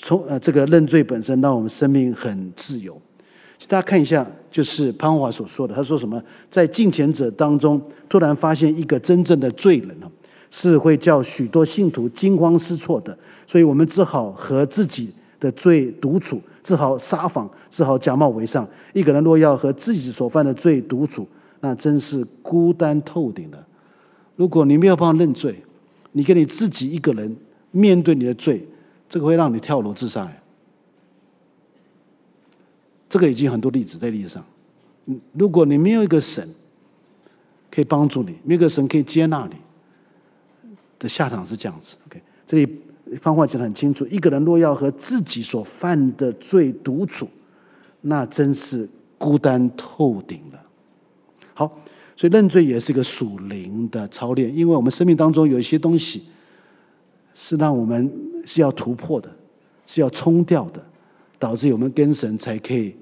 [0.01, 3.01] 从呃这个认罪本身，让我们生命很自由。
[3.67, 6.21] 大家看一下，就是潘华所说的，他说什么？
[6.51, 10.11] 在近前者当中，突然发现一个真正的罪人啊，
[10.57, 13.17] 是会叫许多信徒惊慌失措的。
[13.45, 18.65] 所以我们只好和自己的罪独处，只好撒谎，只好假冒为善。
[18.93, 21.27] 一个人若要和自己所犯的罪独处，
[21.59, 23.61] 那真是孤单透顶的。
[24.37, 25.61] 如果你没有办法认罪，
[26.13, 27.35] 你跟你自己一个人
[27.71, 28.65] 面对你的罪。
[29.09, 30.31] 这个会让你跳楼自杀。
[33.09, 34.45] 这个已经很多例子在历史上。
[35.33, 36.49] 如果你没有一个神
[37.69, 39.57] 可以帮助你，没有个神可以接纳你，
[40.99, 41.95] 的下场是这样子。
[42.07, 42.81] OK，这里
[43.21, 47.27] 方话讲得很清楚：一个人若要和自己所犯的罪独处，
[48.01, 50.61] 那真是孤单透顶了。
[51.53, 51.65] 好，
[52.15, 56.23] 所以认罪也是一个属灵的操练，因为我们生命当中有一些东西
[57.33, 58.11] 是让我们
[58.45, 59.33] 是要突破的，
[59.85, 60.83] 是要冲掉的，
[61.39, 62.95] 导致我们跟神才可以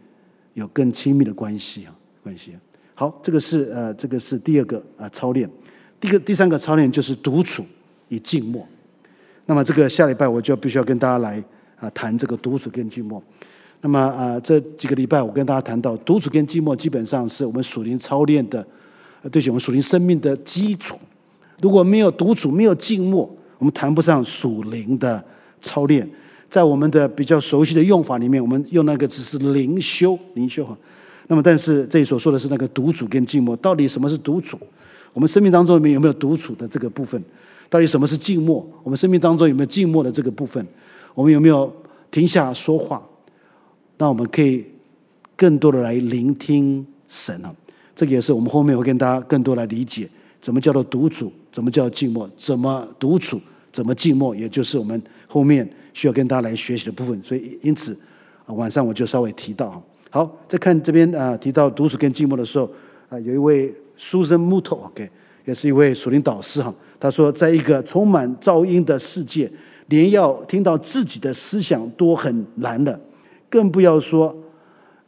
[0.53, 2.53] 有更亲密的关系啊，关系。
[2.95, 5.49] 好，这个是呃，这个是第二个啊、操练。
[5.99, 7.65] 第个、第三个操练就是独处
[8.13, 8.65] 与静默。
[9.45, 11.43] 那么这个下礼拜我就必须要跟大家来
[11.79, 13.21] 啊、谈这个独处跟静默。
[13.81, 18.65] 那么啊、这几个礼拜我跟大家谈到独处跟静默，基本上是我们属灵操练的，
[19.29, 20.97] 对，我们属灵生命的基础。
[21.59, 25.21] 如果没有独处，没有静默，我们谈不上属灵的
[25.59, 26.09] 操练。
[26.47, 30.77] 在我们的比较熟悉的用法里面，我们用那个字是灵修，灵修哈。
[31.27, 34.57] 那么，但是这里所说的是那个独处跟静默，到底什么是独处？
[35.13, 37.21] 我们生命当中里面有没有独处的这个部分？
[37.73, 38.63] 到底什么是静默？
[38.83, 40.63] 我们生命当中有没有静默的这个部分？
[41.15, 41.73] 我们有没有
[42.11, 43.03] 停下说话？
[43.97, 44.63] 那我们可以
[45.35, 47.51] 更多的来聆听神啊！
[47.95, 50.07] 这个也是我们后面会跟大家更多来理解，
[50.39, 53.41] 怎么叫做独处，怎么叫静默，怎么独处，
[53.71, 57.19] 怎么静默，也就是我们后面需要跟大家来学习的部分。
[57.23, 57.97] 所以，因此，
[58.45, 59.81] 晚上我就稍微提到哈。
[60.11, 62.69] 好，再看这边啊，提到独处跟静默的时候
[63.09, 65.09] 啊，有一位 Susan Muto，OK，
[65.45, 66.71] 也是一位属灵导师哈。
[67.03, 69.51] 他说，在一个充满噪音的世界，
[69.87, 72.97] 连要听到自己的思想都很难了，
[73.49, 74.33] 更不要说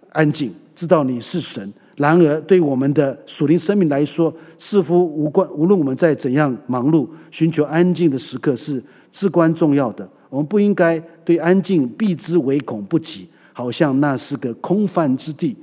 [0.09, 1.71] 安静，知道你是神。
[1.95, 10.05] 然而，对我们的属灵生命来说，似乎无关，无论我们在怎样忙碌，寻求安静的时刻是至关重要的。
[10.29, 13.25] 我们不应该对安静避之唯恐不及。
[13.53, 15.55] 好像那是个空泛之地，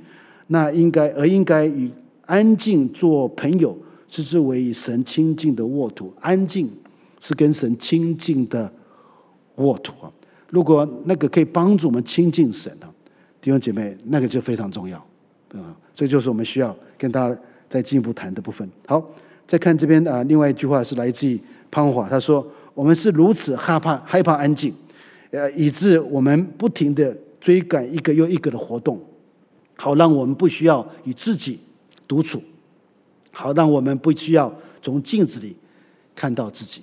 [0.47, 1.91] 那应该而应该与
[2.25, 3.77] 安静做朋友，
[4.13, 6.13] 视之为与神亲近的沃土。
[6.21, 6.69] 安静
[7.19, 8.71] 是跟神亲近的
[9.55, 10.11] 沃土啊！
[10.51, 12.85] 如果那个可以帮助我们亲近神啊
[13.41, 15.03] 弟兄姐妹，那个就非常重要，
[15.49, 15.75] 对吧？
[15.95, 17.35] 这就是我们需要跟大家
[17.67, 18.69] 再进一步谈的部分。
[18.85, 19.03] 好，
[19.47, 21.39] 再看这边啊，另外一句话是来自于
[21.71, 22.45] 潘华，他说
[22.75, 24.71] ：“我们是如此害怕害怕安静，
[25.31, 28.97] 呃，以致我们不停的。”追赶一个又一个的活动，
[29.75, 31.59] 好让我们不需要与自己
[32.07, 32.41] 独处，
[33.33, 34.49] 好让我们不需要
[34.81, 35.57] 从镜子里
[36.15, 36.81] 看到自己。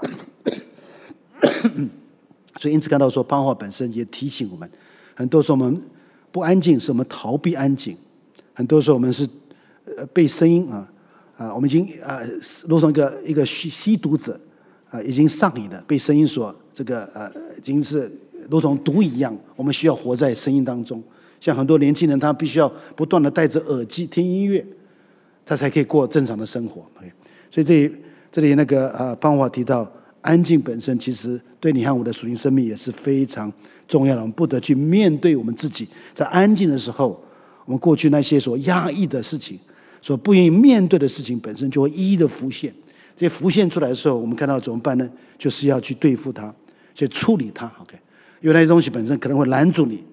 [2.58, 4.68] 所以，因此看到说，潘华本身也提醒我们，
[5.14, 5.80] 很多时候我们
[6.32, 7.94] 不安静，是我们逃避安静；
[8.54, 9.28] 很多时候我们是
[9.96, 10.88] 呃被声音啊
[11.36, 12.18] 啊，我们已经啊，
[12.66, 14.40] 如同一个一个吸吸毒者
[14.90, 18.10] 啊，已经上瘾了，被声音所这个呃，已经是。
[18.48, 21.02] 如同毒一样，我们需要活在声音当中。
[21.40, 24.64] 像很多年轻人，他必须要不断的戴着耳机听音乐，
[25.46, 27.10] 他才可以过正常的生活，OK？。
[27.50, 27.94] 所以这里
[28.32, 29.90] 这里那个呃，方华提到，
[30.20, 33.50] 安静本身其实对你和我的属灵生命也是非常
[33.86, 34.20] 重要的。
[34.20, 37.18] 我们不得去面对我们自己，在安静的时候，
[37.64, 39.58] 我们过去那些所压抑的事情，
[40.02, 42.74] 所不愿意面对的事情，本身就会一一的浮现。
[43.16, 45.08] 这浮现出来的时候，我们看到怎么办呢？
[45.38, 46.52] 就是要去对付它，
[46.94, 47.66] 去处理它。
[47.80, 47.96] OK。
[48.42, 50.04] 因为那些东西本身可能会拦住你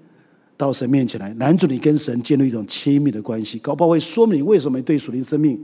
[0.56, 5.64] 到神面前来，拦住你跟神建立一种亲密的关系，搞不好会说明你为什么对属灵生命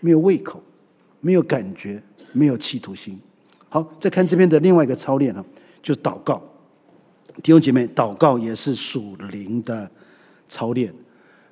[0.00, 0.62] 没有胃口、
[1.20, 2.02] 没有感觉、
[2.32, 3.18] 没有企图心。
[3.68, 5.44] 好，再看这边的另外一个操练啊，
[5.82, 6.42] 就祷告。
[7.42, 9.88] 弟兄姐妹，祷告也是属灵的
[10.48, 10.92] 操练。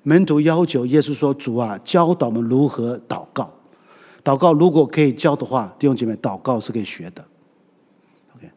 [0.03, 3.53] 门徒要求耶稣说：“主啊，教导我们如何祷告。”
[4.25, 7.25] 祷告如果可以教的话，弟兄姐妹，祷告是可以学的。
[8.35, 8.51] OK，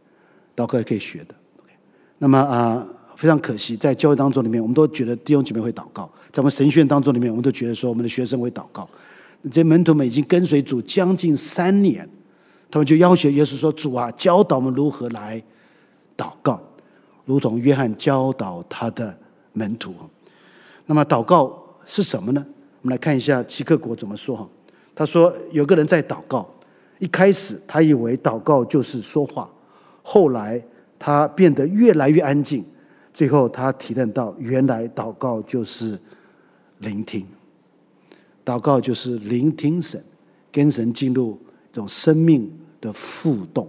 [0.55, 1.35] 祷告也可以学的。
[1.61, 1.71] OK，
[2.17, 2.87] 那么啊，
[3.19, 8.87] 非常可惜，在教会当中里面，我们都觉得弟兄姐妹会祷告；在我们神学院当中里面，我们都觉得说我们的学生会祷告。
[9.43, 12.07] 这些门徒们已经跟随主将近三年，
[12.71, 15.43] 他们就要求耶稣说：“主啊，教导我们如何来
[16.15, 16.61] 祷告，
[17.25, 19.13] 如同约翰教导他的
[19.51, 19.93] 门徒。”
[20.87, 22.45] 那么祷告是什么呢？
[22.81, 24.47] 我们来看一下齐克果怎么说哈。
[24.95, 26.49] 他说：“有个人在祷告，
[26.99, 29.49] 一开始他以为祷告就是说话，
[30.01, 30.63] 后来。”
[31.01, 32.61] 他变得越来越安静，
[33.19, 35.99] 最后他提炼到，原来祷告就是
[36.77, 37.27] 聆听，
[38.45, 40.01] 祷告就是聆听神，
[40.49, 41.37] 跟神进入
[41.69, 43.67] 一种生命的互动。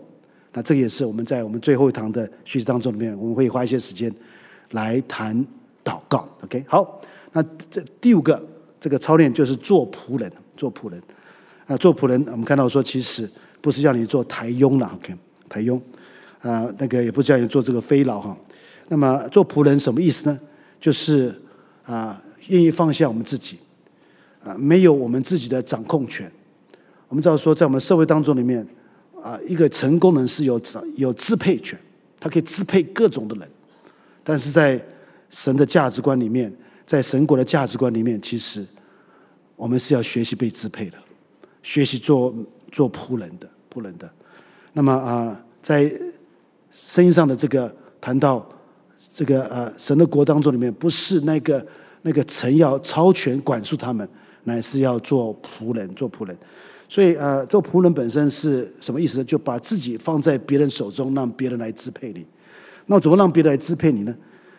[0.52, 4.14] 那这也是我们在我们最后一堂的学习当中里面，我们会花一些时间
[4.70, 5.44] 来谈
[5.82, 6.28] 祷告。
[6.44, 7.02] OK，好，
[7.32, 8.40] 那这第五个
[8.80, 11.02] 这个操练就是做仆人，做仆人。
[11.66, 13.28] 啊，做仆人，我们看到说，其实
[13.60, 15.12] 不是叫你做台佣了，OK，
[15.48, 15.82] 台佣。
[16.40, 18.36] 啊，那个也不是叫你做这个飞劳哈。
[18.92, 20.40] 那么做仆人什么意思呢？
[20.80, 21.32] 就是
[21.84, 23.56] 啊，愿意放下我们自己，
[24.42, 26.30] 啊，没有我们自己的掌控权。
[27.06, 28.66] 我们知道说，在我们社会当中里面，
[29.22, 30.60] 啊，一个成功人是有
[30.96, 31.78] 有支配权，
[32.18, 33.48] 他可以支配各种的人，
[34.24, 34.84] 但是在
[35.28, 36.52] 神的价值观里面，
[36.84, 38.66] 在神国的价值观里面，其实
[39.54, 40.98] 我们是要学习被支配的，
[41.62, 42.34] 学习做
[42.72, 44.10] 做仆人的仆人的。
[44.72, 45.88] 那么啊，在
[46.72, 48.48] 圣经上的这个谈到
[49.12, 51.64] 这个呃神的国当中里面，不是那个
[52.02, 54.08] 那个臣要超权管束他们，
[54.44, 56.36] 乃是要做仆人做仆人。
[56.88, 59.22] 所以，呃，做仆人本身是什么意思？
[59.24, 62.26] 就把自己放在别人手中，让别人来支配你。
[62.86, 64.12] 那怎么让别人来支配你呢？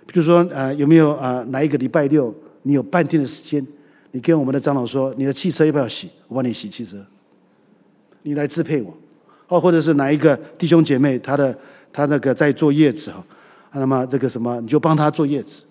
[0.08, 1.44] 比如说，呃，有没有啊、呃？
[1.50, 3.66] 哪一个礼拜六你有半天的时间，
[4.12, 6.10] 你跟我们的长老说，你的汽车要不要洗？
[6.30, 6.98] 我帮你洗汽车，
[8.24, 8.98] 你来支配我。
[9.50, 11.54] 哦，或者是哪一个弟兄姐妹，他的
[11.92, 13.22] 他那个在坐月子哈，
[13.74, 15.64] 那么这个什么，你就帮他坐月子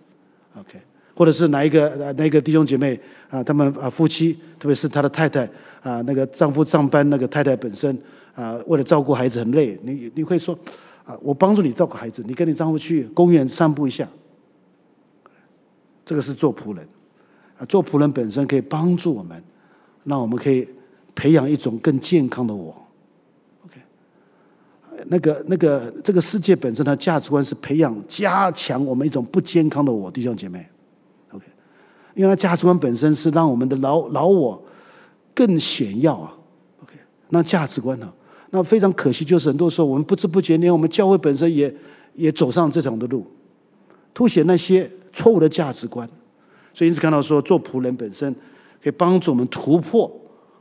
[0.59, 0.81] ，OK。
[1.15, 2.99] 或者是哪一个哪一个弟兄姐妹
[3.29, 5.49] 啊，他们啊夫妻，特别是他的太太。
[5.83, 7.99] 啊，那个丈夫上班，那个太太本身
[8.35, 9.79] 啊，为了照顾孩子很累。
[9.83, 10.59] 你你会说
[11.07, 14.07] 啊，我帮助你照顾孩子，你跟你丈夫去公园散步一下。
[16.05, 16.87] 这个是做仆人
[17.59, 19.43] 啊，做仆人本身可以帮助我们，
[20.05, 20.69] 让我们可以
[21.15, 22.75] 培养一种更健康的我。
[25.09, 30.67] 那个那个这个世界本身的价值观是培养加强我们一种不健康的我，弟兄姐妹。
[31.31, 31.45] OK，
[32.15, 34.63] 因为它价值观本身是让我们的老老我。
[35.33, 36.35] 更显要啊
[36.83, 36.93] ，OK，
[37.29, 38.13] 那价值观呢？
[38.51, 41.73] 那非常可惜，就是很多时候我们不知不觉，连我们教会本身也
[42.15, 43.25] 也走上这种的路，
[44.13, 46.07] 凸显那些错误的价值观。
[46.75, 48.31] 所以因此看到说，做仆人本身
[48.83, 50.11] 可以帮助我们突破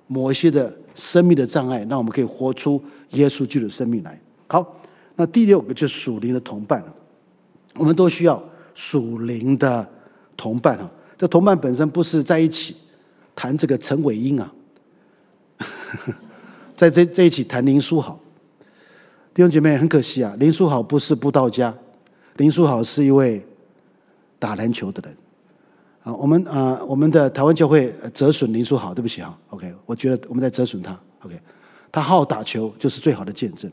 [0.08, 4.22] 某一些的生命的障碍，让我们可以活出耶稣基督的生命来。
[4.50, 4.82] 好，
[5.16, 6.84] 那第六个就是属灵的同伴，
[7.76, 8.44] 我们都需要
[8.74, 9.88] 属灵的
[10.36, 10.90] 同伴啊。
[11.18, 12.76] 这同伴本身不是在一起
[13.36, 14.54] 谈这个陈伟英啊。
[16.76, 18.18] 在这这一起谈林书豪，
[19.34, 21.72] 弟兄姐妹，很可惜啊，林书豪不是布道家，
[22.38, 23.46] 林书豪是一位
[24.40, 25.18] 打篮球的人
[26.04, 26.14] 啊。
[26.14, 29.38] 我们啊，我们的台湾教会折损林书豪，对不起啊。
[29.50, 30.98] OK，我觉得我们在折损他。
[31.24, 31.38] OK，
[31.92, 33.70] 他好打球就是最好的见证。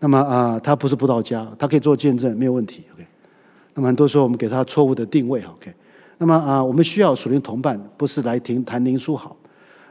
[0.00, 2.84] 那么啊，他不是布道家，他可以做见证没有问题。
[2.94, 3.04] OK，
[3.74, 5.42] 那么很多时候我们给他错误的定位。
[5.42, 5.74] OK，
[6.18, 9.36] 那么啊，我们需要属灵同伴，不是来听谈林书豪。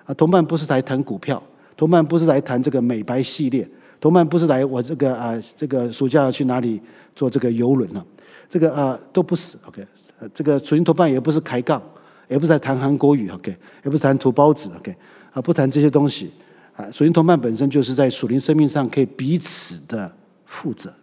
[0.05, 1.41] 啊，同伴不是来谈股票，
[1.75, 3.69] 同伴不是来谈这个美白系列，
[3.99, 6.81] 同伴不是来我这个啊，这个暑假要去哪里
[7.13, 8.01] 做这个游轮呢？
[8.49, 9.57] 这个啊都不是。
[9.65, 9.85] OK，
[10.34, 11.81] 这个属灵同伴也不是开杠，
[12.29, 13.29] 也不是在谈韩国语。
[13.29, 13.53] OK，
[13.84, 14.71] 也不是谈土包子。
[14.79, 14.95] OK，
[15.34, 16.31] 啊不谈这些东西。
[16.77, 20.09] 啊，属灵同伴本身就是在属灵生命上可以彼此的
[20.45, 20.93] 负责，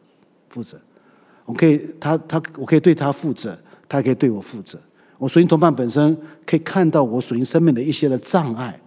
[0.49, 0.81] 负责。
[1.45, 4.79] 我可以他他我可以对他负责，他可以对我负责。
[5.19, 8.81] 我属灵同伴本身可以看到我属灵生命的一些的障碍。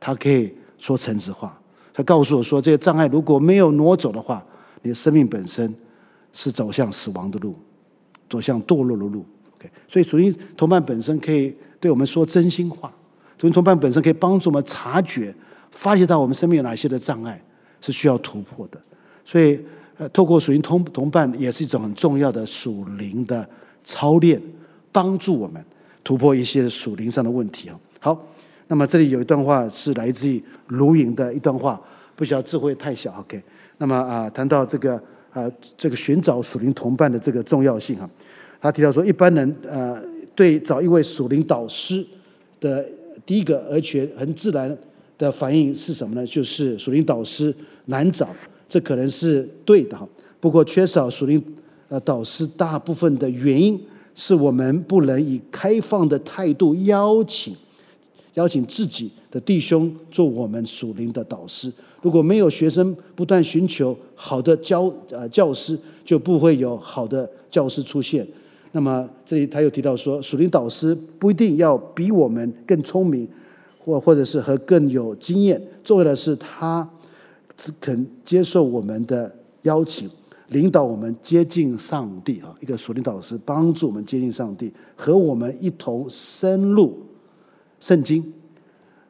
[0.00, 1.60] 他可以说诚实话，
[1.92, 4.44] 他告诉我说：“这些障碍如果没有挪走的话，
[4.80, 5.74] 你的生命本身
[6.32, 7.56] 是走向死亡的路，
[8.30, 9.26] 走向堕落的路。”
[9.58, 12.88] OK，所以属灵同伴本身可以对我们说真心话，
[13.40, 15.34] 属灵同伴本身可以帮助我们察觉、
[15.78, 17.40] 发现到我们生命有哪些的障碍
[17.80, 18.80] 是需要突破的。
[19.24, 19.60] 所以，
[19.96, 23.48] 呃，透过属灵同同伴也是一种很重要的属灵的
[23.84, 24.42] 操练，
[24.90, 25.64] 帮助我们
[26.02, 27.78] 突破一些属灵上的问题啊。
[28.00, 28.20] 好。
[28.70, 31.80] 那么这里有一段话是来自于卢营的一段话，
[32.14, 33.42] 不晓得智慧太小，OK。
[33.78, 35.02] 那么啊，谈到这个
[35.32, 38.10] 啊，这个寻找属灵同伴的这个重要性啊，
[38.60, 39.98] 他提到说，一般人呃
[40.34, 42.06] 对找一位属灵导师
[42.60, 42.84] 的
[43.24, 44.76] 第一个而且很自然
[45.18, 46.26] 的反应是什么呢？
[46.26, 47.54] 就是属灵导师
[47.86, 48.28] 难找，
[48.68, 49.98] 这可能是对的。
[50.40, 51.42] 不过缺少属灵
[51.88, 53.78] 呃导师，大部分的原因
[54.14, 57.56] 是我们不能以开放的态度邀请。
[58.34, 61.72] 邀请自己的弟兄做我们属灵的导师。
[62.02, 68.24] 如果没有学生不断寻求好的教呃教师，就不会有好的教师出现。
[68.70, 73.26] 那么这里他又提到说，属灵导师不一定要比我们更聪明，
[73.88, 75.60] 或或者是和更有经验。
[75.82, 76.86] 重要的是他
[77.56, 80.10] 只肯接受我们的邀请，
[80.48, 82.54] 领导我们接近上帝啊。
[82.60, 86.98] 一个属灵导师帮助我们接近上帝，和我们一同深入。
[87.80, 88.32] 圣经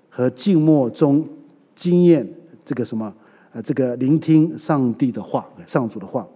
[0.09, 1.27] 和静默中
[1.75, 2.29] 经验
[2.65, 3.13] 这个什么
[3.53, 6.27] 呃，这个聆听上帝的话，上主的话。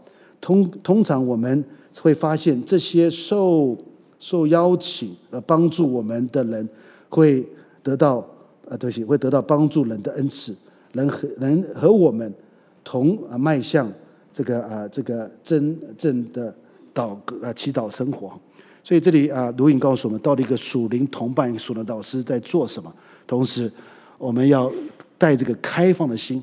[0.40, 1.64] 通通常我们
[2.00, 3.76] 会发现，这些受
[4.18, 6.68] 受邀请呃帮助我们的人，
[7.08, 7.46] 会
[7.82, 8.26] 得到
[8.68, 10.54] 呃对不起，会得到帮助人的恩赐，
[10.92, 12.32] 能和能和我们
[12.84, 13.90] 同啊迈向
[14.32, 16.54] 这个啊这个真正的
[16.94, 18.32] 祷呃祈祷生活。
[18.84, 22.92] 所以这里啊，卢影告诉我们，到底一个属灵同伴、属灵导师在做什么？
[23.28, 23.70] 同时，
[24.18, 24.70] 我们要
[25.16, 26.42] 带这个开放的心，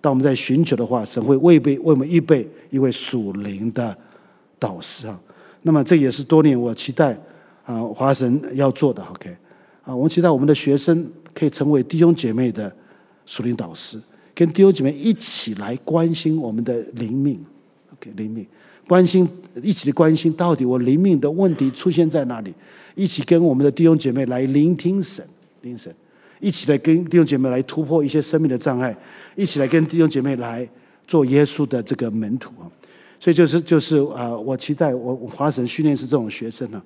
[0.00, 3.96] 当我们在寻求的话，神会为备为我们预备一位属灵的
[4.56, 5.20] 导师啊。
[5.62, 7.18] 那么这也是多年我期待
[7.64, 9.02] 啊华神要做的。
[9.02, 9.36] OK
[9.82, 12.74] 啊，我们期待我们的学生可以成为弟兄姐妹的
[13.26, 14.00] 属灵导师，
[14.34, 17.38] 跟弟兄姐妹一起来关心我们的灵命。
[17.94, 18.46] OK，灵命
[18.86, 19.28] 关心，
[19.62, 22.52] 一起的关心到底我灵命的问题出现在哪里？
[22.94, 25.24] 一起跟我们的弟兄姐妹来聆听神，
[25.62, 25.94] 聆听神。
[26.40, 28.96] 一起来跟弟兄姐妹来突破一些生命的障碍，
[29.36, 30.66] 一起来跟弟兄姐妹来
[31.06, 32.64] 做耶稣的这个门徒啊！
[33.20, 36.82] 所以就是就是啊，我期待我华神训练是这种学生啊。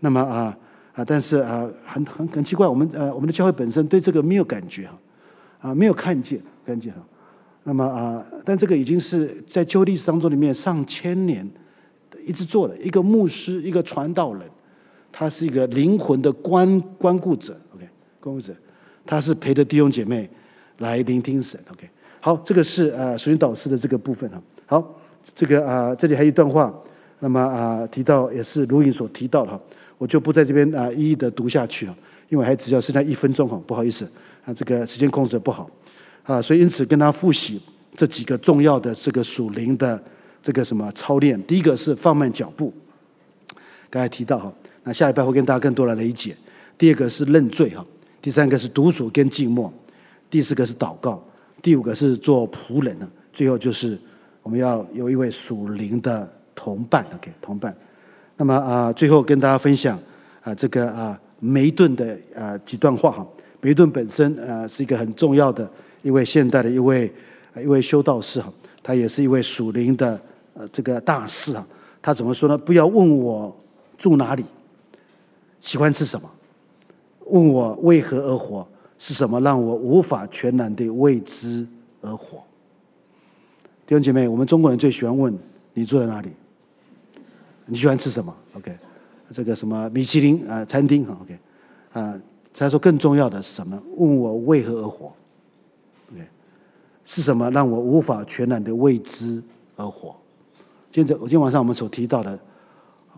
[0.00, 0.56] 那么啊
[0.94, 4.98] 啊，但是啊，很很很奇怪，我们呃我们的教会本身对这个没有感觉哈，
[5.68, 7.00] 啊没有看见看见哈。
[7.64, 11.48] 那么啊，但这个已经是在旧历史当中里面上千年
[12.24, 14.42] 一直做的一个牧师，一个传道人，
[15.10, 17.88] 他是一个灵魂的关关顾者，OK，
[18.20, 18.54] 关顾者。
[19.06, 20.28] 他是陪着弟兄姐妹
[20.78, 21.88] 来聆听神，OK。
[22.20, 24.42] 好，这个是呃属灵导师的这个部分哈。
[24.66, 24.94] 好，
[25.34, 26.72] 这个啊、这里还有一段话，
[27.18, 29.60] 那么啊、提到也是卢颖所提到的哈，
[29.98, 31.96] 我就不在这边啊、一一的读下去了，
[32.28, 34.04] 因为还只要剩下一分钟哈，不好意思
[34.44, 35.70] 啊，这个时间控制的不好
[36.24, 37.60] 啊，所以因此跟他复习
[37.94, 40.02] 这几个重要的这个属灵的
[40.42, 41.40] 这个什么操练。
[41.44, 42.72] 第一个是放慢脚步，
[43.88, 44.52] 刚才提到哈，
[44.82, 46.36] 那下礼拜会跟大家更多的理解。
[46.76, 47.84] 第二个是认罪哈。
[48.20, 49.72] 第三个是独处跟静默，
[50.30, 51.22] 第四个是祷告，
[51.62, 53.08] 第五个是做仆人呢。
[53.32, 53.98] 最后就是
[54.42, 57.76] 我们要有一位属灵的同伴，OK，同伴。
[58.36, 59.98] 那么啊，最后跟大家分享
[60.42, 63.26] 啊，这个啊梅顿的啊几段话哈。
[63.60, 65.70] 梅顿本身啊是一个很重要的
[66.02, 67.12] 一位现代的一位
[67.56, 68.52] 一位修道士哈，
[68.82, 70.20] 他也是一位属灵的
[70.54, 71.66] 呃这个大师啊。
[72.02, 72.58] 他怎么说呢？
[72.58, 73.54] 不要问我
[73.96, 74.44] 住哪里，
[75.60, 76.30] 喜欢吃什么。
[77.26, 78.66] 问我为何而活？
[78.98, 81.66] 是什么让我无法全然的为之
[82.00, 82.38] 而活？
[83.86, 85.36] 弟兄姐妹，我们中国人最喜欢问
[85.74, 86.30] 你住在哪里？
[87.66, 88.76] 你喜欢吃什么？OK，
[89.32, 91.38] 这个什么米其林啊餐厅哈 OK
[91.92, 92.20] 啊，
[92.52, 93.80] 再说更重要的是什么？
[93.96, 95.12] 问我为何而活
[96.12, 96.22] ？OK，
[97.04, 99.42] 是什么让我无法全然的为之
[99.76, 100.14] 而活？
[100.90, 102.38] 今天今天晚上我们所提到的，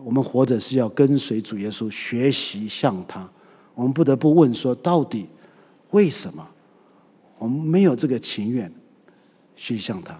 [0.03, 3.29] 我们活着是要跟随主耶稣，学习像他。
[3.75, 5.27] 我们不得不问说：到底
[5.91, 6.47] 为什么
[7.37, 8.71] 我们没有这个情愿
[9.55, 10.19] 去像他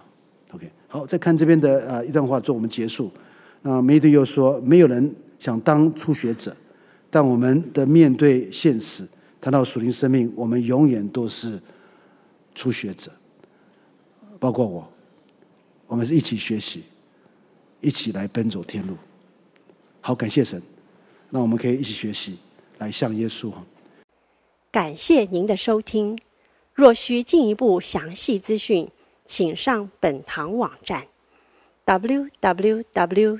[0.52, 3.10] ？OK，好，再看这边的啊一段话，做我们结束。
[3.68, 6.56] 啊梅德又说：没有人想当初学者，
[7.10, 9.06] 但我们的面对现实，
[9.42, 11.60] 谈到属灵生命，我们永远都是
[12.56, 13.12] 初学者。
[14.40, 14.90] 包括我，
[15.88, 16.84] 我们是一起学习，
[17.82, 18.96] 一起来奔走天路。
[20.00, 20.62] 好，感谢神，
[21.30, 22.38] 那我们可以一起学习。
[22.80, 23.52] 来向耶稣。
[24.72, 26.16] 感谢您的收听。
[26.76, 28.88] 若需进一步详细资讯，
[29.26, 31.08] 请上本堂网站
[31.88, 33.40] ：www